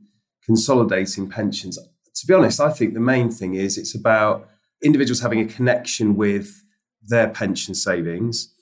consolidating 0.46 1.30
pensions? 1.30 1.78
To 1.78 2.28
be 2.28 2.34
honest, 2.34 2.60
I 2.60 2.72
think 2.72 2.94
the 2.94 3.00
main 3.00 3.32
thing 3.32 3.54
is 3.54 3.78
it's 3.78 3.96
about 3.96 4.50
individuals 4.84 5.22
having 5.22 5.40
a 5.40 5.46
connection 5.46 6.16
with 6.16 6.62
their 7.02 7.30
pension 7.30 7.74
savings. 7.74 8.54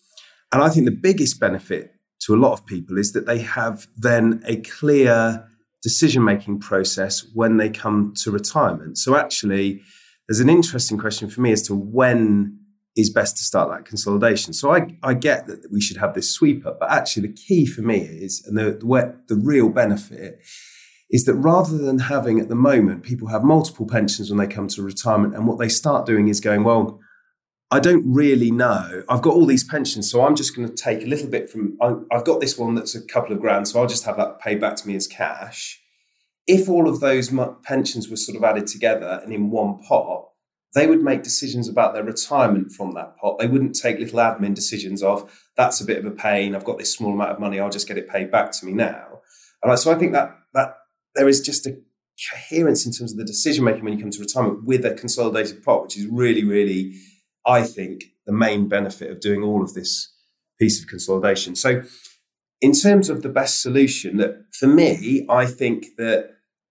And 0.51 0.61
I 0.61 0.69
think 0.69 0.85
the 0.85 0.91
biggest 0.91 1.39
benefit 1.39 1.95
to 2.21 2.35
a 2.35 2.37
lot 2.37 2.53
of 2.53 2.65
people 2.65 2.97
is 2.97 3.13
that 3.13 3.25
they 3.25 3.39
have 3.39 3.87
then 3.97 4.43
a 4.45 4.57
clear 4.57 5.47
decision 5.83 6.23
making 6.23 6.59
process 6.59 7.25
when 7.33 7.57
they 7.57 7.69
come 7.69 8.13
to 8.23 8.31
retirement. 8.31 8.97
So, 8.97 9.15
actually, 9.15 9.81
there's 10.27 10.39
an 10.39 10.49
interesting 10.49 10.97
question 10.97 11.29
for 11.29 11.41
me 11.41 11.51
as 11.51 11.61
to 11.63 11.75
when 11.75 12.57
is 12.95 13.09
best 13.09 13.37
to 13.37 13.43
start 13.43 13.69
that 13.69 13.85
consolidation. 13.85 14.53
So, 14.53 14.73
I, 14.73 14.97
I 15.03 15.13
get 15.13 15.47
that 15.47 15.71
we 15.71 15.81
should 15.81 15.97
have 15.97 16.13
this 16.13 16.31
sweep 16.31 16.65
up, 16.65 16.79
but 16.79 16.91
actually, 16.91 17.27
the 17.27 17.33
key 17.33 17.65
for 17.65 17.81
me 17.81 17.99
is, 17.99 18.43
and 18.47 18.57
the, 18.57 18.71
the, 18.71 19.15
the 19.27 19.35
real 19.35 19.69
benefit 19.69 20.39
is 21.09 21.25
that 21.25 21.35
rather 21.35 21.77
than 21.77 21.99
having 21.99 22.39
at 22.39 22.49
the 22.49 22.55
moment 22.55 23.03
people 23.03 23.27
have 23.27 23.43
multiple 23.43 23.85
pensions 23.85 24.31
when 24.31 24.39
they 24.39 24.47
come 24.47 24.67
to 24.69 24.81
retirement, 24.81 25.35
and 25.35 25.47
what 25.47 25.59
they 25.59 25.69
start 25.69 26.05
doing 26.05 26.27
is 26.27 26.39
going, 26.39 26.63
well, 26.63 26.99
I 27.73 27.79
don't 27.79 28.03
really 28.05 28.51
know. 28.51 29.03
I've 29.09 29.23
got 29.23 29.33
all 29.33 29.47
these 29.47 29.63
pensions, 29.63 30.11
so 30.11 30.23
I'm 30.23 30.35
just 30.35 30.55
going 30.55 30.69
to 30.69 30.75
take 30.75 31.01
a 31.01 31.07
little 31.07 31.27
bit 31.27 31.49
from. 31.49 31.75
I've 31.81 32.23
got 32.23 32.39
this 32.39 32.55
one 32.55 32.75
that's 32.75 32.93
a 32.93 33.01
couple 33.01 33.33
of 33.33 33.39
grand, 33.39 33.67
so 33.67 33.81
I'll 33.81 33.87
just 33.87 34.05
have 34.05 34.15
that 34.17 34.39
paid 34.39 34.61
back 34.61 34.75
to 34.75 34.87
me 34.87 34.95
as 34.95 35.07
cash. 35.07 35.81
If 36.45 36.69
all 36.69 36.87
of 36.87 36.99
those 36.99 37.33
pensions 37.63 38.09
were 38.09 38.15
sort 38.15 38.37
of 38.37 38.43
added 38.43 38.67
together 38.67 39.19
and 39.23 39.33
in 39.33 39.49
one 39.49 39.79
pot, 39.79 40.29
they 40.75 40.85
would 40.85 41.01
make 41.01 41.23
decisions 41.23 41.67
about 41.67 41.95
their 41.95 42.03
retirement 42.03 42.71
from 42.71 42.93
that 42.93 43.17
pot. 43.17 43.39
They 43.39 43.47
wouldn't 43.47 43.73
take 43.75 43.97
little 43.97 44.19
admin 44.19 44.53
decisions 44.53 45.01
of 45.01 45.31
that's 45.57 45.81
a 45.81 45.85
bit 45.85 45.97
of 45.97 46.05
a 46.05 46.11
pain. 46.11 46.53
I've 46.53 46.65
got 46.65 46.77
this 46.77 46.93
small 46.93 47.13
amount 47.13 47.31
of 47.31 47.39
money. 47.39 47.59
I'll 47.59 47.71
just 47.71 47.87
get 47.87 47.97
it 47.97 48.07
paid 48.07 48.29
back 48.29 48.51
to 48.51 48.67
me 48.67 48.73
now. 48.73 49.21
And 49.63 49.79
so 49.79 49.91
I 49.91 49.95
think 49.95 50.11
that 50.11 50.37
that 50.53 50.77
there 51.15 51.27
is 51.27 51.41
just 51.41 51.65
a 51.65 51.75
coherence 52.31 52.85
in 52.85 52.91
terms 52.91 53.13
of 53.13 53.17
the 53.17 53.25
decision 53.25 53.63
making 53.63 53.83
when 53.83 53.93
you 53.93 53.99
come 53.99 54.11
to 54.11 54.19
retirement 54.19 54.63
with 54.63 54.85
a 54.85 54.93
consolidated 54.93 55.63
pot, 55.63 55.81
which 55.81 55.97
is 55.97 56.05
really, 56.05 56.43
really 56.43 56.93
I 57.45 57.63
think, 57.63 58.05
the 58.25 58.33
main 58.33 58.67
benefit 58.67 59.11
of 59.11 59.19
doing 59.19 59.43
all 59.43 59.61
of 59.61 59.73
this 59.73 60.13
piece 60.59 60.81
of 60.81 60.87
consolidation. 60.87 61.55
So, 61.55 61.83
in 62.61 62.71
terms 62.71 63.09
of 63.09 63.21
the 63.21 63.29
best 63.29 63.61
solution, 63.61 64.17
that 64.17 64.45
for 64.53 64.67
me, 64.67 65.25
I 65.29 65.45
think 65.45 65.87
that 65.97 66.29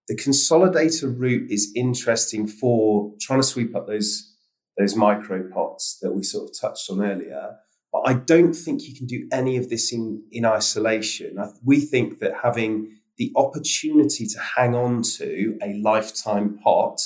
the 0.09 0.17
consolidator 0.17 1.15
route 1.17 1.51
is 1.51 1.73
interesting 1.77 2.47
for 2.47 3.13
trying 3.21 3.41
to 3.41 3.47
sweep 3.47 3.77
up 3.77 3.87
those 3.87 4.31
those 4.79 4.97
micro 4.97 5.49
pots 5.53 5.99
that 6.01 6.13
we 6.13 6.23
sort 6.23 6.49
of 6.49 6.59
touched 6.59 6.91
on 6.91 7.05
earlier. 7.05 7.57
But 7.93 8.03
I 8.07 8.15
don't 8.15 8.55
think 8.55 8.89
you 8.89 8.95
can 8.95 9.07
do 9.07 9.29
any 9.31 9.59
of 9.59 9.69
this 9.69 9.93
in, 9.93 10.25
in 10.33 10.47
isolation. 10.47 11.37
We 11.63 11.81
think 11.81 12.21
that 12.21 12.33
having 12.43 12.97
the 13.19 13.33
opportunity 13.37 14.27
to 14.27 14.41
hang 14.57 14.75
on 14.75 15.03
to 15.19 15.59
a 15.63 15.75
lifetime 15.83 16.59
pot 16.59 17.03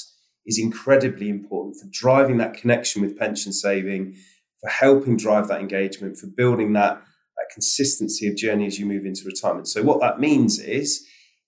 is 0.47 0.59
incredibly 0.59 1.29
important 1.29 1.77
for 1.77 1.87
driving 1.91 2.39
that 2.39 2.55
connection 2.55 3.03
with 3.03 3.19
pension 3.19 3.53
saving, 3.53 4.15
for 4.61 4.71
helping 4.71 5.17
drive 5.17 5.49
that 5.49 5.61
engagement, 5.61 6.17
for 6.17 6.29
building 6.29 6.73
that, 6.75 7.03
that 7.37 7.47
consistency 7.53 8.29
of 8.29 8.37
journey 8.37 8.67
as 8.67 8.79
you 8.79 8.87
move 8.87 9.05
into 9.05 9.25
retirement. 9.25 9.69
So, 9.69 9.83
what 9.83 10.01
that 10.01 10.21
means 10.21 10.59
is 10.59 11.07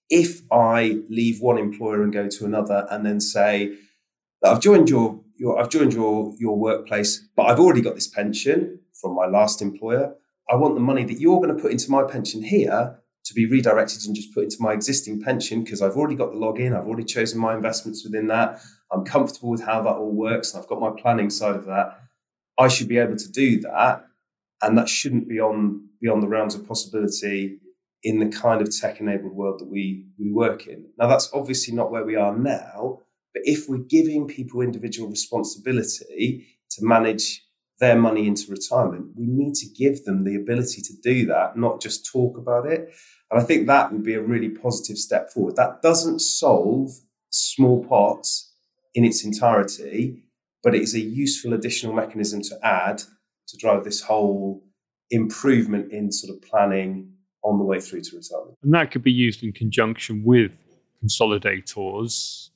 if 0.09 0.41
I 0.51 1.01
leave 1.09 1.39
one 1.39 1.57
employer 1.57 2.03
and 2.03 2.11
go 2.11 2.27
to 2.27 2.45
another 2.45 2.87
and 2.89 3.05
then 3.05 3.19
say, 3.19 3.75
I've 4.43 4.61
joined 4.61 4.89
your, 4.89 5.21
your 5.37 5.59
I've 5.59 5.69
joined 5.69 5.93
your, 5.93 6.33
your 6.39 6.57
workplace, 6.57 7.25
but 7.35 7.43
I've 7.43 7.59
already 7.59 7.81
got 7.81 7.95
this 7.95 8.07
pension 8.07 8.79
from 8.99 9.15
my 9.15 9.25
last 9.25 9.61
employer. 9.61 10.15
I 10.49 10.55
want 10.55 10.73
the 10.75 10.81
money 10.81 11.03
that 11.03 11.19
you're 11.19 11.39
going 11.39 11.55
to 11.55 11.61
put 11.61 11.71
into 11.71 11.91
my 11.91 12.03
pension 12.03 12.41
here 12.41 12.99
to 13.25 13.33
be 13.33 13.45
redirected 13.45 13.99
and 14.05 14.15
just 14.15 14.33
put 14.33 14.45
into 14.45 14.57
my 14.59 14.73
existing 14.73 15.21
pension 15.21 15.63
because 15.63 15.81
I've 15.81 15.95
already 15.95 16.15
got 16.15 16.31
the 16.31 16.37
login, 16.37 16.75
I've 16.75 16.87
already 16.87 17.03
chosen 17.03 17.39
my 17.39 17.53
investments 17.53 18.03
within 18.03 18.27
that. 18.27 18.59
I'm 18.91 19.05
comfortable 19.05 19.49
with 19.49 19.63
how 19.63 19.81
that 19.83 19.95
all 19.95 20.11
works, 20.11 20.53
and 20.53 20.61
I've 20.61 20.69
got 20.69 20.79
my 20.79 20.91
planning 20.91 21.29
side 21.29 21.55
of 21.55 21.65
that. 21.65 21.99
I 22.57 22.67
should 22.67 22.87
be 22.87 22.97
able 22.97 23.15
to 23.17 23.31
do 23.31 23.59
that, 23.61 24.05
and 24.61 24.77
that 24.77 24.89
shouldn't 24.89 25.29
be 25.29 25.39
on 25.39 25.87
beyond 26.01 26.23
the 26.23 26.27
realms 26.27 26.55
of 26.55 26.67
possibility 26.67 27.59
in 28.03 28.19
the 28.19 28.29
kind 28.29 28.61
of 28.61 28.75
tech-enabled 28.75 29.33
world 29.33 29.59
that 29.59 29.69
we 29.69 30.05
we 30.17 30.31
work 30.31 30.67
in. 30.67 30.85
Now, 30.97 31.07
that's 31.07 31.29
obviously 31.33 31.73
not 31.73 31.91
where 31.91 32.05
we 32.05 32.15
are 32.15 32.35
now, 32.35 33.01
but 33.33 33.43
if 33.45 33.69
we're 33.69 33.77
giving 33.77 34.27
people 34.27 34.61
individual 34.61 35.09
responsibility 35.09 36.47
to 36.71 36.85
manage 36.85 37.43
their 37.79 37.95
money 37.95 38.27
into 38.27 38.51
retirement, 38.51 39.11
we 39.15 39.25
need 39.25 39.55
to 39.55 39.67
give 39.67 40.03
them 40.03 40.23
the 40.23 40.35
ability 40.35 40.81
to 40.81 40.93
do 41.01 41.25
that, 41.27 41.57
not 41.57 41.81
just 41.81 42.05
talk 42.11 42.37
about 42.37 42.65
it. 42.65 42.91
And 43.31 43.39
I 43.39 43.43
think 43.43 43.67
that 43.67 43.91
would 43.91 44.03
be 44.03 44.15
a 44.15 44.21
really 44.21 44.49
positive 44.49 44.97
step 44.97 45.29
forward. 45.31 45.55
That 45.55 45.81
doesn't 45.81 46.19
solve 46.19 46.91
small 47.29 47.85
pots 47.85 48.48
in 48.95 49.05
its 49.05 49.23
entirety, 49.23 50.23
but 50.63 50.75
it 50.75 50.81
is 50.81 50.93
a 50.93 50.99
useful 50.99 51.53
additional 51.53 51.93
mechanism 51.93 52.41
to 52.41 52.59
add 52.63 53.01
to 53.47 53.57
drive 53.57 53.83
this 53.83 54.01
whole 54.01 54.63
improvement 55.11 55.91
in 55.91 56.11
sort 56.11 56.35
of 56.35 56.41
planning 56.41 57.11
on 57.43 57.57
the 57.57 57.63
way 57.63 57.79
through 57.79 58.01
to 58.01 58.15
retirement. 58.15 58.57
And 58.63 58.73
that 58.73 58.91
could 58.91 59.03
be 59.03 59.11
used 59.11 59.43
in 59.43 59.51
conjunction 59.53 60.23
with 60.23 60.51
consolidators, 61.03 62.49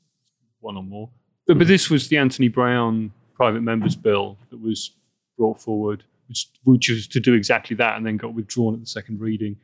one 0.60 0.78
or 0.78 0.84
more. 0.84 1.10
But, 1.48 1.58
but 1.58 1.68
hmm. 1.68 1.72
this 1.72 1.90
was 1.90 2.08
the 2.10 2.18
Anthony 2.18 2.48
Brown 2.48 3.12
private 3.34 3.62
members 3.62 3.96
bill 3.96 4.38
that 4.50 4.62
was 4.62 4.92
brought 5.38 5.60
forward, 5.60 6.04
which, 6.28 6.48
which 6.64 6.90
was 6.90 7.08
to 7.08 7.20
do 7.20 7.34
exactly 7.34 7.76
that 7.78 7.98
and 7.98 8.06
then 8.06 8.18
got 8.18 8.34
withdrawn 8.34 8.76
at 8.76 8.80
the 8.80 8.86
second 8.86 9.20
reading 9.20 9.56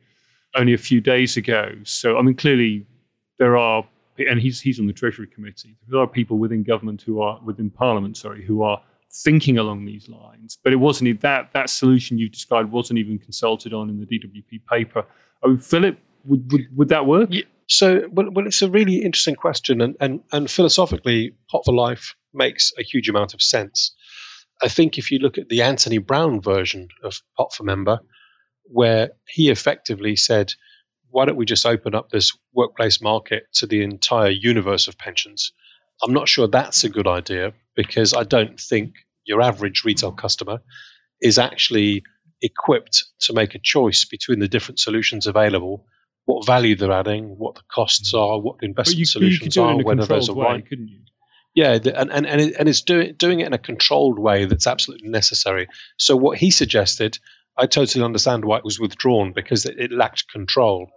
only 0.56 0.74
a 0.74 0.78
few 0.78 1.00
days 1.00 1.38
ago. 1.38 1.72
So, 1.84 2.18
I 2.18 2.22
mean, 2.22 2.36
clearly 2.36 2.86
there 3.38 3.58
are, 3.58 3.86
and 4.20 4.40
he's, 4.40 4.60
he's 4.60 4.80
on 4.80 4.88
the 4.88 4.94
Treasury 4.94 5.28
Committee, 5.28 5.78
there 5.88 6.00
are 6.00 6.08
people 6.08 6.38
within 6.38 6.64
government 6.64 7.02
who 7.02 7.22
are, 7.22 7.40
within 7.44 7.70
Parliament, 7.70 8.18
sorry, 8.18 8.44
who 8.44 8.62
are 8.64 8.82
thinking 9.12 9.58
along 9.58 9.86
these 9.86 10.08
lines. 10.08 10.58
But 10.64 10.74
it 10.74 10.78
wasn't 10.78 11.22
that 11.22 11.52
that 11.54 11.70
solution 11.70 12.18
you 12.18 12.30
described 12.30 12.72
wasn't 12.72 13.00
even 13.00 13.18
consulted 13.18 13.74
on 13.74 13.90
in 13.90 14.00
the 14.00 14.06
DWP 14.06 14.62
paper. 14.72 15.06
Oh, 15.44 15.58
Philip, 15.58 15.98
would, 16.26 16.52
would, 16.52 16.68
would 16.76 16.90
that 16.90 17.06
work? 17.06 17.30
Yeah. 17.32 17.44
So, 17.68 18.02
well, 18.12 18.32
well, 18.32 18.48
it's 18.48 18.64
a 18.64 18.70
really 18.70 19.04
interesting 19.04 19.36
question, 19.36 19.80
and, 19.80 19.96
and, 20.00 20.22
and 20.32 20.50
philosophically, 20.50 21.36
Pot 21.52 21.62
for 21.66 21.74
Life 21.74 22.16
makes 22.34 22.74
a 22.80 22.84
huge 22.84 23.10
amount 23.10 23.36
of 23.36 23.44
sense. 23.44 23.96
I 24.62 24.68
think 24.70 24.98
if 24.98 25.12
you 25.12 25.20
look 25.20 25.38
at 25.38 25.50
the 25.50 25.62
Anthony 25.62 26.00
Browne 26.00 26.42
version 26.42 26.88
of 27.04 27.22
Pot 27.38 27.54
for 27.54 27.64
Member, 27.64 28.00
where 28.64 29.12
he 29.28 29.50
effectively 29.50 30.16
said, 30.16 30.52
why 31.10 31.26
don't 31.26 31.36
we 31.36 31.46
just 31.46 31.66
open 31.66 31.96
up 31.96 32.10
this 32.10 32.38
workplace 32.54 33.02
market 33.02 33.44
to 33.54 33.68
the 33.68 33.84
entire 33.84 34.30
universe 34.30 34.88
of 34.88 34.98
pensions? 34.98 35.52
I'm 36.02 36.14
not 36.14 36.30
sure 36.30 36.48
that's 36.48 36.84
a 36.84 36.90
good 36.90 37.08
idea 37.08 37.54
because 37.76 38.14
I 38.14 38.24
don't 38.24 38.60
think 38.60 38.96
your 39.26 39.42
average 39.42 39.84
retail 39.84 40.12
customer 40.12 40.62
is 41.22 41.38
actually 41.38 42.04
equipped 42.42 43.06
to 43.22 43.34
make 43.34 43.56
a 43.56 43.60
choice 43.60 44.06
between 44.06 44.40
the 44.40 44.48
different 44.48 44.80
solutions 44.80 45.28
available, 45.28 45.86
what 46.26 46.46
value 46.46 46.76
they're 46.76 46.92
adding, 46.92 47.36
what 47.38 47.56
the 47.56 47.62
costs 47.70 48.14
are, 48.14 48.40
what 48.40 48.60
the 48.60 48.66
investment 48.66 49.00
you, 49.00 49.06
solutions 49.06 49.56
you 49.56 49.64
are, 49.64 49.84
whether 49.84 50.06
those 50.06 50.30
are 50.30 50.36
way, 50.36 50.46
right. 50.46 50.68
Couldn't 50.68 50.88
you? 50.88 51.00
Yeah, 51.56 51.74
and 51.74 52.12
and 52.12 52.26
and, 52.26 52.42
it, 52.42 52.56
and 52.58 52.70
it's 52.70 52.82
doing 52.82 53.16
doing 53.16 53.40
it 53.40 53.48
in 53.48 53.54
a 53.54 53.58
controlled 53.58 54.20
way 54.20 54.46
that's 54.46 54.68
absolutely 54.68 55.10
necessary. 55.10 55.68
So 55.98 56.16
what 56.16 56.38
he 56.38 56.52
suggested, 56.52 57.18
I 57.58 57.66
totally 57.66 58.06
understand 58.06 58.46
why 58.46 58.58
it 58.60 58.64
was 58.64 58.80
withdrawn 58.80 59.34
because 59.34 59.66
it, 59.66 59.80
it 59.80 59.92
lacked 59.92 60.32
control. 60.32 60.92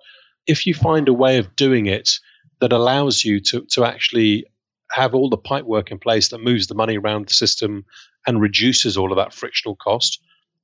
If 0.46 0.66
you 0.66 0.74
find 0.74 1.08
a 1.08 1.12
way 1.12 1.38
of 1.38 1.56
doing 1.56 1.86
it 1.86 2.18
that 2.60 2.72
allows 2.72 3.24
you 3.24 3.40
to 3.40 3.62
to 3.70 3.84
actually 3.84 4.46
have 4.90 5.14
all 5.14 5.30
the 5.30 5.38
pipe 5.38 5.64
work 5.64 5.90
in 5.90 5.98
place 5.98 6.28
that 6.28 6.42
moves 6.42 6.66
the 6.66 6.74
money 6.74 6.98
around 6.98 7.28
the 7.28 7.34
system 7.34 7.84
and 8.26 8.40
reduces 8.40 8.96
all 8.96 9.10
of 9.10 9.16
that 9.16 9.32
frictional 9.32 9.74
cost, 9.74 10.20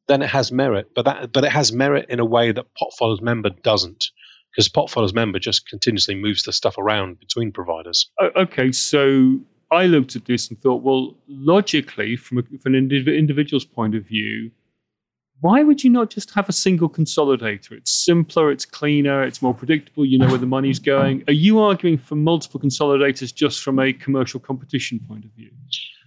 then 0.07 0.23
it 0.23 0.29
has 0.29 0.53
merit. 0.53 0.91
But 0.95 1.05
that 1.07 1.33
but 1.33 1.45
it 1.45 1.53
has 1.53 1.73
merit 1.73 2.07
in 2.09 2.21
a 2.21 2.25
way 2.25 2.53
that 2.53 2.75
pot 2.75 2.93
follows 2.99 3.21
member 3.21 3.51
doesn't, 3.51 4.11
because 4.51 4.69
pot 4.69 4.91
follows 4.91 5.15
member 5.15 5.39
just 5.39 5.69
continuously 5.69 6.15
moves 6.15 6.43
the 6.43 6.53
stuff 6.53 6.79
around 6.79 7.19
between 7.21 7.53
providers. 7.53 8.11
Okay, 8.37 8.73
so 8.73 9.41
I 9.71 9.87
looked 9.87 10.17
at 10.17 10.25
this 10.25 10.49
and 10.49 10.61
thought, 10.61 10.83
well, 10.83 11.17
logically, 11.29 12.17
from, 12.17 12.39
a, 12.39 12.43
from 12.43 12.75
an 12.75 12.91
individual's 12.91 13.65
point 13.65 13.95
of 13.95 14.05
view, 14.05 14.51
why 15.41 15.63
would 15.63 15.85
you 15.85 15.91
not 15.91 16.11
just 16.11 16.33
have 16.35 16.49
a 16.49 16.53
single 16.53 16.89
consolidator? 16.89 17.73
It's 17.73 17.93
simpler, 17.93 18.51
it's 18.51 18.65
cleaner, 18.65 19.23
it's 19.23 19.41
more 19.41 19.55
predictable, 19.55 20.05
you 20.05 20.19
know 20.19 20.29
where 20.29 20.39
the 20.39 20.47
money's 20.47 20.81
going. 20.81 21.25
Are 21.29 21.33
you 21.33 21.61
arguing 21.61 21.99
for 21.99 22.17
multiple 22.17 22.61
consolidators 22.61 23.35
just 23.35 23.63
from 23.63 23.79
a 23.79 23.93
commercial 23.93 24.41
competition 24.41 25.01
point 25.07 25.25
of 25.25 25.31
view? 25.33 25.51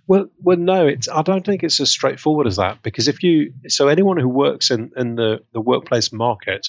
Well, 0.08 0.28
well, 0.42 0.58
no, 0.58 0.88
it's. 0.88 1.08
I 1.08 1.22
don't 1.22 1.46
think 1.46 1.64
it's 1.64 1.80
as 1.80 1.90
straightforward 1.90 2.48
as 2.48 2.58
that 2.58 2.82
because 2.84 3.08
if 3.08 3.24
you, 3.24 3.54
so 3.68 3.88
anyone 3.88 4.18
who 4.18 4.28
works 4.28 4.70
in, 4.72 4.92
in 4.98 5.16
the, 5.16 5.42
the 5.54 5.62
workplace 5.62 6.12
market, 6.12 6.68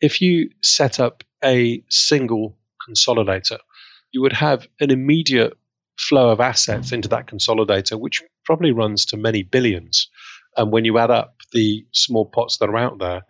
if 0.00 0.20
you 0.20 0.50
set 0.62 1.00
up 1.00 1.24
a 1.42 1.82
single 1.88 2.56
consolidator, 2.88 3.58
you 4.12 4.22
would 4.22 4.34
have 4.34 4.68
an 4.80 4.90
immediate 4.90 5.54
flow 5.98 6.30
of 6.30 6.40
assets 6.40 6.92
into 6.92 7.08
that 7.08 7.26
consolidator, 7.26 7.98
which 7.98 8.22
probably 8.44 8.72
runs 8.72 9.06
to 9.06 9.16
many 9.16 9.42
billions. 9.42 10.08
And 10.56 10.72
when 10.72 10.84
you 10.84 10.98
add 10.98 11.10
up 11.10 11.36
the 11.52 11.86
small 11.92 12.26
pots 12.26 12.58
that 12.58 12.68
are 12.68 12.76
out 12.76 12.98
there, 12.98 13.22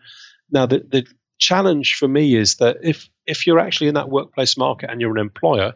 now 0.50 0.66
the, 0.66 0.84
the 0.88 1.06
challenge 1.38 1.96
for 1.98 2.08
me 2.08 2.36
is 2.36 2.56
that 2.56 2.78
if 2.82 3.08
if 3.26 3.46
you're 3.46 3.58
actually 3.58 3.88
in 3.88 3.94
that 3.94 4.10
workplace 4.10 4.56
market 4.56 4.90
and 4.90 5.00
you're 5.00 5.16
an 5.16 5.20
employer, 5.20 5.74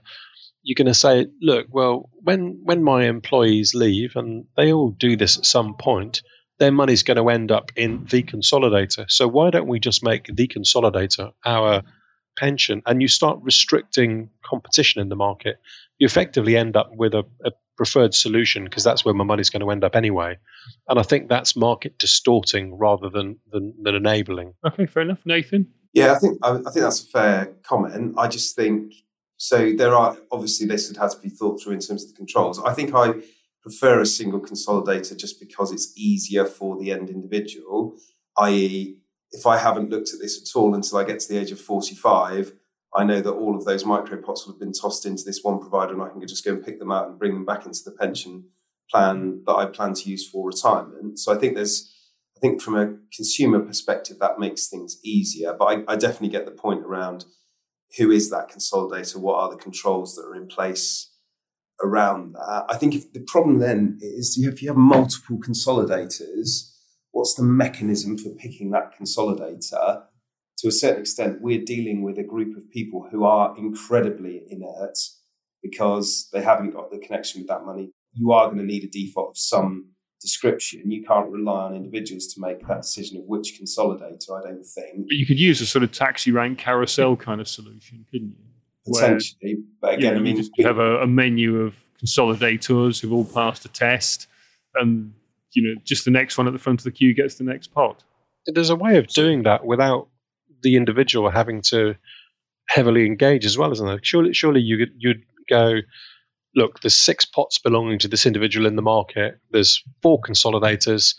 you're 0.63 0.75
going 0.75 0.87
to 0.87 0.95
say, 0.95 1.27
look, 1.41 1.67
well, 1.71 2.11
when 2.23 2.61
when 2.65 2.83
my 2.83 3.07
employees 3.07 3.75
leave, 3.75 4.17
and 4.17 4.45
they 4.57 4.73
all 4.73 4.91
do 4.91 5.17
this 5.17 5.39
at 5.39 5.47
some 5.47 5.77
point, 5.77 6.23
their 6.59 6.73
money's 6.73 7.03
going 7.03 7.17
to 7.17 7.29
end 7.31 7.51
up 7.51 7.73
in 7.77 8.07
the 8.11 8.23
consolidator. 8.23 9.11
So 9.11 9.29
why 9.29 9.51
don't 9.51 9.69
we 9.69 9.81
just 9.81 10.05
make 10.05 10.27
the 10.27 10.49
consolidator 10.49 11.33
our 11.45 11.83
pension? 12.37 12.83
And 12.85 13.01
you 13.01 13.09
start 13.09 13.39
restricting 13.43 14.31
competition 14.45 15.01
in 15.01 15.09
the 15.09 15.17
market. 15.17 15.57
You 15.99 16.07
effectively 16.07 16.57
end 16.57 16.77
up 16.77 16.91
with 16.95 17.15
a, 17.15 17.25
a 17.45 17.51
preferred 17.79 18.13
solution 18.13 18.65
because 18.65 18.85
that's 18.85 19.05
where 19.05 19.15
my 19.15 19.25
money's 19.25 19.49
going 19.49 19.63
to 19.63 19.71
end 19.71 19.85
up 19.85 19.97
anyway. 19.97 20.37
And 20.87 20.99
I 20.99 21.03
think 21.03 21.29
that's 21.29 21.57
market 21.57 21.97
distorting 21.97 22.77
rather 22.77 23.09
than, 23.09 23.39
than, 23.51 23.73
than 23.81 23.95
enabling. 23.95 24.53
Okay, 24.67 24.85
fair 24.85 25.05
enough. 25.05 25.25
Nathan? 25.25 25.69
Yeah, 25.95 26.13
I 26.13 26.19
think 26.19 26.39
I, 26.43 26.51
I 26.51 26.71
think 26.71 26.83
that's 26.85 27.03
a 27.03 27.07
fair 27.07 27.55
comment. 27.63 28.17
I 28.19 28.29
just 28.29 28.55
think 28.55 28.93
so. 29.39 29.73
There 29.73 29.95
are 29.95 30.19
obviously 30.31 30.67
this 30.67 30.89
would 30.89 30.99
have 30.99 31.13
to 31.13 31.19
be 31.19 31.31
thought 31.31 31.63
through 31.63 31.73
in 31.73 31.81
terms 31.81 32.03
of 32.03 32.11
the 32.11 32.17
controls. 32.17 32.61
I 32.63 32.75
think 32.75 32.95
I 32.95 33.15
prefer 33.63 34.01
a 34.01 34.07
single 34.07 34.41
consolidator 34.41 35.17
just 35.17 35.41
because 35.41 35.73
it's 35.73 35.93
easier 35.97 36.45
for 36.45 36.79
the 36.79 36.93
end 36.93 37.09
individual. 37.09 37.97
I.e., 38.37 38.99
if 39.33 39.47
I 39.47 39.59
haven't 39.59 39.91
looked 39.91 40.13
at 40.13 40.21
this 40.21 40.41
at 40.41 40.59
all 40.59 40.75
until 40.75 40.99
I 40.99 41.05
get 41.05 41.21
to 41.21 41.29
the 41.29 41.39
age 41.39 41.53
of 41.53 41.61
forty-five, 41.61 42.53
I 42.99 43.05
know 43.05 43.21
that 43.21 43.33
all 43.33 43.55
of 43.55 43.65
those 43.65 43.85
micro 43.85 44.21
pots 44.21 44.45
will 44.45 44.55
have 44.55 44.61
been 44.61 44.73
tossed 44.73 45.07
into 45.07 45.23
this 45.25 45.41
one 45.45 45.61
provider 45.61 45.93
and 45.93 46.03
I 46.03 46.09
can 46.09 46.27
just 46.27 46.45
go 46.45 46.53
and 46.53 46.65
pick 46.65 46.81
them 46.81 46.91
out 46.91 47.09
and 47.09 47.19
bring 47.19 47.33
them 47.33 47.45
back 47.45 47.65
into 47.65 47.79
the 47.85 47.93
pension 47.93 48.49
plan 48.91 49.17
mm-hmm. 49.17 49.45
that 49.47 49.55
I 49.55 49.67
plan 49.67 49.95
to 49.95 50.11
use 50.11 50.29
for 50.29 50.45
retirement. 50.45 51.21
So 51.21 51.33
I 51.33 51.39
think 51.39 51.55
there's, 51.55 51.95
I 52.37 52.41
think 52.41 52.61
from 52.61 52.77
a 52.77 52.97
consumer 53.15 53.61
perspective, 53.61 54.19
that 54.19 54.41
makes 54.41 54.67
things 54.67 54.99
easier. 55.05 55.55
But 55.57 55.65
I, 55.67 55.93
I 55.93 55.97
definitely 55.97 56.31
get 56.31 56.45
the 56.45 56.51
point 56.51 56.85
around 56.85 57.25
who 57.99 58.11
is 58.11 58.31
that 58.31 58.51
consolidator? 58.51 59.17
What 59.17 59.39
are 59.39 59.51
the 59.51 59.63
controls 59.63 60.17
that 60.17 60.27
are 60.27 60.35
in 60.35 60.49
place 60.49 61.13
around 61.83 62.33
that? 62.35 62.65
I 62.69 62.77
think 62.77 62.97
if 62.97 63.13
the 63.13 63.21
problem 63.21 63.61
then 63.61 63.99
is 64.01 64.37
if 64.43 64.61
you 64.61 64.71
have 64.71 64.77
multiple 64.77 65.39
consolidators, 65.39 66.75
what's 67.13 67.35
the 67.35 67.45
mechanism 67.45 68.19
for 68.19 68.31
picking 68.31 68.73
that 68.73 68.93
consolidator? 68.99 70.03
To 70.59 70.69
a 70.69 70.73
certain 70.73 71.01
extent, 71.01 71.41
we're 71.41 71.65
dealing 71.65 72.03
with 72.03 72.19
a 72.19 72.25
group 72.25 72.57
of 72.57 72.69
people 72.71 73.09
who 73.11 73.25
are 73.25 73.55
incredibly 73.57 74.43
inert 74.49 74.99
because 75.63 76.29
they 76.33 76.43
haven't 76.43 76.71
got 76.71 76.91
the 76.91 76.99
connection 76.99 77.41
with 77.41 77.49
that 77.49 77.65
money. 77.65 77.93
You 78.13 78.33
are 78.33 78.47
going 78.47 78.59
to 78.59 78.65
need 78.65 78.85
a 78.85 78.89
default 78.89 79.31
of 79.31 79.39
some 79.39 79.91
description. 80.21 80.91
You 80.91 81.05
can't 81.05 81.31
rely 81.31 81.67
on 81.67 81.75
individuals 81.75 82.27
to 82.35 82.41
make 82.41 82.67
that 82.67 82.83
decision 82.83 83.19
of 83.19 83.25
which 83.27 83.61
consolidator, 83.61 84.31
I 84.39 84.49
don't 84.49 84.65
think. 84.65 85.07
But 85.07 85.17
you 85.17 85.27
could 85.27 85.39
use 85.39 85.61
a 85.61 85.67
sort 85.67 85.85
of 85.85 85.93
taxi 85.93 86.33
rank 86.33 86.59
carousel 86.59 87.17
kind 87.17 87.41
of 87.41 87.49
solution, 87.49 88.05
couldn't 88.11 88.37
you? 88.39 88.93
Potentially. 88.93 89.57
Where, 89.81 89.93
but 89.93 89.95
again, 89.99 90.15
you 90.15 90.21
I 90.21 90.23
mean, 90.23 90.51
you 90.57 90.67
have 90.67 90.79
a, 90.79 91.03
a 91.03 91.07
menu 91.07 91.61
of 91.61 91.77
consolidators 92.03 93.01
who've 93.01 93.13
all 93.13 93.25
passed 93.25 93.65
a 93.65 93.69
test, 93.69 94.27
and 94.75 95.13
you 95.53 95.63
know, 95.63 95.81
just 95.85 96.05
the 96.05 96.11
next 96.11 96.39
one 96.39 96.47
at 96.47 96.53
the 96.53 96.59
front 96.59 96.81
of 96.81 96.85
the 96.85 96.91
queue 96.91 97.15
gets 97.15 97.37
the 97.37 97.45
next 97.45 97.69
pot. 97.69 98.03
There's 98.47 98.71
a 98.71 98.77
way 98.77 98.97
of 98.97 99.09
doing 99.09 99.43
that 99.43 99.65
without 99.65 100.09
the 100.63 100.77
individual 100.77 101.31
having 101.31 101.63
to 101.63 101.95
heavily 102.69 103.07
engage 103.07 103.47
as 103.47 103.57
well, 103.57 103.73
isn't 103.73 103.87
there? 103.87 104.01
Surely, 104.03 104.33
surely 104.35 104.61
you 104.61 104.79
could, 104.79 104.93
you'd 104.99 105.25
go, 105.49 105.81
look, 106.55 106.81
there's 106.81 106.97
six 106.97 107.25
pots 107.25 107.59
belonging 107.59 107.99
to 108.01 108.09
this 108.09 108.27
individual 108.27 108.67
in 108.67 108.77
the 108.77 108.83
market. 108.83 109.41
There's 109.51 109.83
four 110.03 110.21
consolidators, 110.21 111.15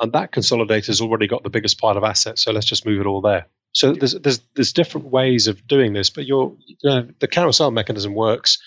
and 0.00 0.12
that 0.12 0.32
consolidator's 0.32 1.00
already 1.00 1.26
got 1.26 1.42
the 1.42 1.50
biggest 1.50 1.78
pile 1.78 1.96
of 1.96 2.04
assets. 2.04 2.42
So 2.42 2.52
let's 2.52 2.66
just 2.66 2.86
move 2.86 3.00
it 3.00 3.06
all 3.06 3.20
there. 3.20 3.46
So 3.72 3.92
there's 3.92 4.14
there's 4.14 4.40
there's 4.54 4.72
different 4.72 5.08
ways 5.08 5.48
of 5.48 5.66
doing 5.66 5.92
this, 5.92 6.10
but 6.10 6.26
you 6.26 6.56
know, 6.84 7.08
the 7.18 7.28
carousel 7.28 7.70
mechanism 7.70 8.14
works. 8.14 8.58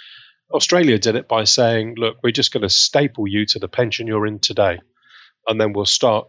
Australia 0.51 0.97
did 0.97 1.15
it 1.15 1.27
by 1.27 1.43
saying, 1.43 1.95
look, 1.97 2.17
we're 2.23 2.31
just 2.31 2.53
going 2.53 2.61
to 2.61 2.69
staple 2.69 3.27
you 3.27 3.45
to 3.47 3.59
the 3.59 3.67
pension 3.67 4.07
you're 4.07 4.27
in 4.27 4.39
today, 4.39 4.79
and 5.47 5.59
then 5.59 5.73
we'll 5.73 5.85
start 5.85 6.27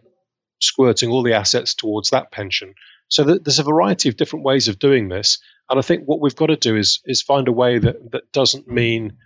squirting 0.61 1.09
all 1.09 1.23
the 1.23 1.33
assets 1.33 1.73
towards 1.73 2.09
that 2.09 2.31
pension. 2.31 2.73
So 3.09 3.23
there's 3.23 3.59
a 3.59 3.63
variety 3.63 4.07
of 4.09 4.17
different 4.17 4.45
ways 4.45 4.67
of 4.67 4.79
doing 4.79 5.09
this, 5.09 5.39
and 5.69 5.77
I 5.77 5.81
think 5.81 6.05
what 6.05 6.21
we've 6.21 6.35
got 6.35 6.47
to 6.47 6.55
do 6.55 6.75
is 6.75 7.01
is 7.05 7.21
find 7.21 7.47
a 7.47 7.51
way 7.51 7.79
that 7.79 8.11
that 8.11 8.31
doesn't 8.31 8.67
mean 8.67 9.17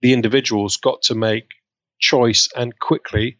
the 0.00 0.12
individual's 0.14 0.76
got 0.78 1.02
to 1.02 1.14
make 1.14 1.48
choice 2.00 2.48
and 2.56 2.78
quickly 2.78 3.36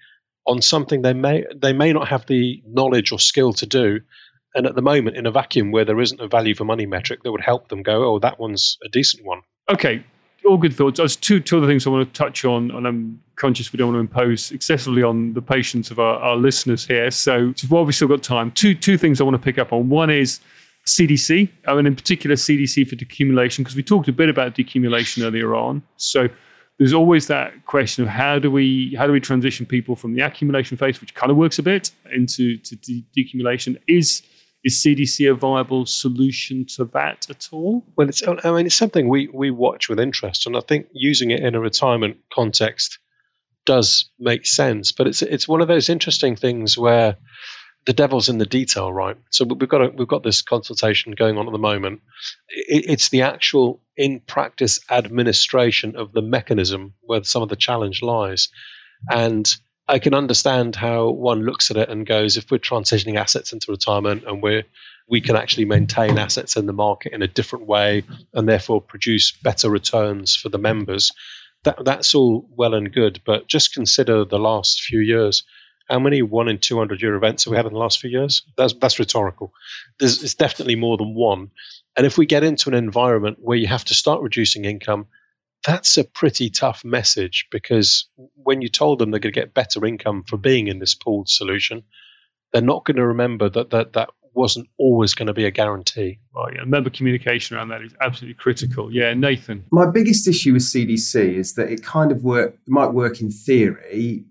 on 0.46 0.61
something 0.61 1.03
they 1.03 1.12
may 1.14 1.44
they 1.57 1.72
may 1.72 1.92
not 1.92 2.09
have 2.09 2.26
the 2.26 2.62
knowledge 2.66 3.12
or 3.12 3.18
skill 3.18 3.53
to 3.55 3.66
do, 3.66 4.00
And 4.55 4.66
at 4.66 4.74
the 4.74 4.82
moment, 4.82 5.16
in 5.16 5.26
a 5.26 5.30
vacuum 5.30 5.70
where 5.72 5.84
there 5.84 6.00
isn't 6.00 6.20
a 6.20 6.28
value 6.28 6.55
for 6.55 6.64
money 6.64 6.86
metric 6.86 7.22
that 7.22 7.32
would 7.32 7.40
help 7.40 7.68
them 7.68 7.82
go, 7.82 8.05
oh, 8.05 8.18
that 8.18 8.38
one's 8.38 8.76
a 8.84 8.88
decent 8.88 9.24
one. 9.24 9.40
Okay, 9.68 10.05
all 10.45 10.57
good 10.57 10.74
thoughts. 10.74 10.99
There's 10.99 11.16
two, 11.16 11.40
two 11.40 11.59
other 11.59 11.66
things 11.66 11.86
I 11.86 11.90
want 11.90 12.12
to 12.12 12.18
touch 12.18 12.45
on, 12.45 12.70
and 12.70 12.86
I'm 12.86 13.22
conscious 13.36 13.72
we 13.72 13.76
don't 13.76 13.93
want 13.93 13.97
to 13.97 14.01
impose 14.01 14.53
excessively 14.53 15.03
on 15.03 15.32
the 15.34 15.43
patience 15.43 15.90
of 15.90 15.99
our, 15.99 16.18
our 16.18 16.36
listeners 16.36 16.86
here. 16.86 17.11
So 17.11 17.53
while 17.68 17.84
we've 17.84 17.95
still 17.95 18.09
got 18.09 18.22
time, 18.22 18.51
two 18.53 18.74
two 18.74 18.99
things 18.99 19.20
I 19.20 19.24
want 19.24 19.34
to 19.34 19.43
pick 19.43 19.59
up 19.59 19.72
on. 19.72 19.88
One 19.88 20.11
is 20.11 20.40
CDC, 20.86 21.49
I 21.66 21.74
mean, 21.74 21.86
in 21.86 21.95
particular 21.95 22.36
CDC 22.36 22.88
for 22.88 22.97
decumulation, 22.97 23.59
because 23.59 23.76
we 23.76 23.82
talked 23.82 24.09
a 24.09 24.12
bit 24.12 24.28
about 24.28 24.55
decumulation 24.55 25.24
earlier 25.24 25.55
on. 25.55 25.82
So 25.97 26.28
there's 26.78 26.93
always 26.93 27.28
that 27.28 27.66
question 27.66 28.03
of 28.03 28.11
how 28.11 28.38
do 28.38 28.51
we 28.51 28.95
how 28.97 29.07
do 29.07 29.12
we 29.12 29.20
transition 29.20 29.66
people 29.66 29.95
from 29.95 30.14
the 30.14 30.22
accumulation 30.22 30.76
phase, 30.76 31.01
which 31.01 31.14
kind 31.14 31.30
of 31.30 31.36
works 31.36 31.59
a 31.59 31.62
bit, 31.62 31.90
into 32.12 32.57
to 32.59 32.76
de- 32.76 33.05
decumulation. 33.16 33.80
Is 33.86 34.22
is 34.64 34.82
CDC 34.82 35.30
a 35.30 35.34
viable 35.34 35.86
solution 35.86 36.66
to 36.76 36.84
that 36.86 37.28
at 37.28 37.48
all? 37.52 37.84
Well, 37.96 38.08
it's 38.08 38.22
I 38.26 38.52
mean 38.52 38.66
it's 38.66 38.74
something 38.74 39.08
we 39.08 39.28
we 39.32 39.50
watch 39.50 39.88
with 39.88 39.98
interest, 39.98 40.46
and 40.46 40.56
I 40.56 40.60
think 40.60 40.86
using 40.92 41.30
it 41.30 41.40
in 41.40 41.54
a 41.54 41.60
retirement 41.60 42.18
context 42.32 42.98
does 43.64 44.10
make 44.18 44.46
sense. 44.46 44.92
But 44.92 45.08
it's 45.08 45.22
it's 45.22 45.48
one 45.48 45.60
of 45.60 45.68
those 45.68 45.88
interesting 45.88 46.36
things 46.36 46.78
where 46.78 47.16
the 47.84 47.92
devil's 47.92 48.28
in 48.28 48.38
the 48.38 48.46
detail, 48.46 48.92
right? 48.92 49.16
So 49.30 49.44
we've 49.44 49.68
got 49.68 49.82
a, 49.82 49.88
we've 49.88 50.06
got 50.06 50.22
this 50.22 50.42
consultation 50.42 51.12
going 51.12 51.36
on 51.36 51.48
at 51.48 51.52
the 51.52 51.58
moment. 51.58 52.02
It, 52.48 52.84
it's 52.88 53.08
the 53.08 53.22
actual 53.22 53.82
in 53.96 54.20
practice 54.20 54.80
administration 54.88 55.96
of 55.96 56.12
the 56.12 56.22
mechanism 56.22 56.94
where 57.00 57.24
some 57.24 57.42
of 57.42 57.48
the 57.48 57.56
challenge 57.56 58.02
lies, 58.02 58.48
and 59.10 59.52
I 59.89 59.99
can 59.99 60.14
understand 60.14 60.76
how 60.76 61.11
one 61.11 61.43
looks 61.43 61.70
at 61.70 61.76
it 61.76 61.89
and 61.89 62.07
goes, 62.07 62.37
if 62.37 62.51
we're 62.51 62.59
transitioning 62.59 63.16
assets 63.16 63.53
into 63.53 63.72
retirement 63.72 64.24
and 64.26 64.43
we're 64.43 64.64
we 65.09 65.20
can 65.20 65.37
actually 65.37 65.64
maintain 65.64 66.16
assets 66.16 66.57
in 66.57 66.66
the 66.66 66.72
market 66.72 67.12
in 67.12 67.22
a 67.22 67.28
different 67.28 67.66
way 67.66 68.05
and 68.33 68.49
therefore 68.49 68.80
produce 68.80 69.33
better 69.33 69.68
returns 69.68 70.37
for 70.37 70.49
the 70.49 70.59
members. 70.59 71.12
That 71.64 71.85
that's 71.85 72.14
all 72.14 72.49
well 72.57 72.74
and 72.74 72.93
good, 72.93 73.20
but 73.24 73.49
just 73.49 73.74
consider 73.74 74.24
the 74.24 74.39
last 74.39 74.83
few 74.83 75.01
years. 75.01 75.45
How 75.89 75.99
many 75.99 76.22
one 76.22 76.49
in 76.49 76.59
two 76.59 76.78
hundred 76.78 77.03
year 77.03 77.14
events 77.14 77.45
have 77.45 77.51
we 77.51 77.57
had 77.57 77.66
in 77.66 77.72
the 77.72 77.78
last 77.78 78.01
few 78.01 78.11
years? 78.11 78.43
That's 78.57 78.74
that's 78.74 78.99
rhetorical. 78.99 79.53
There's 79.99 80.22
it's 80.22 80.35
definitely 80.35 80.76
more 80.76 80.97
than 80.97 81.14
one. 81.14 81.51
And 81.97 82.07
if 82.07 82.16
we 82.16 82.26
get 82.26 82.45
into 82.45 82.70
an 82.70 82.74
environment 82.74 83.39
where 83.41 83.59
you 83.59 83.66
have 83.66 83.85
to 83.87 83.95
start 83.95 84.22
reducing 84.22 84.64
income, 84.64 85.07
that's 85.66 85.96
a 85.96 86.04
pretty 86.04 86.50
tough 86.50 86.84
message 86.84 87.46
because 87.50 88.08
when 88.34 88.62
you 88.62 88.68
told 88.68 88.98
them 88.98 89.10
they're 89.10 89.20
going 89.20 89.32
to 89.32 89.40
get 89.40 89.54
better 89.54 89.84
income 89.86 90.24
for 90.24 90.36
being 90.36 90.66
in 90.66 90.78
this 90.78 90.94
pooled 90.94 91.28
solution, 91.28 91.84
they're 92.52 92.62
not 92.62 92.84
going 92.84 92.96
to 92.96 93.06
remember 93.06 93.48
that 93.48 93.70
that, 93.70 93.92
that 93.92 94.10
wasn't 94.34 94.68
always 94.78 95.14
going 95.14 95.26
to 95.26 95.34
be 95.34 95.44
a 95.44 95.50
guarantee. 95.50 96.18
Well, 96.34 96.52
yeah, 96.52 96.64
member 96.64 96.90
communication 96.90 97.56
around 97.56 97.68
that 97.68 97.82
is 97.82 97.94
absolutely 98.00 98.34
critical. 98.34 98.92
Yeah, 98.92 99.14
Nathan. 99.14 99.64
My 99.70 99.86
biggest 99.86 100.26
issue 100.26 100.54
with 100.54 100.62
CDC 100.62 101.34
is 101.34 101.54
that 101.54 101.70
it 101.70 101.82
kind 101.82 102.10
of 102.10 102.24
work 102.24 102.56
might 102.66 102.92
work 102.92 103.20
in 103.20 103.30
theory, 103.30 104.24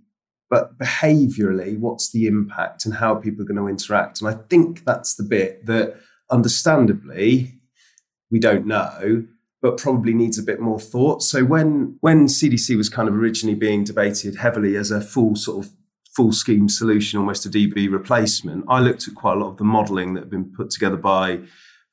but 0.50 0.78
behaviorally, 0.78 1.78
what's 1.78 2.12
the 2.12 2.28
impact 2.28 2.86
and 2.86 2.96
how 2.96 3.16
people 3.16 3.44
are 3.44 3.48
going 3.48 3.58
to 3.58 3.68
interact? 3.68 4.22
And 4.22 4.30
I 4.30 4.34
think 4.50 4.86
that's 4.86 5.16
the 5.16 5.24
bit 5.24 5.66
that, 5.68 5.96
understandably, 6.30 7.54
we 8.30 8.40
don't 8.40 8.66
know 8.66 9.26
but 9.62 9.78
probably 9.78 10.14
needs 10.14 10.40
a 10.40 10.44
bit 10.44 10.60
more 10.60 10.80
thought. 10.80 11.22
So 11.22 11.46
when 11.46 11.98
when 12.02 12.28
CDC 12.28 12.76
was 12.76 12.90
kind 12.90 13.08
of 13.08 13.16
originally 13.16 13.56
being 13.56 13.84
debated 13.84 14.38
heavily 14.38 14.76
as 14.76 14.92
a 14.92 15.02
full 15.02 15.36
sort 15.36 15.66
of 15.66 15.72
full 16.16 16.32
scheme 16.32 16.68
solution, 16.68 17.20
almost 17.20 17.46
a 17.46 17.50
DB 17.50 17.92
replacement, 17.92 18.66
I 18.68 18.80
looked 18.80 19.08
at 19.08 19.16
quite 19.16 19.38
a 19.38 19.40
lot 19.40 19.52
of 19.52 19.58
the 19.58 19.64
modelling 19.64 20.14
that 20.14 20.22
had 20.22 20.30
been 20.30 20.52
put 20.52 20.70
together 20.72 20.98
by 20.98 21.42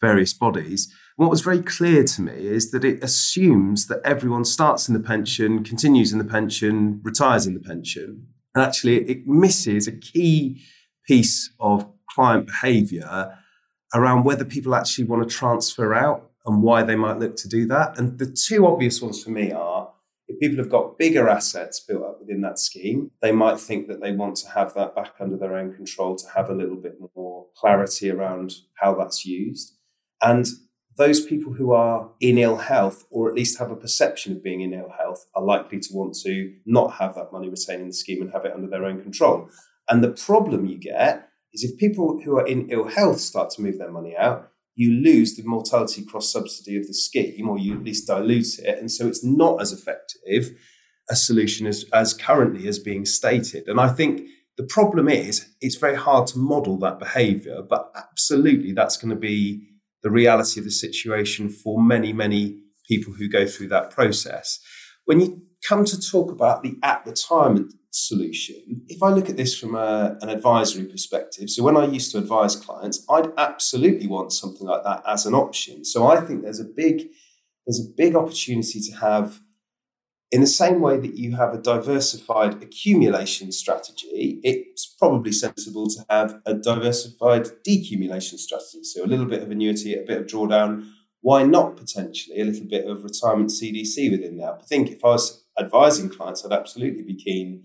various 0.00 0.32
bodies. 0.32 0.92
what 1.16 1.30
was 1.30 1.40
very 1.40 1.60
clear 1.60 2.04
to 2.04 2.22
me 2.22 2.32
is 2.32 2.70
that 2.70 2.84
it 2.84 3.02
assumes 3.02 3.88
that 3.88 4.00
everyone 4.04 4.44
starts 4.44 4.86
in 4.86 4.94
the 4.94 5.00
pension, 5.00 5.64
continues 5.64 6.12
in 6.12 6.18
the 6.18 6.24
pension, 6.24 7.00
retires 7.02 7.46
in 7.46 7.54
the 7.54 7.60
pension. 7.60 8.28
And 8.54 8.64
actually, 8.64 8.98
it 9.10 9.26
misses 9.26 9.88
a 9.88 9.92
key 9.92 10.62
piece 11.04 11.50
of 11.58 11.90
client 12.10 12.46
behaviour 12.46 13.36
around 13.94 14.24
whether 14.24 14.44
people 14.44 14.74
actually 14.74 15.04
want 15.04 15.28
to 15.28 15.36
transfer 15.36 15.94
out 15.94 16.30
and 16.48 16.62
why 16.62 16.82
they 16.82 16.96
might 16.96 17.18
look 17.18 17.36
to 17.36 17.48
do 17.48 17.66
that. 17.66 17.98
And 17.98 18.18
the 18.18 18.26
two 18.26 18.66
obvious 18.66 19.02
ones 19.02 19.22
for 19.22 19.30
me 19.30 19.52
are 19.52 19.92
if 20.26 20.40
people 20.40 20.58
have 20.58 20.70
got 20.70 20.98
bigger 20.98 21.28
assets 21.28 21.80
built 21.80 22.04
up 22.04 22.20
within 22.20 22.40
that 22.40 22.58
scheme, 22.58 23.10
they 23.22 23.32
might 23.32 23.60
think 23.60 23.86
that 23.88 24.00
they 24.00 24.12
want 24.12 24.36
to 24.36 24.48
have 24.50 24.74
that 24.74 24.94
back 24.94 25.14
under 25.20 25.36
their 25.36 25.56
own 25.56 25.72
control 25.72 26.16
to 26.16 26.24
have 26.34 26.50
a 26.50 26.54
little 26.54 26.76
bit 26.76 26.96
more 27.16 27.46
clarity 27.56 28.10
around 28.10 28.54
how 28.80 28.94
that's 28.94 29.24
used. 29.24 29.74
And 30.22 30.46
those 30.96 31.24
people 31.24 31.52
who 31.52 31.72
are 31.72 32.10
in 32.20 32.38
ill 32.38 32.56
health, 32.56 33.04
or 33.10 33.28
at 33.28 33.34
least 33.34 33.58
have 33.58 33.70
a 33.70 33.76
perception 33.76 34.32
of 34.32 34.42
being 34.42 34.60
in 34.60 34.74
ill 34.74 34.92
health, 34.98 35.26
are 35.34 35.42
likely 35.42 35.78
to 35.80 35.94
want 35.94 36.16
to 36.24 36.52
not 36.66 36.94
have 36.94 37.14
that 37.14 37.32
money 37.32 37.48
retained 37.48 37.82
in 37.82 37.88
the 37.88 37.94
scheme 37.94 38.20
and 38.20 38.32
have 38.32 38.44
it 38.44 38.52
under 38.52 38.68
their 38.68 38.84
own 38.84 39.00
control. 39.00 39.48
And 39.88 40.02
the 40.02 40.10
problem 40.10 40.66
you 40.66 40.76
get 40.76 41.28
is 41.52 41.62
if 41.62 41.78
people 41.78 42.20
who 42.24 42.36
are 42.36 42.46
in 42.46 42.68
ill 42.70 42.88
health 42.88 43.20
start 43.20 43.50
to 43.50 43.62
move 43.62 43.78
their 43.78 43.90
money 43.90 44.16
out, 44.16 44.50
you 44.78 44.92
lose 44.92 45.34
the 45.34 45.42
mortality 45.42 46.04
cross 46.04 46.32
subsidy 46.32 46.76
of 46.76 46.86
the 46.86 46.94
scheme, 46.94 47.48
or 47.48 47.58
you 47.58 47.74
at 47.74 47.82
least 47.82 48.06
dilute 48.06 48.60
it. 48.60 48.78
And 48.78 48.92
so 48.92 49.08
it's 49.08 49.24
not 49.24 49.60
as 49.60 49.72
effective 49.72 50.50
a 51.10 51.16
solution 51.16 51.66
as, 51.66 51.84
as 51.92 52.14
currently 52.14 52.68
as 52.68 52.78
being 52.78 53.04
stated. 53.04 53.66
And 53.66 53.80
I 53.80 53.88
think 53.88 54.28
the 54.56 54.62
problem 54.62 55.08
is 55.08 55.48
it's 55.60 55.74
very 55.74 55.96
hard 55.96 56.28
to 56.28 56.38
model 56.38 56.78
that 56.78 57.00
behavior, 57.00 57.60
but 57.60 57.90
absolutely 57.96 58.72
that's 58.72 58.96
going 58.96 59.10
to 59.10 59.20
be 59.20 59.66
the 60.04 60.12
reality 60.12 60.60
of 60.60 60.64
the 60.64 60.70
situation 60.70 61.50
for 61.50 61.82
many, 61.82 62.12
many 62.12 62.60
people 62.86 63.12
who 63.12 63.28
go 63.28 63.48
through 63.48 63.68
that 63.68 63.90
process. 63.90 64.60
When 65.06 65.20
you 65.20 65.42
come 65.68 65.84
to 65.84 66.00
talk 66.00 66.30
about 66.30 66.62
the 66.62 66.78
at 66.82 67.04
retirement 67.04 67.74
solution, 67.90 68.82
if 68.88 69.02
I 69.02 69.10
look 69.10 69.28
at 69.28 69.36
this 69.36 69.58
from 69.58 69.74
a, 69.74 70.16
an 70.20 70.28
advisory 70.28 70.84
perspective, 70.84 71.50
so 71.50 71.62
when 71.62 71.76
I 71.76 71.86
used 71.86 72.12
to 72.12 72.18
advise 72.18 72.56
clients, 72.56 73.04
I'd 73.10 73.30
absolutely 73.36 74.06
want 74.06 74.32
something 74.32 74.66
like 74.66 74.84
that 74.84 75.02
as 75.06 75.26
an 75.26 75.34
option. 75.34 75.84
So 75.84 76.06
I 76.06 76.20
think 76.20 76.42
there's 76.42 76.60
a 76.60 76.64
big 76.64 77.08
there's 77.66 77.80
a 77.80 77.90
big 77.96 78.16
opportunity 78.16 78.80
to 78.80 78.92
have 78.96 79.40
in 80.30 80.40
the 80.40 80.46
same 80.46 80.80
way 80.80 80.98
that 80.98 81.16
you 81.16 81.36
have 81.36 81.54
a 81.54 81.58
diversified 81.58 82.62
accumulation 82.62 83.50
strategy, 83.50 84.40
it's 84.42 84.86
probably 84.86 85.32
sensible 85.32 85.88
to 85.88 86.04
have 86.10 86.40
a 86.44 86.54
diversified 86.54 87.48
decumulation 87.66 88.38
strategy. 88.38 88.84
So 88.84 89.04
a 89.04 89.06
little 89.06 89.24
bit 89.24 89.42
of 89.42 89.50
annuity, 89.50 89.94
a 89.94 90.04
bit 90.04 90.20
of 90.20 90.26
drawdown. 90.26 90.90
Why 91.22 91.44
not 91.44 91.76
potentially 91.76 92.40
a 92.40 92.44
little 92.44 92.66
bit 92.66 92.86
of 92.86 93.04
retirement 93.04 93.50
CDC 93.50 94.10
within 94.10 94.36
that? 94.38 94.60
I 94.60 94.64
think 94.66 94.90
if 94.90 95.04
I 95.04 95.08
was 95.08 95.44
advising 95.60 96.08
clients, 96.08 96.44
I'd 96.44 96.52
absolutely 96.52 97.02
be 97.02 97.14
keen 97.14 97.64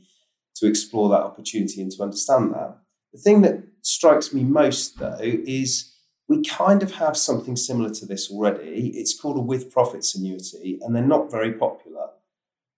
to 0.56 0.68
explore 0.68 1.10
that 1.10 1.22
opportunity 1.22 1.82
and 1.82 1.91
to 1.91 2.04
understand 2.04 2.54
that. 2.54 2.78
The 3.12 3.20
thing 3.20 3.41
that 3.41 3.64
strikes 3.82 4.34
me 4.34 4.44
most, 4.44 5.00
though, 5.00 5.18
is 5.22 5.94
we 6.28 6.44
kind 6.44 6.82
of 6.82 6.94
have 6.94 7.18
something 7.18 7.56
similar 7.56 7.89
to 7.91 8.06
this 8.06 8.32
already. 8.32 8.91
It's 8.96 9.20
called 9.20 9.38
a 9.38 9.41
with 9.41 9.72
profits 9.72 10.16
annuity, 10.16 10.80
and 10.82 10.96
they're 10.96 11.04
not 11.04 11.32
very 11.32 11.54
popular 11.54 12.08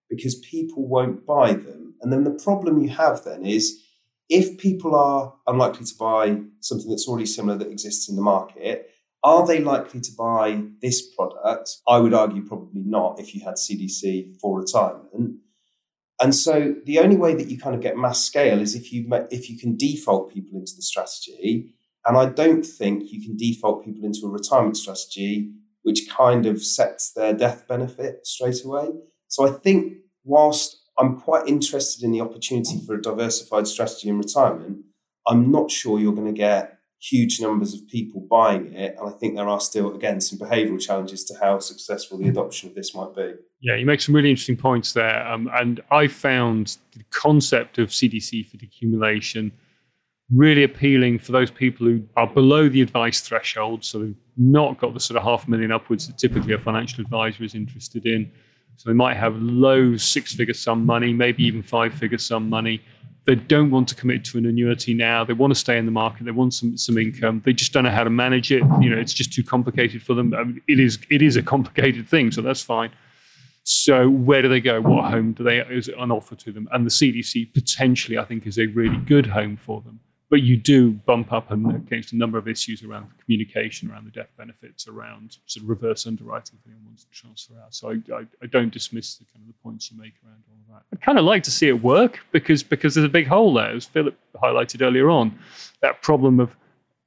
because 0.09 0.35
people 0.35 0.87
won't 0.87 1.25
buy 1.25 1.53
them. 1.53 1.95
And 2.01 2.11
then 2.11 2.23
the 2.23 2.31
problem 2.43 2.81
you 2.81 2.89
have 2.89 3.23
then 3.23 3.45
is 3.45 3.81
if 4.29 4.57
people 4.57 4.95
are 4.95 5.33
unlikely 5.47 5.85
to 5.85 5.95
buy 5.95 6.41
something 6.59 6.89
that's 6.89 7.07
already 7.07 7.25
similar 7.25 7.57
that 7.57 7.71
exists 7.71 8.09
in 8.09 8.15
the 8.15 8.21
market, 8.21 8.89
are 9.23 9.45
they 9.45 9.59
likely 9.59 10.01
to 10.01 10.11
buy 10.17 10.63
this 10.81 11.13
product? 11.15 11.77
I 11.87 11.97
would 11.97 12.13
argue 12.13 12.45
probably 12.45 12.83
not 12.85 13.19
if 13.19 13.33
you 13.33 13.43
had 13.43 13.55
CDC 13.55 14.39
for 14.39 14.59
retirement. 14.59 15.37
And 16.21 16.33
so 16.33 16.75
the 16.85 16.99
only 16.99 17.17
way 17.17 17.33
that 17.35 17.49
you 17.49 17.57
kind 17.57 17.75
of 17.75 17.81
get 17.81 17.97
mass 17.97 18.21
scale 18.21 18.61
is 18.61 18.75
if 18.75 18.93
you 18.93 19.07
if 19.31 19.49
you 19.49 19.57
can 19.57 19.75
default 19.75 20.33
people 20.33 20.57
into 20.57 20.73
the 20.75 20.81
strategy. 20.81 21.73
And 22.05 22.17
I 22.17 22.27
don't 22.27 22.63
think 22.63 23.11
you 23.11 23.21
can 23.21 23.35
default 23.35 23.83
people 23.83 24.05
into 24.05 24.25
a 24.25 24.29
retirement 24.29 24.77
strategy 24.77 25.51
which 25.85 26.09
kind 26.09 26.47
of 26.47 26.63
sets 26.63 27.13
their 27.13 27.31
death 27.31 27.67
benefit 27.67 28.25
straight 28.25 28.63
away. 28.65 28.89
So 29.27 29.47
I 29.47 29.51
think 29.51 29.93
whilst 30.23 30.77
I'm 30.97 31.19
quite 31.19 31.47
interested 31.47 32.03
in 32.03 32.11
the 32.11 32.21
opportunity 32.21 32.79
for 32.85 32.95
a 32.95 33.01
diversified 33.01 33.67
strategy 33.67 34.09
in 34.09 34.17
retirement, 34.17 34.79
I'm 35.27 35.51
not 35.51 35.69
sure 35.69 35.99
you're 35.99 36.15
going 36.15 36.33
to 36.33 36.39
get 36.39 36.74
huge 37.09 37.39
numbers 37.39 37.73
of 37.73 37.87
people 37.87 38.21
buying 38.21 38.73
it. 38.73 38.95
And 38.97 39.07
I 39.07 39.11
think 39.11 39.35
there 39.35 39.47
are 39.47 39.59
still, 39.59 39.93
again, 39.93 40.19
some 40.21 40.39
behavioural 40.39 40.79
challenges 40.79 41.23
to 41.25 41.35
how 41.39 41.59
successful 41.59 42.17
the 42.17 42.27
adoption 42.27 42.69
of 42.69 42.75
this 42.75 42.95
might 42.95 43.15
be. 43.15 43.33
Yeah, 43.61 43.75
you 43.75 43.85
make 43.85 44.01
some 44.01 44.15
really 44.15 44.29
interesting 44.29 44.57
points 44.57 44.93
there. 44.93 45.25
Um, 45.27 45.49
and 45.53 45.81
I 45.91 46.07
found 46.07 46.77
the 46.93 47.03
concept 47.11 47.77
of 47.77 47.89
CDC 47.89 48.49
for 48.49 48.57
decumulation 48.57 49.51
really 50.33 50.63
appealing 50.63 51.19
for 51.19 51.31
those 51.31 51.51
people 51.51 51.85
who 51.85 52.01
are 52.17 52.27
below 52.27 52.67
the 52.67 52.81
advice 52.81 53.21
threshold. 53.21 53.83
So 53.83 53.99
they've 53.99 54.15
not 54.37 54.79
got 54.79 54.93
the 54.95 54.99
sort 54.99 55.17
of 55.17 55.23
half 55.23 55.47
million 55.47 55.71
upwards 55.71 56.07
that 56.07 56.17
typically 56.17 56.53
a 56.53 56.57
financial 56.57 57.01
advisor 57.01 57.43
is 57.43 57.53
interested 57.53 58.07
in. 58.07 58.31
So 58.77 58.89
they 58.89 58.95
might 58.95 59.17
have 59.17 59.35
low 59.37 59.95
six 59.97 60.33
figure 60.33 60.53
sum 60.55 60.85
money, 60.85 61.13
maybe 61.13 61.43
even 61.43 61.61
five 61.61 61.93
figure 61.93 62.17
sum 62.17 62.49
money 62.49 62.81
They 63.25 63.35
don't 63.35 63.71
want 63.71 63.87
to 63.89 63.95
commit 63.95 64.23
to 64.25 64.37
an 64.37 64.45
annuity 64.45 64.93
now. 64.93 65.23
They 65.23 65.33
want 65.33 65.51
to 65.51 65.59
stay 65.59 65.77
in 65.77 65.85
the 65.85 65.91
market. 65.91 66.25
They 66.25 66.31
want 66.31 66.53
some 66.53 66.77
some 66.77 66.97
income. 66.97 67.41
They 67.43 67.53
just 67.53 67.73
don't 67.73 67.83
know 67.83 67.89
how 67.89 68.03
to 68.03 68.09
manage 68.09 68.51
it. 68.51 68.63
You 68.79 68.89
know, 68.89 68.97
it's 68.97 69.13
just 69.13 69.33
too 69.33 69.43
complicated 69.43 70.03
for 70.03 70.13
them. 70.13 70.33
I 70.33 70.43
mean, 70.43 70.61
it 70.67 70.79
is 70.79 70.99
it 71.09 71.21
is 71.21 71.35
a 71.35 71.43
complicated 71.43 72.07
thing, 72.07 72.31
so 72.31 72.41
that's 72.41 72.61
fine. 72.61 72.91
So 73.63 74.07
where 74.09 74.43
do 74.43 74.47
they 74.47 74.61
go? 74.61 74.79
What 74.79 75.09
home 75.09 75.33
do 75.33 75.43
they 75.43 75.57
is 75.59 75.89
on 75.97 76.11
offer 76.11 76.35
to 76.35 76.51
them? 76.51 76.69
And 76.71 76.85
the 76.85 76.91
CDC 76.91 77.51
potentially, 77.53 78.17
I 78.17 78.23
think, 78.23 78.45
is 78.45 78.59
a 78.59 78.67
really 78.67 78.97
good 78.97 79.25
home 79.25 79.57
for 79.57 79.81
them 79.81 79.99
but 80.35 80.43
you 80.43 80.57
do 80.57 80.91
bump 80.91 81.31
up 81.31 81.49
against 81.49 82.11
a 82.11 82.17
number 82.17 82.37
of 82.37 82.45
issues 82.45 82.83
around 82.83 83.07
communication, 83.23 83.89
around 83.89 84.05
the 84.05 84.11
death 84.11 84.27
benefits, 84.37 84.85
around 84.85 85.37
sort 85.45 85.63
of 85.63 85.69
reverse 85.69 86.05
underwriting 86.05 86.57
if 86.59 86.67
anyone 86.67 86.87
wants 86.87 87.05
to 87.05 87.11
transfer 87.11 87.53
out. 87.63 87.73
So 87.73 87.91
I, 87.91 88.13
I, 88.13 88.25
I, 88.43 88.45
don't 88.47 88.69
dismiss 88.69 89.15
the 89.15 89.23
kind 89.33 89.47
of 89.47 89.47
the 89.47 89.53
points 89.63 89.89
you 89.89 89.97
make 89.97 90.11
around 90.25 90.43
all 90.49 90.57
of 90.67 90.73
that. 90.73 90.83
I'd 90.91 91.01
kind 91.01 91.17
of 91.17 91.23
like 91.23 91.43
to 91.43 91.51
see 91.51 91.69
it 91.69 91.81
work 91.81 92.19
because 92.33 92.63
because 92.63 92.95
there's 92.95 93.05
a 93.05 93.09
big 93.09 93.27
hole 93.27 93.53
there, 93.53 93.73
as 93.73 93.85
Philip 93.85 94.17
highlighted 94.35 94.81
earlier 94.81 95.09
on. 95.09 95.39
That 95.79 96.01
problem 96.01 96.41
of 96.41 96.53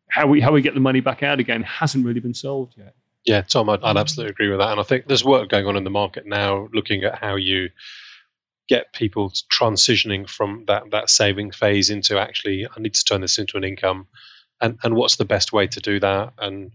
how 0.09 0.27
we 0.27 0.41
how 0.41 0.51
we 0.51 0.63
get 0.63 0.73
the 0.73 0.81
money 0.81 1.01
back 1.01 1.23
out 1.23 1.39
again 1.39 1.63
hasn't 1.65 2.07
really 2.07 2.21
been 2.21 2.33
solved 2.33 2.79
yet. 2.79 2.95
Yeah, 3.27 3.43
Tom, 3.43 3.69
I'd, 3.69 3.83
I'd 3.83 3.99
absolutely 3.99 4.33
mm-hmm. 4.33 4.43
agree 4.43 4.49
with 4.49 4.61
that, 4.61 4.71
and 4.71 4.81
I 4.81 4.85
think 4.85 5.07
there's 5.07 5.23
work 5.23 5.51
going 5.51 5.67
on 5.67 5.77
in 5.77 5.85
the 5.85 5.91
market 5.91 6.25
now, 6.25 6.71
looking 6.73 7.05
at 7.05 7.19
how 7.19 7.37
you 7.37 7.69
get 8.69 8.93
people 8.93 9.33
transitioning 9.51 10.29
from 10.29 10.65
that 10.67 10.91
that 10.91 11.11
saving 11.11 11.51
phase 11.51 11.91
into 11.91 12.19
actually 12.19 12.67
I 12.67 12.81
need 12.81 12.95
to 12.95 13.05
turn 13.05 13.21
this 13.21 13.39
into 13.39 13.57
an 13.57 13.65
income, 13.65 14.07
and 14.61 14.79
and 14.83 14.95
what's 14.95 15.17
the 15.17 15.25
best 15.25 15.53
way 15.53 15.67
to 15.69 15.81
do 15.81 16.01
that? 16.01 16.35
And 16.39 16.73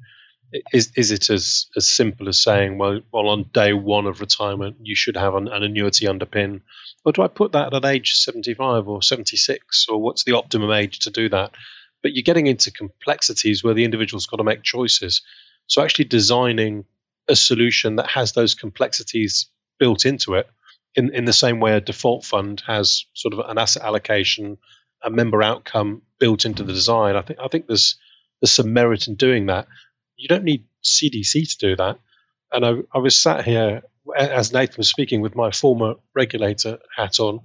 is 0.72 0.91
is 0.96 1.12
it 1.12 1.30
as 1.30 1.68
as 1.76 1.88
simple 1.88 2.28
as 2.30 2.41
saying, 2.41 2.78
well, 2.78 3.02
well, 3.12 3.30
on 3.30 3.50
day 3.54 3.74
one 3.74 4.06
of 4.06 4.22
retirement, 4.22 4.78
you 4.82 4.96
should 4.96 5.18
have 5.18 5.36
an, 5.36 5.48
an 5.48 5.64
annuity 5.64 6.06
underpin, 6.06 6.62
or 7.06 7.12
do 7.12 7.22
I 7.22 7.28
put 7.28 7.54
that 7.54 7.74
at 7.74 7.86
age 7.86 8.16
seventy 8.16 8.54
five 8.54 8.88
or 8.88 9.02
seventy 9.02 9.38
six, 9.38 9.88
or 9.89 10.02
what's 10.02 10.24
the 10.24 10.34
optimum 10.34 10.72
age 10.72 11.00
to 11.00 11.10
do 11.10 11.30
that? 11.30 11.52
But 12.02 12.14
you're 12.14 12.24
getting 12.24 12.48
into 12.48 12.72
complexities 12.72 13.64
where 13.64 13.74
the 13.74 13.86
individual's 13.86 14.26
got 14.26 14.38
to 14.38 14.44
make 14.44 14.64
choices. 14.64 15.22
So 15.68 15.82
actually 15.82 16.06
designing 16.06 16.86
a 17.30 17.36
solution 17.36 17.96
that 17.96 18.10
has 18.10 18.34
those 18.34 18.54
complexities 18.54 19.48
built 19.80 20.06
into 20.06 20.34
it 20.34 20.48
in, 20.96 21.14
in 21.14 21.26
the 21.26 21.34
same 21.34 21.60
way 21.60 21.76
a 21.76 21.82
default 21.82 22.24
fund 22.24 22.62
has 22.68 23.06
sort 23.14 23.34
of 23.34 23.39
an 23.48 23.58
asset 23.58 23.84
allocation, 23.84 24.58
a 25.04 25.10
member 25.10 25.41
outcome 25.41 26.02
built 26.20 26.46
into 26.46 26.64
the 26.64 26.74
design. 26.74 27.16
I 27.16 27.22
think 27.22 27.39
I 27.39 27.48
think 27.48 27.68
there's 27.68 27.98
there's 28.41 28.52
some 28.52 28.74
merit 28.74 29.08
in 29.08 29.16
doing 29.16 29.48
that. 29.48 29.68
You 30.16 30.28
don't 30.28 30.44
need 30.44 30.66
CDC 30.84 31.52
to 31.52 31.58
do 31.58 31.76
that. 31.78 32.00
And 32.52 32.66
I, 32.66 32.74
I 32.94 33.00
was 33.00 33.18
sat 33.18 33.46
here 33.46 33.82
as 34.16 34.54
Nathan 34.54 34.76
was 34.78 34.89
speaking 34.89 35.22
with 35.22 35.36
my 35.36 35.52
former 35.52 35.96
regulator 36.14 36.80
hat 36.96 37.20
on. 37.20 37.39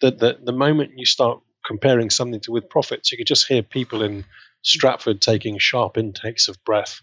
That 0.00 0.18
the, 0.18 0.38
the 0.42 0.52
moment 0.52 0.92
you 0.96 1.06
start 1.06 1.40
comparing 1.66 2.10
something 2.10 2.40
to 2.40 2.52
with 2.52 2.68
profits, 2.68 3.12
you 3.12 3.18
could 3.18 3.26
just 3.26 3.46
hear 3.46 3.62
people 3.62 4.02
in 4.02 4.24
Stratford 4.62 5.20
taking 5.20 5.58
sharp 5.58 5.98
intakes 5.98 6.48
of 6.48 6.62
breath 6.64 7.02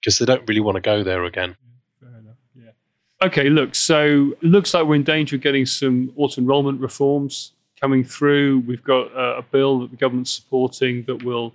because 0.00 0.18
they 0.18 0.26
don't 0.26 0.46
really 0.48 0.60
want 0.60 0.76
to 0.76 0.80
go 0.80 1.02
there 1.02 1.24
again. 1.24 1.56
Okay, 3.22 3.48
look, 3.48 3.76
so 3.76 4.32
it 4.42 4.48
looks 4.48 4.74
like 4.74 4.84
we're 4.84 4.96
in 4.96 5.04
danger 5.04 5.36
of 5.36 5.42
getting 5.42 5.64
some 5.64 6.12
auto 6.16 6.40
enrolment 6.40 6.80
reforms 6.80 7.52
coming 7.80 8.02
through. 8.02 8.64
We've 8.66 8.82
got 8.82 9.16
uh, 9.16 9.36
a 9.38 9.42
bill 9.42 9.78
that 9.80 9.92
the 9.92 9.96
government's 9.96 10.32
supporting 10.32 11.04
that 11.04 11.22
will 11.22 11.54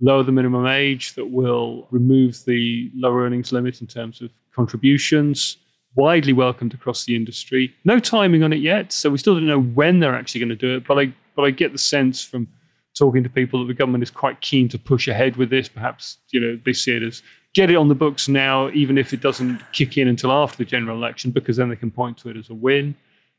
lower 0.00 0.24
the 0.24 0.32
minimum 0.32 0.66
age, 0.66 1.14
that 1.14 1.26
will 1.26 1.86
remove 1.92 2.44
the 2.44 2.90
lower 2.92 3.20
earnings 3.20 3.52
limit 3.52 3.80
in 3.80 3.86
terms 3.86 4.20
of 4.20 4.32
contributions. 4.52 5.58
Widely 5.94 6.32
welcomed 6.32 6.74
across 6.74 7.04
the 7.04 7.14
industry. 7.14 7.72
No 7.84 8.00
timing 8.00 8.42
on 8.42 8.52
it 8.52 8.60
yet, 8.60 8.90
so 8.90 9.08
we 9.08 9.18
still 9.18 9.34
don't 9.34 9.46
know 9.46 9.62
when 9.62 10.00
they're 10.00 10.14
actually 10.14 10.40
going 10.40 10.48
to 10.48 10.56
do 10.56 10.76
it. 10.76 10.88
But 10.88 10.98
I, 10.98 11.14
but 11.36 11.42
I 11.42 11.50
get 11.52 11.70
the 11.70 11.78
sense 11.78 12.24
from 12.24 12.48
talking 12.98 13.22
to 13.22 13.30
people 13.30 13.60
that 13.60 13.66
the 13.66 13.78
government 13.78 14.02
is 14.02 14.10
quite 14.10 14.40
keen 14.40 14.68
to 14.70 14.78
push 14.78 15.06
ahead 15.06 15.36
with 15.36 15.50
this. 15.50 15.68
Perhaps 15.68 16.18
you 16.32 16.40
know 16.40 16.58
they 16.64 16.72
see 16.72 16.96
it 16.96 17.04
as 17.04 17.22
get 17.56 17.70
it 17.70 17.76
on 17.76 17.88
the 17.88 17.94
books 17.94 18.28
now, 18.28 18.68
even 18.72 18.98
if 18.98 19.14
it 19.14 19.22
doesn't 19.22 19.62
kick 19.72 19.96
in 19.96 20.08
until 20.08 20.30
after 20.30 20.58
the 20.58 20.64
general 20.66 20.94
election, 20.94 21.30
because 21.30 21.56
then 21.56 21.70
they 21.70 21.76
can 21.76 21.90
point 21.90 22.18
to 22.18 22.28
it 22.28 22.36
as 22.36 22.50
a 22.50 22.54
win. 22.54 22.94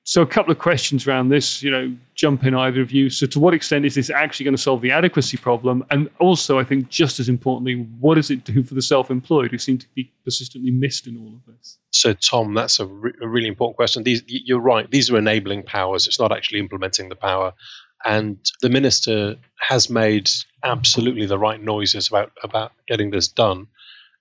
So, 0.05 0.21
a 0.21 0.25
couple 0.25 0.51
of 0.51 0.57
questions 0.57 1.05
around 1.05 1.29
this, 1.29 1.61
you 1.61 1.69
know, 1.69 1.95
jump 2.15 2.43
in 2.45 2.55
either 2.55 2.81
of 2.81 2.91
you. 2.91 3.11
So, 3.11 3.27
to 3.27 3.39
what 3.39 3.53
extent 3.53 3.85
is 3.85 3.93
this 3.93 4.09
actually 4.09 4.45
going 4.45 4.55
to 4.55 4.61
solve 4.61 4.81
the 4.81 4.89
adequacy 4.89 5.37
problem? 5.37 5.85
And 5.91 6.09
also, 6.19 6.57
I 6.57 6.63
think 6.63 6.89
just 6.89 7.19
as 7.19 7.29
importantly, 7.29 7.75
what 7.99 8.15
does 8.15 8.31
it 8.31 8.43
do 8.43 8.63
for 8.63 8.73
the 8.73 8.81
self 8.81 9.11
employed 9.11 9.51
who 9.51 9.59
seem 9.59 9.77
to 9.77 9.87
be 9.93 10.11
persistently 10.23 10.71
missed 10.71 11.05
in 11.05 11.17
all 11.17 11.33
of 11.35 11.53
this? 11.53 11.77
So, 11.91 12.13
Tom, 12.13 12.55
that's 12.55 12.79
a, 12.79 12.85
re- 12.87 13.13
a 13.21 13.27
really 13.27 13.49
important 13.49 13.75
question. 13.75 14.03
These, 14.03 14.23
you're 14.25 14.61
right, 14.61 14.89
these 14.89 15.11
are 15.11 15.17
enabling 15.17 15.63
powers. 15.63 16.07
It's 16.07 16.19
not 16.19 16.31
actually 16.31 16.59
implementing 16.59 17.09
the 17.09 17.15
power. 17.15 17.53
And 18.05 18.37
the 18.61 18.69
minister 18.69 19.35
has 19.59 19.89
made 19.89 20.29
absolutely 20.63 21.25
the 21.25 21.37
right 21.37 21.61
noises 21.61 22.07
about, 22.07 22.31
about 22.43 22.71
getting 22.87 23.11
this 23.11 23.27
done. 23.27 23.67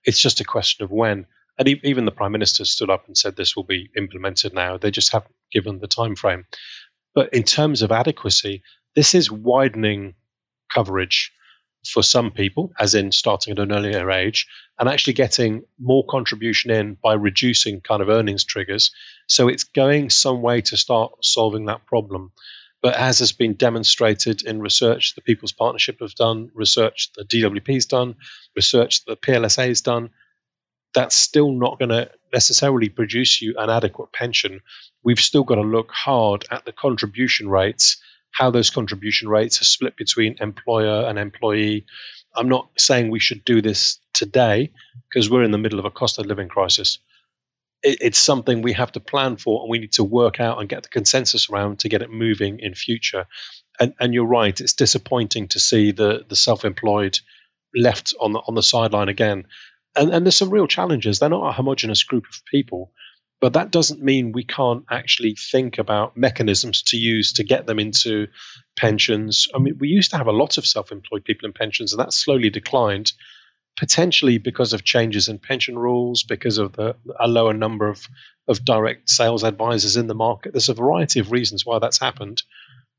It's 0.07 0.19
just 0.19 0.41
a 0.41 0.45
question 0.45 0.83
of 0.83 0.89
when. 0.89 1.27
And 1.59 1.67
even 1.83 2.05
the 2.05 2.11
prime 2.11 2.31
minister 2.31 2.65
stood 2.65 2.89
up 2.89 3.05
and 3.07 3.17
said 3.17 3.35
this 3.35 3.55
will 3.55 3.63
be 3.63 3.89
implemented 3.95 4.53
now. 4.53 4.77
They 4.77 4.89
just 4.89 5.11
haven't 5.11 5.35
given 5.51 5.79
the 5.79 5.87
time 5.87 6.15
frame. 6.15 6.45
But 7.13 7.33
in 7.33 7.43
terms 7.43 7.81
of 7.81 7.91
adequacy, 7.91 8.63
this 8.95 9.13
is 9.13 9.29
widening 9.29 10.15
coverage 10.73 11.33
for 11.85 12.03
some 12.03 12.31
people, 12.31 12.71
as 12.79 12.95
in 12.95 13.11
starting 13.11 13.51
at 13.51 13.59
an 13.59 13.71
earlier 13.71 14.09
age, 14.11 14.47
and 14.79 14.87
actually 14.87 15.13
getting 15.13 15.63
more 15.79 16.05
contribution 16.05 16.71
in 16.71 16.97
by 17.01 17.13
reducing 17.13 17.81
kind 17.81 18.01
of 18.01 18.09
earnings 18.09 18.43
triggers. 18.43 18.91
So 19.27 19.47
it's 19.47 19.63
going 19.63 20.09
some 20.09 20.41
way 20.41 20.61
to 20.61 20.77
start 20.77 21.23
solving 21.23 21.65
that 21.65 21.85
problem. 21.85 22.31
But 22.87 22.95
as 22.95 23.19
has 23.19 23.33
been 23.33 23.55
demonstrated 23.55 24.43
in 24.43 24.61
research 24.61 25.13
the 25.13 25.21
People's 25.21 25.51
Partnership 25.51 25.99
have 25.99 26.15
done, 26.15 26.51
research 26.53 27.09
the 27.17 27.25
DWP 27.25 27.73
has 27.73 27.85
done, 27.85 28.15
research 28.55 29.03
the 29.03 29.17
PLSA 29.17 29.67
has 29.67 29.81
done, 29.81 30.11
that's 30.93 31.13
still 31.13 31.51
not 31.51 31.79
going 31.79 31.89
to 31.89 32.09
necessarily 32.31 32.87
produce 32.87 33.41
you 33.41 33.55
an 33.57 33.69
adequate 33.69 34.13
pension. 34.13 34.61
We've 35.03 35.19
still 35.19 35.43
got 35.43 35.55
to 35.55 35.63
look 35.63 35.91
hard 35.91 36.45
at 36.49 36.63
the 36.63 36.71
contribution 36.71 37.49
rates, 37.49 37.97
how 38.31 38.51
those 38.51 38.69
contribution 38.69 39.27
rates 39.27 39.59
are 39.59 39.65
split 39.65 39.97
between 39.97 40.37
employer 40.39 41.09
and 41.09 41.19
employee. 41.19 41.87
I'm 42.33 42.47
not 42.47 42.69
saying 42.77 43.09
we 43.09 43.19
should 43.19 43.43
do 43.43 43.61
this 43.61 43.99
today 44.13 44.71
because 45.09 45.29
we're 45.29 45.43
in 45.43 45.51
the 45.51 45.57
middle 45.57 45.79
of 45.79 45.83
a 45.83 45.91
cost 45.91 46.19
of 46.19 46.25
living 46.25 46.47
crisis 46.47 46.99
it, 47.83 47.97
it's 48.01 48.19
something 48.19 48.61
we 48.61 48.73
have 48.73 48.91
to 48.93 48.99
plan 48.99 49.37
for 49.37 49.61
and 49.61 49.69
we 49.69 49.79
need 49.79 49.93
to 49.93 50.03
work 50.03 50.39
out 50.39 50.59
and 50.59 50.69
get 50.69 50.83
the 50.83 50.89
consensus 50.89 51.49
around 51.49 51.79
to 51.79 51.89
get 51.89 52.01
it 52.01 52.11
moving 52.11 52.59
in 52.59 52.73
future. 52.73 53.25
And, 53.79 53.93
and 53.99 54.13
you're 54.13 54.25
right, 54.25 54.59
it's 54.59 54.73
disappointing 54.73 55.49
to 55.49 55.59
see 55.59 55.91
the, 55.91 56.25
the 56.27 56.35
self 56.35 56.65
employed 56.65 57.19
left 57.75 58.13
on 58.19 58.33
the, 58.33 58.39
on 58.39 58.55
the 58.55 58.63
sideline 58.63 59.09
again. 59.09 59.45
And, 59.95 60.13
and 60.13 60.25
there's 60.25 60.35
some 60.35 60.49
real 60.49 60.67
challenges. 60.67 61.19
They're 61.19 61.29
not 61.29 61.49
a 61.49 61.53
homogenous 61.53 62.03
group 62.03 62.25
of 62.25 62.45
people, 62.45 62.91
but 63.39 63.53
that 63.53 63.71
doesn't 63.71 64.01
mean 64.01 64.31
we 64.31 64.43
can't 64.43 64.83
actually 64.89 65.35
think 65.35 65.77
about 65.77 66.17
mechanisms 66.17 66.83
to 66.83 66.97
use 66.97 67.33
to 67.33 67.43
get 67.43 67.67
them 67.67 67.79
into 67.79 68.27
pensions. 68.75 69.47
I 69.53 69.59
mean, 69.59 69.77
we 69.79 69.89
used 69.89 70.11
to 70.11 70.17
have 70.17 70.27
a 70.27 70.31
lot 70.31 70.57
of 70.57 70.65
self 70.65 70.91
employed 70.91 71.23
people 71.23 71.47
in 71.47 71.53
pensions, 71.53 71.93
and 71.93 71.99
that 71.99 72.13
slowly 72.13 72.49
declined 72.49 73.11
potentially 73.77 74.39
because 74.39 74.73
of 74.73 74.83
changes 74.83 75.29
in 75.29 75.37
pension 75.37 75.77
rules, 75.77 76.23
because 76.23 76.57
of 76.57 76.73
the, 76.73 76.95
a 77.19 77.27
lower 77.27 77.53
number 77.53 77.87
of, 77.87 78.07
of 78.47 78.65
direct 78.65 79.09
sales 79.09 79.43
advisors 79.43 79.95
in 79.95 80.07
the 80.07 80.15
market. 80.15 80.51
There's 80.51 80.69
a 80.69 80.73
variety 80.73 81.19
of 81.19 81.31
reasons 81.31 81.65
why 81.65 81.79
that's 81.79 81.99
happened. 81.99 82.41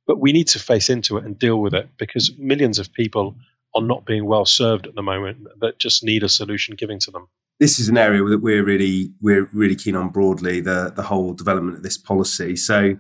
But 0.07 0.21
we 0.21 0.33
need 0.33 0.49
to 0.49 0.59
face 0.59 0.89
into 0.89 1.19
it 1.19 1.25
and 1.25 1.39
deal 1.39 1.61
with 1.61 1.75
it 1.75 1.91
because 1.99 2.33
millions 2.39 2.79
of 2.79 2.93
people 2.93 3.37
are 3.75 3.83
not 3.83 4.07
being 4.07 4.25
well 4.25 4.47
served 4.47 4.87
at 4.87 4.95
the 4.95 5.03
moment 5.03 5.47
that 5.61 5.79
just 5.79 6.03
need 6.03 6.23
a 6.23 6.29
solution 6.29 6.77
giving 6.77 6.99
to 7.01 7.11
them. 7.11 7.29
This 7.61 7.79
is 7.79 7.89
an 7.89 7.99
area 7.99 8.23
that 8.25 8.39
we're 8.39 8.65
really 8.65 9.11
we're 9.21 9.49
really 9.53 9.75
keen 9.75 9.97
on 9.97 10.09
broadly, 10.11 10.61
the, 10.61 10.93
the 10.95 11.03
whole 11.03 11.35
development 11.35 11.77
of 11.77 11.83
this 11.83 11.99
policy. 11.99 12.57
So 12.57 12.97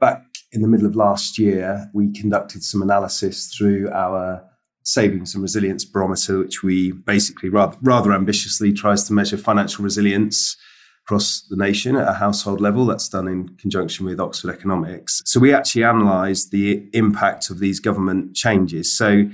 back 0.00 0.24
in 0.50 0.62
the 0.62 0.68
middle 0.68 0.86
of 0.86 0.96
last 0.96 1.38
year, 1.38 1.90
we 1.92 2.10
conducted 2.12 2.64
some 2.64 2.82
analysis 2.82 3.54
through 3.54 3.90
our 3.90 4.42
savings 4.82 5.34
and 5.34 5.42
resilience 5.42 5.84
barometer, 5.84 6.38
which 6.38 6.62
we 6.62 6.92
basically 6.92 7.48
rather, 7.48 7.76
rather 7.82 8.12
ambitiously 8.12 8.72
tries 8.72 9.06
to 9.06 9.12
measure 9.12 9.36
financial 9.36 9.84
resilience 9.84 10.56
across 11.04 11.42
the 11.50 11.56
nation 11.56 11.96
at 11.96 12.08
a 12.08 12.14
household 12.14 12.60
level. 12.60 12.86
That's 12.86 13.08
done 13.08 13.28
in 13.28 13.48
conjunction 13.56 14.06
with 14.06 14.20
Oxford 14.20 14.50
Economics. 14.50 15.22
So 15.24 15.40
we 15.40 15.52
actually 15.54 15.82
analysed 15.82 16.50
the 16.50 16.88
impact 16.92 17.50
of 17.50 17.58
these 17.58 17.80
government 17.80 18.34
changes. 18.34 18.96
So 18.96 19.24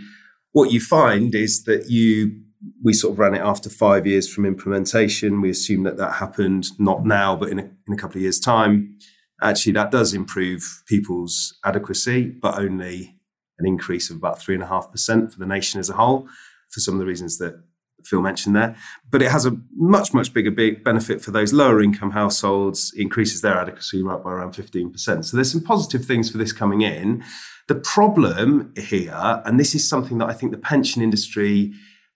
what 0.52 0.72
you 0.72 0.80
find 0.80 1.34
is 1.34 1.64
that 1.64 1.90
you 1.90 2.42
we 2.82 2.92
sort 2.92 3.12
of 3.12 3.18
ran 3.18 3.34
it 3.34 3.40
after 3.40 3.70
five 3.70 4.06
years 4.06 4.32
from 4.32 4.44
implementation. 4.44 5.40
We 5.40 5.50
assume 5.50 5.84
that 5.84 5.96
that 5.98 6.14
happened 6.14 6.66
not 6.78 7.04
now, 7.04 7.36
but 7.36 7.50
in 7.50 7.58
a, 7.60 7.62
in 7.62 7.94
a 7.94 7.96
couple 7.96 8.16
of 8.16 8.22
years' 8.22 8.40
time. 8.40 8.96
Actually, 9.40 9.74
that 9.74 9.92
does 9.92 10.12
improve 10.12 10.82
people's 10.88 11.56
adequacy, 11.64 12.26
but 12.42 12.58
only 12.58 13.17
an 13.58 13.66
increase 13.66 14.10
of 14.10 14.16
about 14.16 14.38
3.5% 14.38 15.32
for 15.32 15.38
the 15.38 15.46
nation 15.46 15.80
as 15.80 15.90
a 15.90 15.94
whole, 15.94 16.28
for 16.68 16.80
some 16.80 16.94
of 16.94 17.00
the 17.00 17.06
reasons 17.06 17.38
that 17.38 17.60
Phil 18.04 18.22
mentioned 18.22 18.54
there. 18.54 18.76
But 19.10 19.22
it 19.22 19.30
has 19.30 19.46
a 19.46 19.56
much, 19.74 20.14
much 20.14 20.32
bigger 20.32 20.50
big 20.50 20.84
benefit 20.84 21.20
for 21.20 21.30
those 21.30 21.52
lower 21.52 21.82
income 21.82 22.12
households, 22.12 22.92
increases 22.96 23.40
their 23.40 23.58
adequacy 23.58 24.02
right 24.02 24.22
by 24.22 24.30
around 24.30 24.54
15%. 24.54 25.24
So 25.24 25.36
there's 25.36 25.50
some 25.50 25.64
positive 25.64 26.04
things 26.04 26.30
for 26.30 26.38
this 26.38 26.52
coming 26.52 26.82
in. 26.82 27.24
The 27.66 27.74
problem 27.74 28.72
here, 28.76 29.42
and 29.44 29.58
this 29.58 29.74
is 29.74 29.88
something 29.88 30.18
that 30.18 30.28
I 30.28 30.32
think 30.32 30.52
the 30.52 30.58
pension 30.58 31.02
industry 31.02 31.72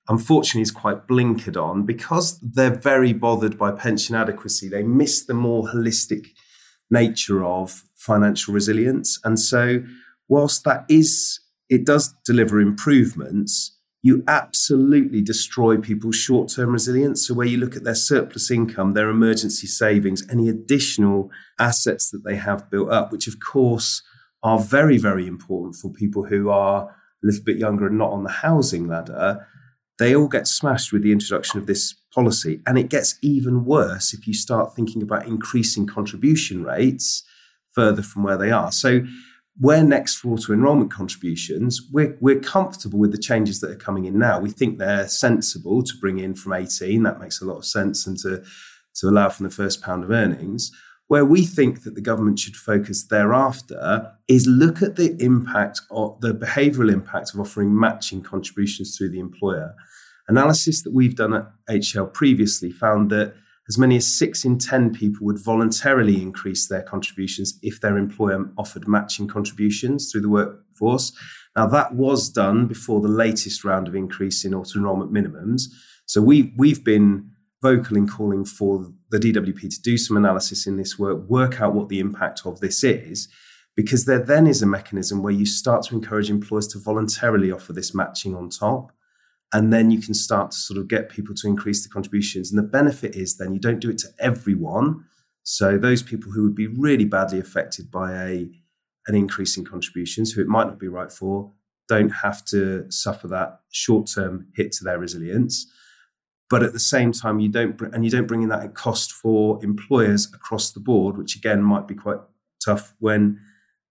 unfortunately 0.08 0.62
is 0.62 0.70
quite 0.70 1.06
blinkered 1.06 1.62
on 1.62 1.84
because 1.84 2.38
they're 2.40 2.74
very 2.74 3.12
bothered 3.12 3.56
by 3.56 3.70
pension 3.70 4.16
adequacy. 4.16 4.68
They 4.68 4.82
miss 4.82 5.24
the 5.24 5.34
more 5.34 5.68
holistic 5.68 6.28
nature 6.90 7.44
of 7.44 7.84
financial 7.94 8.52
resilience. 8.52 9.18
And 9.24 9.38
so, 9.38 9.82
whilst 10.32 10.64
that 10.64 10.84
is, 10.88 11.40
it 11.68 11.84
does 11.84 12.14
deliver 12.24 12.60
improvements, 12.60 13.76
you 14.02 14.24
absolutely 14.26 15.22
destroy 15.22 15.76
people's 15.76 16.16
short 16.16 16.48
term 16.48 16.70
resilience. 16.72 17.26
So, 17.26 17.34
where 17.34 17.46
you 17.46 17.58
look 17.58 17.76
at 17.76 17.84
their 17.84 17.94
surplus 17.94 18.50
income, 18.50 18.94
their 18.94 19.10
emergency 19.10 19.66
savings, 19.66 20.26
any 20.30 20.48
additional 20.48 21.30
assets 21.58 22.10
that 22.10 22.24
they 22.24 22.36
have 22.36 22.70
built 22.70 22.90
up, 22.90 23.12
which 23.12 23.28
of 23.28 23.36
course 23.38 24.02
are 24.42 24.58
very, 24.58 24.98
very 24.98 25.26
important 25.26 25.76
for 25.76 25.92
people 25.92 26.24
who 26.24 26.50
are 26.50 26.88
a 26.88 27.22
little 27.22 27.44
bit 27.44 27.58
younger 27.58 27.86
and 27.86 27.98
not 27.98 28.10
on 28.10 28.24
the 28.24 28.30
housing 28.30 28.88
ladder 28.88 29.46
they 29.98 30.16
all 30.16 30.26
get 30.26 30.48
smashed 30.48 30.92
with 30.92 31.02
the 31.02 31.12
introduction 31.12 31.60
of 31.60 31.66
this 31.66 31.94
policy. 32.12 32.60
And 32.66 32.76
it 32.76 32.88
gets 32.88 33.18
even 33.22 33.64
worse 33.64 34.12
if 34.12 34.26
you 34.26 34.34
start 34.34 34.74
thinking 34.74 35.00
about 35.00 35.26
increasing 35.26 35.86
contribution 35.86 36.64
rates 36.64 37.22
further 37.72 38.02
from 38.02 38.24
where 38.24 38.36
they 38.36 38.50
are. 38.50 38.72
So, 38.72 39.02
where 39.58 39.84
next 39.84 40.16
for 40.16 40.32
auto 40.32 40.52
enrolment 40.52 40.90
contributions, 40.90 41.80
we're, 41.92 42.16
we're 42.20 42.40
comfortable 42.40 42.98
with 42.98 43.12
the 43.12 43.18
changes 43.18 43.60
that 43.60 43.70
are 43.70 43.76
coming 43.76 44.06
in 44.06 44.18
now. 44.18 44.40
We 44.40 44.50
think 44.50 44.78
they're 44.78 45.08
sensible 45.08 45.82
to 45.82 45.92
bring 46.00 46.18
in 46.18 46.34
from 46.34 46.54
18. 46.54 47.02
That 47.02 47.20
makes 47.20 47.40
a 47.40 47.44
lot 47.44 47.58
of 47.58 47.66
sense 47.66 48.06
and 48.06 48.18
to, 48.20 48.42
to 48.96 49.08
allow 49.08 49.28
from 49.28 49.44
the 49.44 49.50
first 49.50 49.82
pound 49.82 50.04
of 50.04 50.10
earnings. 50.10 50.70
Where 51.08 51.24
we 51.26 51.44
think 51.44 51.82
that 51.82 51.94
the 51.94 52.00
government 52.00 52.38
should 52.38 52.56
focus 52.56 53.06
thereafter 53.06 54.12
is 54.28 54.46
look 54.46 54.80
at 54.80 54.96
the 54.96 55.14
impact 55.22 55.82
of 55.90 56.18
the 56.22 56.32
behavioural 56.32 56.90
impact 56.90 57.34
of 57.34 57.40
offering 57.40 57.78
matching 57.78 58.22
contributions 58.22 58.96
through 58.96 59.10
the 59.10 59.20
employer. 59.20 59.74
Analysis 60.28 60.82
that 60.82 60.94
we've 60.94 61.16
done 61.16 61.34
at 61.34 61.50
HL 61.68 62.14
previously 62.14 62.70
found 62.70 63.10
that 63.10 63.34
as 63.68 63.78
many 63.78 63.96
as 63.96 64.06
six 64.06 64.44
in 64.44 64.58
10 64.58 64.92
people 64.92 65.24
would 65.24 65.38
voluntarily 65.38 66.20
increase 66.20 66.66
their 66.66 66.82
contributions 66.82 67.58
if 67.62 67.80
their 67.80 67.96
employer 67.96 68.50
offered 68.58 68.88
matching 68.88 69.28
contributions 69.28 70.10
through 70.10 70.20
the 70.20 70.28
workforce. 70.28 71.12
Now, 71.56 71.66
that 71.68 71.94
was 71.94 72.28
done 72.28 72.66
before 72.66 73.00
the 73.00 73.08
latest 73.08 73.64
round 73.64 73.86
of 73.86 73.94
increase 73.94 74.44
in 74.44 74.54
auto 74.54 74.78
enrolment 74.78 75.12
minimums. 75.12 75.64
So 76.06 76.20
we, 76.20 76.52
we've 76.56 76.82
been 76.82 77.30
vocal 77.62 77.96
in 77.96 78.08
calling 78.08 78.44
for 78.44 78.90
the 79.10 79.18
DWP 79.18 79.60
to 79.60 79.82
do 79.82 79.96
some 79.96 80.16
analysis 80.16 80.66
in 80.66 80.76
this 80.76 80.98
work, 80.98 81.28
work 81.28 81.60
out 81.60 81.74
what 81.74 81.88
the 81.88 82.00
impact 82.00 82.42
of 82.44 82.60
this 82.60 82.82
is, 82.82 83.28
because 83.76 84.04
there 84.04 84.22
then 84.22 84.46
is 84.46 84.60
a 84.60 84.66
mechanism 84.66 85.22
where 85.22 85.32
you 85.32 85.46
start 85.46 85.84
to 85.84 85.94
encourage 85.94 86.28
employers 86.28 86.66
to 86.68 86.78
voluntarily 86.78 87.52
offer 87.52 87.72
this 87.72 87.94
matching 87.94 88.34
on 88.34 88.50
top. 88.50 88.92
And 89.52 89.72
then 89.72 89.90
you 89.90 90.00
can 90.00 90.14
start 90.14 90.50
to 90.52 90.56
sort 90.56 90.78
of 90.78 90.88
get 90.88 91.10
people 91.10 91.34
to 91.34 91.46
increase 91.46 91.82
the 91.82 91.92
contributions. 91.92 92.50
And 92.50 92.58
the 92.58 92.68
benefit 92.68 93.14
is 93.14 93.36
then 93.36 93.52
you 93.52 93.60
don't 93.60 93.80
do 93.80 93.90
it 93.90 93.98
to 93.98 94.08
everyone. 94.18 95.04
So 95.42 95.76
those 95.76 96.02
people 96.02 96.32
who 96.32 96.42
would 96.44 96.54
be 96.54 96.68
really 96.68 97.04
badly 97.04 97.38
affected 97.38 97.90
by 97.90 98.12
a 98.12 98.50
an 99.08 99.16
increase 99.16 99.56
in 99.56 99.64
contributions, 99.64 100.30
who 100.30 100.40
it 100.40 100.46
might 100.46 100.68
not 100.68 100.78
be 100.78 100.86
right 100.86 101.10
for, 101.10 101.50
don't 101.88 102.10
have 102.10 102.44
to 102.44 102.88
suffer 102.88 103.26
that 103.28 103.60
short 103.70 104.08
term 104.14 104.46
hit 104.54 104.70
to 104.72 104.84
their 104.84 104.98
resilience 104.98 105.66
but 106.52 106.62
at 106.62 106.74
the 106.74 106.78
same 106.78 107.12
time 107.12 107.40
you 107.40 107.48
don't 107.48 107.80
and 107.94 108.04
you 108.04 108.10
don't 108.10 108.26
bring 108.26 108.42
in 108.42 108.50
that 108.50 108.74
cost 108.74 109.10
for 109.10 109.58
employers 109.64 110.26
across 110.34 110.70
the 110.70 110.80
board 110.80 111.16
which 111.16 111.34
again 111.34 111.62
might 111.62 111.88
be 111.88 111.94
quite 111.94 112.18
tough 112.62 112.92
when 112.98 113.40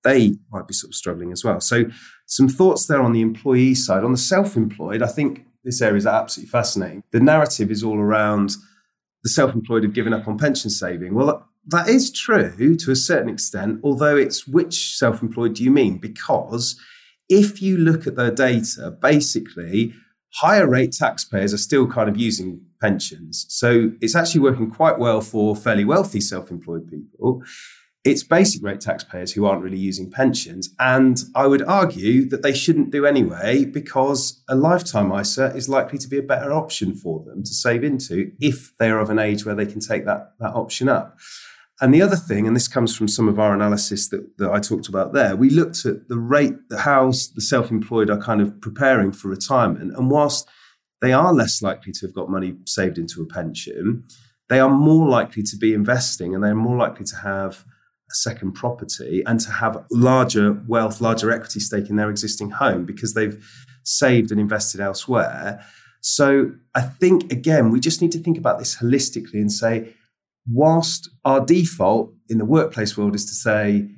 they 0.03 0.37
might 0.51 0.67
be 0.67 0.73
sort 0.73 0.91
of 0.91 0.95
struggling 0.95 1.31
as 1.31 1.43
well 1.43 1.59
so 1.59 1.85
some 2.27 2.47
thoughts 2.47 2.85
there 2.85 3.01
on 3.01 3.13
the 3.13 3.21
employee 3.21 3.73
side 3.73 4.03
on 4.03 4.11
the 4.11 4.17
self-employed 4.17 5.01
i 5.01 5.07
think 5.07 5.45
this 5.63 5.81
area 5.81 5.97
is 5.97 6.07
absolutely 6.07 6.49
fascinating 6.49 7.03
the 7.11 7.19
narrative 7.19 7.71
is 7.71 7.83
all 7.83 7.99
around 7.99 8.51
the 9.23 9.29
self-employed 9.29 9.83
have 9.83 9.93
given 9.93 10.13
up 10.13 10.27
on 10.27 10.37
pension 10.37 10.69
saving 10.69 11.13
well 11.13 11.47
that 11.65 11.87
is 11.87 12.11
true 12.11 12.75
to 12.75 12.91
a 12.91 12.95
certain 12.95 13.29
extent 13.29 13.79
although 13.83 14.17
it's 14.17 14.47
which 14.47 14.95
self-employed 14.97 15.53
do 15.55 15.63
you 15.63 15.71
mean 15.71 15.97
because 15.97 16.79
if 17.29 17.61
you 17.61 17.77
look 17.77 18.07
at 18.07 18.15
the 18.15 18.31
data 18.31 18.91
basically 19.01 19.93
higher 20.35 20.67
rate 20.67 20.93
taxpayers 20.93 21.53
are 21.53 21.57
still 21.57 21.87
kind 21.87 22.09
of 22.09 22.17
using 22.17 22.61
pensions. 22.81 23.45
So 23.49 23.91
it's 24.01 24.15
actually 24.15 24.41
working 24.41 24.71
quite 24.71 24.97
well 24.97 25.21
for 25.21 25.55
fairly 25.55 25.85
wealthy 25.85 26.21
self 26.21 26.49
employed 26.49 26.89
people. 26.89 27.43
It's 28.03 28.23
basic 28.23 28.63
rate 28.63 28.81
taxpayers 28.81 29.33
who 29.33 29.45
aren't 29.45 29.61
really 29.61 29.77
using 29.77 30.09
pensions. 30.09 30.73
And 30.79 31.21
I 31.35 31.45
would 31.45 31.61
argue 31.61 32.27
that 32.29 32.41
they 32.41 32.53
shouldn't 32.53 32.89
do 32.89 33.05
anyway, 33.05 33.63
because 33.65 34.41
a 34.49 34.55
lifetime 34.55 35.11
ISA 35.11 35.55
is 35.55 35.69
likely 35.69 35.99
to 35.99 36.07
be 36.07 36.17
a 36.17 36.23
better 36.23 36.51
option 36.51 36.95
for 36.95 37.23
them 37.23 37.43
to 37.43 37.53
save 37.53 37.83
into 37.83 38.31
if 38.39 38.75
they 38.77 38.89
are 38.89 38.99
of 38.99 39.11
an 39.11 39.19
age 39.19 39.45
where 39.45 39.53
they 39.53 39.67
can 39.67 39.79
take 39.79 40.05
that, 40.05 40.33
that 40.39 40.55
option 40.55 40.89
up. 40.89 41.19
And 41.79 41.93
the 41.93 42.01
other 42.01 42.15
thing, 42.15 42.47
and 42.47 42.55
this 42.55 42.67
comes 42.67 42.95
from 42.95 43.07
some 43.07 43.27
of 43.27 43.39
our 43.39 43.53
analysis 43.53 44.09
that, 44.09 44.37
that 44.37 44.51
I 44.51 44.59
talked 44.59 44.87
about 44.87 45.13
there, 45.13 45.35
we 45.35 45.49
looked 45.49 45.85
at 45.85 46.07
the 46.09 46.17
rate, 46.17 46.55
how 46.79 47.07
the 47.07 47.41
self 47.41 47.69
employed 47.69 48.09
are 48.09 48.21
kind 48.21 48.41
of 48.41 48.61
preparing 48.61 49.11
for 49.11 49.29
retirement. 49.29 49.95
And 49.95 50.09
whilst 50.09 50.47
they 51.01 51.13
are 51.13 51.33
less 51.33 51.61
likely 51.61 51.91
to 51.93 52.05
have 52.05 52.13
got 52.13 52.29
money 52.29 52.55
saved 52.65 52.97
into 52.97 53.21
a 53.21 53.25
pension, 53.25 54.03
they 54.49 54.59
are 54.59 54.69
more 54.69 55.07
likely 55.07 55.43
to 55.43 55.57
be 55.57 55.73
investing 55.73 56.35
and 56.35 56.43
they're 56.43 56.53
more 56.53 56.77
likely 56.77 57.05
to 57.05 57.15
have 57.17 57.65
a 58.11 58.15
second 58.15 58.53
property 58.53 59.23
and 59.25 59.39
to 59.39 59.51
have 59.51 59.85
larger 59.89 60.53
wealth, 60.67 61.01
larger 61.01 61.31
equity 61.31 61.59
stake 61.59 61.89
in 61.89 61.95
their 61.95 62.09
existing 62.09 62.51
home 62.51 62.85
because 62.85 63.13
they've 63.13 63.43
saved 63.83 64.31
and 64.31 64.39
invested 64.39 64.81
elsewhere. 64.81 65.63
So 66.01 66.51
I 66.75 66.81
think, 66.81 67.31
again, 67.31 67.71
we 67.71 67.79
just 67.79 68.01
need 68.01 68.11
to 68.11 68.19
think 68.19 68.37
about 68.37 68.59
this 68.59 68.77
holistically 68.77 69.35
and 69.35 69.51
say, 69.51 69.93
whilst 70.47 71.09
our 71.23 71.43
default 71.43 72.13
in 72.29 72.37
the 72.37 72.45
workplace 72.45 72.97
world 72.97 73.15
is 73.15 73.25
to 73.25 73.33
say 73.33 73.89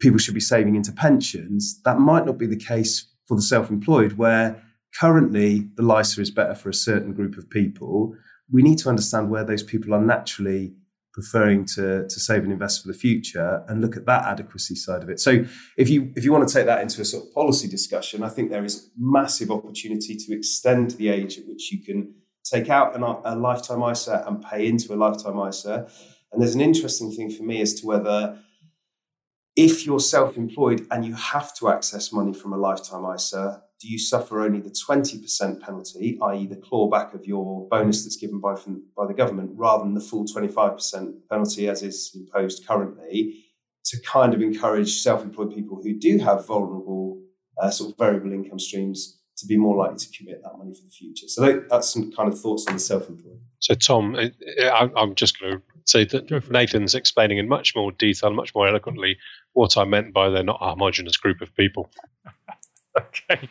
people 0.00 0.18
should 0.18 0.34
be 0.34 0.40
saving 0.40 0.74
into 0.74 0.92
pensions, 0.92 1.80
that 1.84 1.98
might 1.98 2.26
not 2.26 2.38
be 2.38 2.46
the 2.46 2.56
case 2.56 3.06
for 3.26 3.36
the 3.36 3.42
self 3.42 3.70
employed, 3.70 4.14
where 4.14 4.62
currently 4.98 5.68
the 5.76 5.82
LISA 5.82 6.20
is 6.20 6.30
better 6.30 6.54
for 6.54 6.68
a 6.68 6.74
certain 6.74 7.12
group 7.12 7.36
of 7.36 7.48
people. 7.50 8.14
We 8.50 8.62
need 8.62 8.78
to 8.78 8.88
understand 8.88 9.30
where 9.30 9.44
those 9.44 9.62
people 9.62 9.94
are 9.94 10.00
naturally 10.00 10.74
preferring 11.14 11.64
to, 11.64 12.06
to 12.08 12.20
save 12.20 12.42
and 12.42 12.52
invest 12.52 12.82
for 12.82 12.88
the 12.88 12.98
future 12.98 13.64
and 13.68 13.80
look 13.80 13.96
at 13.96 14.04
that 14.04 14.24
adequacy 14.24 14.74
side 14.74 15.02
of 15.02 15.08
it. 15.08 15.20
So 15.20 15.44
if 15.78 15.88
you 15.88 16.12
if 16.16 16.24
you 16.24 16.32
want 16.32 16.46
to 16.46 16.52
take 16.52 16.66
that 16.66 16.82
into 16.82 17.00
a 17.00 17.04
sort 17.04 17.24
of 17.24 17.32
policy 17.32 17.68
discussion, 17.68 18.24
I 18.24 18.28
think 18.28 18.50
there 18.50 18.64
is 18.64 18.90
massive 18.98 19.50
opportunity 19.50 20.16
to 20.16 20.36
extend 20.36 20.92
the 20.92 21.08
age 21.08 21.38
at 21.38 21.46
which 21.46 21.70
you 21.70 21.82
can 21.82 22.14
take 22.44 22.68
out 22.68 22.96
an, 22.96 23.02
a 23.02 23.36
lifetime 23.36 23.82
ISA 23.88 24.24
and 24.26 24.42
pay 24.42 24.66
into 24.66 24.92
a 24.92 24.96
lifetime 24.96 25.38
ISA. 25.48 25.88
And 26.32 26.42
there's 26.42 26.56
an 26.56 26.60
interesting 26.60 27.12
thing 27.12 27.30
for 27.30 27.44
me 27.44 27.60
as 27.60 27.74
to 27.74 27.86
whether, 27.86 28.40
if 29.54 29.86
you're 29.86 30.00
self 30.00 30.36
employed 30.36 30.84
and 30.90 31.06
you 31.06 31.14
have 31.14 31.54
to 31.58 31.68
access 31.68 32.12
money 32.12 32.34
from 32.34 32.52
a 32.52 32.58
lifetime 32.58 33.04
ISA, 33.14 33.62
do 33.84 33.90
you 33.90 33.98
suffer 33.98 34.40
only 34.40 34.60
the 34.60 34.70
20% 34.70 35.60
penalty, 35.60 36.18
i.e., 36.22 36.46
the 36.46 36.56
clawback 36.56 37.12
of 37.12 37.26
your 37.26 37.68
bonus 37.68 38.02
that's 38.02 38.16
given 38.16 38.40
by, 38.40 38.56
from, 38.56 38.82
by 38.96 39.06
the 39.06 39.12
government, 39.12 39.50
rather 39.54 39.84
than 39.84 39.92
the 39.92 40.00
full 40.00 40.24
25% 40.24 41.12
penalty 41.30 41.68
as 41.68 41.82
is 41.82 42.10
imposed 42.14 42.66
currently, 42.66 43.44
to 43.84 44.00
kind 44.00 44.32
of 44.32 44.40
encourage 44.40 44.94
self 44.94 45.22
employed 45.22 45.54
people 45.54 45.82
who 45.82 45.92
do 45.92 46.16
have 46.16 46.46
vulnerable 46.46 47.20
uh, 47.60 47.70
sort 47.70 47.90
of 47.90 47.98
variable 47.98 48.32
income 48.32 48.58
streams 48.58 49.18
to 49.36 49.46
be 49.46 49.58
more 49.58 49.76
likely 49.76 49.98
to 49.98 50.16
commit 50.16 50.42
that 50.42 50.56
money 50.56 50.72
for 50.72 50.82
the 50.82 50.90
future. 50.90 51.28
So 51.28 51.62
that's 51.68 51.92
some 51.92 52.10
kind 52.10 52.32
of 52.32 52.40
thoughts 52.40 52.66
on 52.66 52.74
the 52.74 52.80
self-employed. 52.80 53.40
So 53.58 53.74
Tom, 53.74 54.16
I'm 54.72 55.14
just 55.14 55.38
going 55.38 55.58
to 55.58 55.62
say 55.84 56.06
that 56.06 56.50
Nathan's 56.50 56.94
explaining 56.94 57.36
in 57.36 57.48
much 57.48 57.76
more 57.76 57.92
detail, 57.92 58.32
much 58.32 58.54
more 58.54 58.66
eloquently, 58.66 59.18
what 59.52 59.76
I 59.76 59.84
meant 59.84 60.14
by 60.14 60.30
they're 60.30 60.42
not 60.42 60.60
a 60.62 60.70
homogenous 60.70 61.18
group 61.18 61.42
of 61.42 61.54
people. 61.54 61.90
okay, 62.98 63.48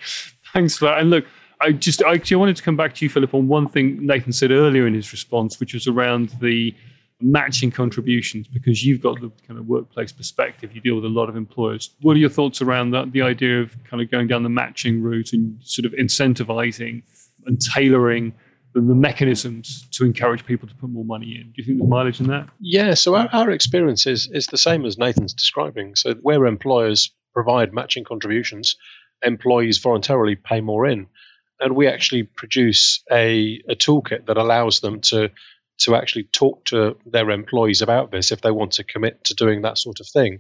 thanks 0.54 0.78
for 0.78 0.86
that. 0.86 1.00
And 1.00 1.10
look, 1.10 1.26
I 1.62 1.72
just 1.72 2.04
I 2.04 2.14
actually 2.14 2.38
wanted 2.38 2.56
to 2.58 2.64
come 2.64 2.76
back 2.76 2.94
to 2.96 3.06
you, 3.06 3.10
Philip, 3.10 3.34
on 3.34 3.48
one 3.48 3.68
thing 3.68 4.06
Nathan 4.06 4.32
said 4.32 4.52
earlier 4.52 4.86
in 4.86 4.94
his 4.94 5.12
response, 5.12 5.60
which 5.60 5.74
was 5.74 5.88
around 5.88 6.30
the 6.41 6.76
matching 7.22 7.72
contributions 7.72 8.48
because 8.48 8.86
you've 8.86 9.02
got 9.02 9.20
the 9.22 9.32
kind 9.48 9.58
of 9.60 9.66
workplace 9.68 10.12
perspective. 10.12 10.76
You 10.76 10.82
deal 10.82 10.96
with 10.96 11.06
a 11.06 11.10
lot 11.10 11.30
of 11.30 11.36
employers. 11.36 11.91
What 12.02 12.16
are 12.16 12.20
your 12.20 12.30
thoughts 12.30 12.62
around 12.62 12.91
that? 12.91 13.12
The 13.14 13.22
idea 13.22 13.62
of 13.62 13.76
kind 13.86 14.02
of 14.04 14.12
going 14.12 14.28
down 14.28 14.44
the 14.44 14.50
matching 14.50 15.02
route 15.02 15.32
and 15.32 15.58
sort 15.64 15.86
of 15.86 15.94
incentivizing 15.94 17.04
and 17.46 17.62
tailoring 17.62 18.34
the, 18.74 18.82
mechanisms 18.82 19.88
to 19.91 20.04
encourage 20.04 20.46
people 20.46 20.68
to 20.68 20.76
put 20.76 20.89
more 20.89 21.06
money 21.06 21.36
in. 21.36 21.44
Do 21.44 21.54
you 21.58 21.64
think 21.64 21.78
there's 21.78 21.89
mileage 21.89 22.20
in 22.20 22.28
that? 22.28 22.50
Yeah. 22.60 22.96
So 22.96 23.16
our, 23.16 23.30
our 23.32 23.52
experience 23.52 24.08
is 24.08 24.28
is 24.28 24.48
the 24.48 24.58
same 24.58 24.86
as 24.86 24.98
Nathan's 24.98 25.34
describing. 25.34 25.96
So 25.96 26.16
where 26.16 26.46
employers 26.46 27.12
provide 27.34 27.74
matching 27.74 28.04
contributions, 28.04 28.76
employees 29.24 29.80
voluntarily 29.80 30.36
pay 30.36 30.61
more 30.61 30.86
in. 30.88 31.07
and 31.59 31.76
we 31.76 31.88
actually 31.88 32.24
produce 32.24 33.03
a, 33.11 33.61
a 33.69 33.76
toolkit 33.76 34.26
that 34.28 34.38
allows 34.38 34.80
them 34.82 35.01
to 35.01 35.30
to 35.80 35.95
actually 35.95 36.24
talk 36.26 36.65
to 36.65 36.95
their 37.05 37.32
employees 37.32 37.82
about 37.82 38.11
this 38.11 38.32
if 38.32 38.41
they 38.41 38.51
want 38.51 38.74
to 38.74 38.84
commit 38.84 39.24
to 39.24 39.34
doing 39.34 39.63
that 39.63 39.78
sort 39.78 39.99
of 39.99 40.07
thing. 40.07 40.39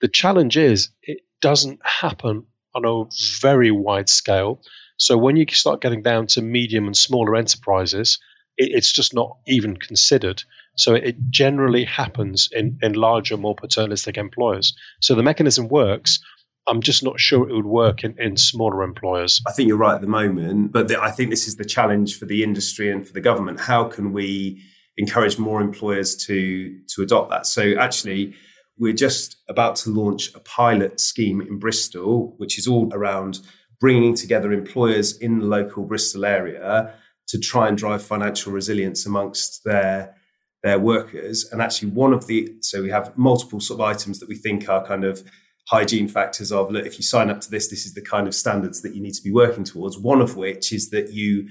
The 0.00 0.08
challenge 0.08 0.56
is 0.56 0.90
it 1.02 1.22
doesn't 1.40 1.80
happen 1.84 2.46
on 2.74 2.84
a 2.84 3.10
very 3.40 3.72
wide 3.72 4.08
scale. 4.08 4.62
So 4.96 5.18
when 5.18 5.36
you 5.36 5.44
start 5.50 5.80
getting 5.80 6.02
down 6.02 6.28
to 6.28 6.42
medium 6.42 6.86
and 6.86 6.96
smaller 6.96 7.34
enterprises, 7.36 8.20
it, 8.56 8.70
it's 8.72 8.92
just 8.92 9.12
not 9.12 9.38
even 9.46 9.76
considered. 9.76 10.44
So 10.76 10.94
it 10.94 11.16
generally 11.30 11.84
happens 11.84 12.48
in, 12.52 12.78
in 12.80 12.92
larger, 12.92 13.36
more 13.36 13.56
paternalistic 13.56 14.16
employers. 14.16 14.76
So 15.00 15.14
the 15.14 15.24
mechanism 15.24 15.68
works. 15.68 16.20
I'm 16.66 16.80
just 16.80 17.02
not 17.02 17.18
sure 17.18 17.48
it 17.48 17.54
would 17.54 17.66
work 17.66 18.04
in, 18.04 18.14
in 18.18 18.36
smaller 18.36 18.82
employers. 18.82 19.40
I 19.46 19.52
think 19.52 19.68
you're 19.68 19.76
right 19.76 19.94
at 19.94 20.00
the 20.00 20.06
moment, 20.06 20.72
but 20.72 20.88
the, 20.88 21.00
I 21.00 21.10
think 21.10 21.30
this 21.30 21.48
is 21.48 21.56
the 21.56 21.64
challenge 21.64 22.18
for 22.18 22.26
the 22.26 22.42
industry 22.42 22.90
and 22.90 23.06
for 23.06 23.12
the 23.12 23.20
government. 23.20 23.60
How 23.60 23.84
can 23.84 24.12
we 24.12 24.62
encourage 24.96 25.38
more 25.38 25.60
employers 25.60 26.14
to 26.26 26.78
to 26.94 27.02
adopt 27.02 27.30
that? 27.30 27.46
So 27.46 27.74
actually, 27.78 28.34
we're 28.78 28.92
just 28.92 29.36
about 29.48 29.76
to 29.76 29.90
launch 29.90 30.34
a 30.34 30.40
pilot 30.40 31.00
scheme 31.00 31.40
in 31.40 31.58
Bristol, 31.58 32.34
which 32.38 32.58
is 32.58 32.66
all 32.66 32.88
around 32.92 33.40
bringing 33.80 34.14
together 34.14 34.52
employers 34.52 35.16
in 35.18 35.38
the 35.38 35.46
local 35.46 35.84
Bristol 35.84 36.24
area 36.24 36.94
to 37.28 37.38
try 37.38 37.68
and 37.68 37.78
drive 37.78 38.02
financial 38.02 38.52
resilience 38.52 39.06
amongst 39.06 39.64
their 39.64 40.14
their 40.62 40.78
workers. 40.78 41.48
And 41.50 41.62
actually, 41.62 41.90
one 41.90 42.12
of 42.12 42.26
the 42.26 42.54
so 42.60 42.82
we 42.82 42.90
have 42.90 43.16
multiple 43.16 43.60
sort 43.60 43.80
of 43.80 43.86
items 43.86 44.20
that 44.20 44.28
we 44.28 44.36
think 44.36 44.68
are 44.68 44.84
kind 44.84 45.04
of 45.04 45.22
hygiene 45.70 46.08
factors 46.08 46.50
of 46.50 46.70
look 46.70 46.84
if 46.84 46.98
you 46.98 47.04
sign 47.04 47.30
up 47.30 47.40
to 47.40 47.48
this 47.48 47.68
this 47.68 47.86
is 47.86 47.94
the 47.94 48.02
kind 48.02 48.26
of 48.26 48.34
standards 48.34 48.82
that 48.82 48.94
you 48.94 49.00
need 49.00 49.14
to 49.14 49.22
be 49.22 49.30
working 49.30 49.62
towards 49.62 49.96
one 49.96 50.20
of 50.20 50.36
which 50.36 50.72
is 50.72 50.90
that 50.90 51.12
you 51.12 51.48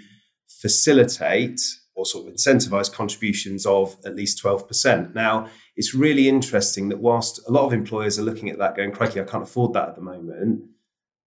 facilitate 0.48 1.62
or 2.00 2.06
sort 2.06 2.28
of 2.28 2.34
incentivize 2.34 2.92
contributions 2.92 3.66
of 3.66 3.98
at 4.06 4.16
least 4.16 4.42
12%. 4.42 5.14
Now, 5.14 5.50
it's 5.76 5.94
really 5.94 6.30
interesting 6.30 6.88
that 6.90 7.00
whilst 7.00 7.46
a 7.46 7.52
lot 7.52 7.66
of 7.66 7.74
employers 7.74 8.18
are 8.18 8.24
looking 8.24 8.50
at 8.50 8.58
that 8.58 8.76
going, 8.76 8.94
crikey, 8.94 9.20
I 9.20 9.26
can't 9.26 9.44
afford 9.44 9.74
that 9.74 9.90
at 9.90 9.96
the 9.96 10.02
moment, 10.02 10.64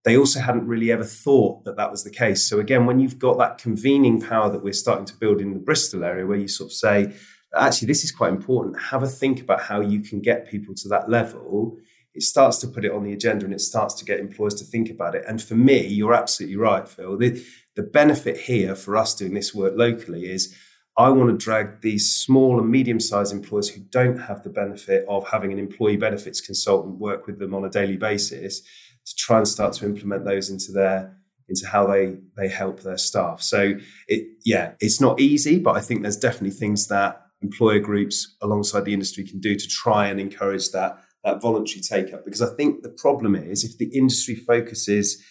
they 0.05 0.16
also 0.16 0.40
hadn't 0.40 0.66
really 0.66 0.90
ever 0.90 1.05
thought 1.05 1.64
that 1.64 1.76
that 1.76 1.90
was 1.90 2.05
the 2.05 2.11
case. 2.11 2.49
So, 2.49 2.59
again, 2.59 2.86
when 2.86 2.99
you've 2.99 3.18
got 3.18 3.36
that 3.38 3.59
convening 3.59 4.20
power 4.20 4.51
that 4.51 4.64
we're 4.64 4.72
starting 4.72 5.05
to 5.05 5.16
build 5.16 5.40
in 5.40 5.53
the 5.53 5.61
Bristol 5.61 6.05
area, 6.05 6.26
where 6.26 6.38
you 6.38 6.49
sort 6.49 6.70
of 6.70 6.72
say, 6.72 7.12
actually, 7.55 7.86
this 7.86 8.03
is 8.03 8.11
quite 8.11 8.32
important, 8.32 8.80
have 8.80 9.03
a 9.03 9.09
think 9.09 9.40
about 9.43 9.61
how 9.61 9.80
you 9.80 10.01
can 10.01 10.20
get 10.20 10.51
people 10.51 10.74
to 10.76 10.88
that 10.88 11.11
level. 11.11 11.76
It 12.15 12.23
starts 12.23 12.59
to 12.59 12.69
put 12.69 12.85
it 12.85 12.93
on 12.93 13.05
the 13.05 13.13
agenda 13.13 13.45
and 13.45 13.55
it 13.55 13.61
starts 13.61 13.95
to 13.95 14.05
get 14.05 14.21
employers 14.21 14.55
to 14.57 14.65
think 14.65 14.91
about 14.91 15.15
it. 15.15 15.25
And 15.27 15.43
for 15.43 15.55
me, 15.55 15.87
you're 15.87 16.15
absolutely 16.15 16.57
right, 16.57 16.87
Phil. 16.87 17.17
The, 17.17 17.43
the 17.75 17.83
benefit 17.83 18.37
here 18.37 18.75
for 18.75 18.97
us 18.97 19.15
doing 19.15 19.35
this 19.35 19.55
work 19.55 19.75
locally 19.77 20.31
is 20.31 20.55
I 20.97 21.09
want 21.09 21.31
to 21.31 21.43
drag 21.43 21.81
these 21.81 22.15
small 22.15 22.61
and 22.61 22.71
medium 22.71 23.01
sized 23.01 23.33
employers 23.33 23.71
who 23.71 23.81
don't 23.81 24.19
have 24.19 24.43
the 24.43 24.51
benefit 24.51 25.07
of 25.09 25.27
having 25.29 25.53
an 25.53 25.59
employee 25.59 25.97
benefits 25.97 26.41
consultant 26.41 26.99
work 26.99 27.27
with 27.27 27.39
them 27.39 27.55
on 27.55 27.65
a 27.65 27.71
daily 27.71 27.97
basis 27.97 28.61
to 28.61 29.15
try 29.17 29.39
and 29.39 29.49
start 29.49 29.73
to 29.75 29.87
implement 29.87 30.25
those 30.25 30.51
into 30.51 30.71
their 30.71 31.17
into 31.49 31.67
how 31.67 31.87
they 31.87 32.19
they 32.37 32.49
help 32.49 32.81
their 32.81 32.99
staff. 32.99 33.41
So 33.41 33.75
it 34.07 34.27
yeah, 34.45 34.73
it's 34.81 35.01
not 35.01 35.19
easy, 35.19 35.59
but 35.59 35.77
I 35.77 35.81
think 35.81 36.03
there's 36.03 36.19
definitely 36.19 36.51
things 36.51 36.89
that 36.89 37.23
employer 37.41 37.81
groups 37.81 38.37
alongside 38.43 38.85
the 38.85 38.93
industry 38.93 39.25
can 39.25 39.41
do 39.41 39.55
to 39.55 39.69
try 39.69 40.09
and 40.09 40.21
encourage 40.21 40.71
that 40.71 40.99
that 41.25 41.41
voluntary 41.41 41.81
take 41.81 42.12
up 42.12 42.25
because 42.25 42.43
I 42.43 42.55
think 42.55 42.83
the 42.83 42.89
problem 42.89 43.35
is 43.35 43.64
if 43.64 43.79
the 43.79 43.87
industry 43.97 44.35
focuses 44.35 45.23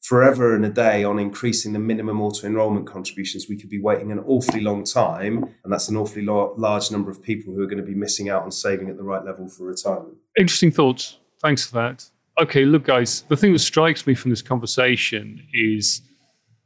forever 0.00 0.54
and 0.54 0.64
a 0.64 0.70
day 0.70 1.04
on 1.04 1.18
increasing 1.18 1.72
the 1.72 1.78
minimum 1.78 2.20
auto 2.20 2.46
enrolment 2.46 2.86
contributions, 2.86 3.46
we 3.48 3.56
could 3.58 3.70
be 3.70 3.80
waiting 3.80 4.12
an 4.12 4.20
awfully 4.20 4.60
long 4.60 4.84
time. 4.84 5.44
And 5.64 5.72
that's 5.72 5.88
an 5.88 5.96
awfully 5.96 6.24
lo- 6.24 6.54
large 6.56 6.90
number 6.90 7.10
of 7.10 7.22
people 7.22 7.52
who 7.52 7.62
are 7.62 7.66
going 7.66 7.78
to 7.78 7.84
be 7.84 7.94
missing 7.94 8.28
out 8.28 8.42
on 8.42 8.50
saving 8.50 8.88
at 8.88 8.96
the 8.96 9.02
right 9.02 9.24
level 9.24 9.48
for 9.48 9.64
retirement. 9.64 10.16
Interesting 10.38 10.70
thoughts. 10.70 11.18
Thanks 11.42 11.66
for 11.66 11.74
that. 11.74 12.08
Okay, 12.40 12.64
look, 12.64 12.84
guys, 12.84 13.22
the 13.22 13.36
thing 13.36 13.52
that 13.52 13.58
strikes 13.58 14.06
me 14.06 14.14
from 14.14 14.30
this 14.30 14.42
conversation 14.42 15.42
is 15.52 16.02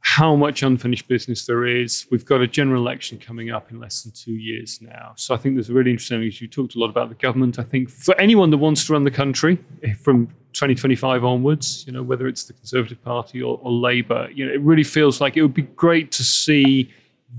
how 0.03 0.35
much 0.35 0.63
unfinished 0.63 1.07
business 1.07 1.45
there 1.45 1.65
is. 1.65 2.05
We've 2.11 2.25
got 2.25 2.41
a 2.41 2.47
general 2.47 2.81
election 2.81 3.17
coming 3.17 3.51
up 3.51 3.71
in 3.71 3.79
less 3.79 4.03
than 4.03 4.11
two 4.11 4.33
years 4.33 4.81
now. 4.81 5.13
So 5.15 5.33
I 5.33 5.37
think 5.37 5.55
there's 5.55 5.69
a 5.69 5.73
really 5.73 5.91
interesting. 5.91 6.21
Issue. 6.21 6.43
You 6.43 6.49
talked 6.49 6.75
a 6.75 6.79
lot 6.79 6.89
about 6.89 7.07
the 7.07 7.15
government. 7.15 7.57
I 7.57 7.63
think 7.63 7.89
for 7.89 8.13
anyone 8.19 8.49
that 8.49 8.57
wants 8.57 8.85
to 8.85 8.93
run 8.93 9.05
the 9.05 9.11
country 9.11 9.57
eh, 9.81 9.93
from 9.93 10.27
2025 10.51 11.23
onwards, 11.23 11.85
you 11.87 11.93
know, 11.93 12.03
whether 12.03 12.27
it's 12.27 12.43
the 12.43 12.53
Conservative 12.53 13.01
Party 13.01 13.41
or, 13.41 13.57
or 13.63 13.71
Labour, 13.71 14.29
you 14.33 14.45
know, 14.45 14.51
it 14.51 14.59
really 14.59 14.83
feels 14.83 15.21
like 15.21 15.37
it 15.37 15.41
would 15.41 15.53
be 15.53 15.63
great 15.63 16.11
to 16.11 16.23
see 16.23 16.91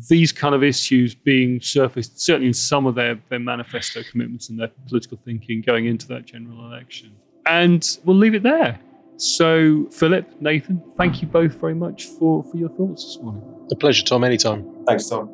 these 0.09 0.33
kind 0.33 0.55
of 0.55 0.65
issues 0.65 1.15
being 1.15 1.61
surfaced, 1.61 2.19
certainly 2.19 2.49
in 2.49 2.55
some 2.55 2.87
of 2.87 2.95
their, 2.95 3.21
their 3.29 3.39
manifesto 3.39 4.03
commitments 4.11 4.49
and 4.49 4.59
their 4.59 4.71
political 4.89 5.19
thinking 5.23 5.61
going 5.61 5.85
into 5.85 6.09
that 6.09 6.25
general 6.25 6.65
election. 6.67 7.15
And 7.45 7.99
we'll 8.05 8.17
leave 8.17 8.35
it 8.35 8.43
there. 8.43 8.81
So, 9.17 9.87
Philip, 9.93 10.41
Nathan, 10.41 10.83
thank 10.97 11.23
you 11.23 11.29
both 11.29 11.55
very 11.55 11.75
much 11.75 12.07
for, 12.07 12.43
for 12.45 12.57
your 12.57 12.69
thoughts 12.71 13.05
this 13.05 13.19
morning. 13.23 13.43
A 13.71 13.77
pleasure, 13.77 14.05
Tom. 14.05 14.25
Anytime. 14.25 14.85
Thanks, 14.87 15.09
Tom. 15.09 15.31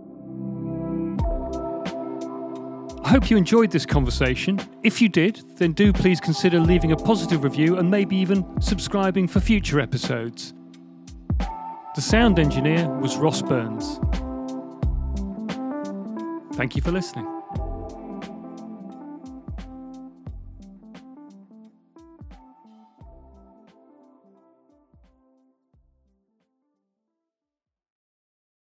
I 3.03 3.09
hope 3.09 3.31
you 3.31 3.37
enjoyed 3.37 3.71
this 3.71 3.87
conversation. 3.87 4.61
If 4.83 5.01
you 5.01 5.09
did, 5.09 5.43
then 5.57 5.73
do 5.73 5.93
please 5.93 6.21
consider 6.21 6.61
leaving 6.61 6.93
a 6.93 6.97
positive 6.97 7.43
review 7.43 7.79
and 7.79 7.91
maybe 7.91 8.15
even 8.17 8.45
subscribing 8.61 9.27
for 9.27 9.41
future 9.41 9.81
episodes. 9.81 10.55
The 11.97 12.01
sound 12.01 12.39
engineer 12.39 12.89
was 13.01 13.17
Ross 13.17 13.43
Burns. 13.43 13.99
Thank 16.55 16.77
you 16.77 16.83
for 16.83 16.93
listening. 16.93 17.40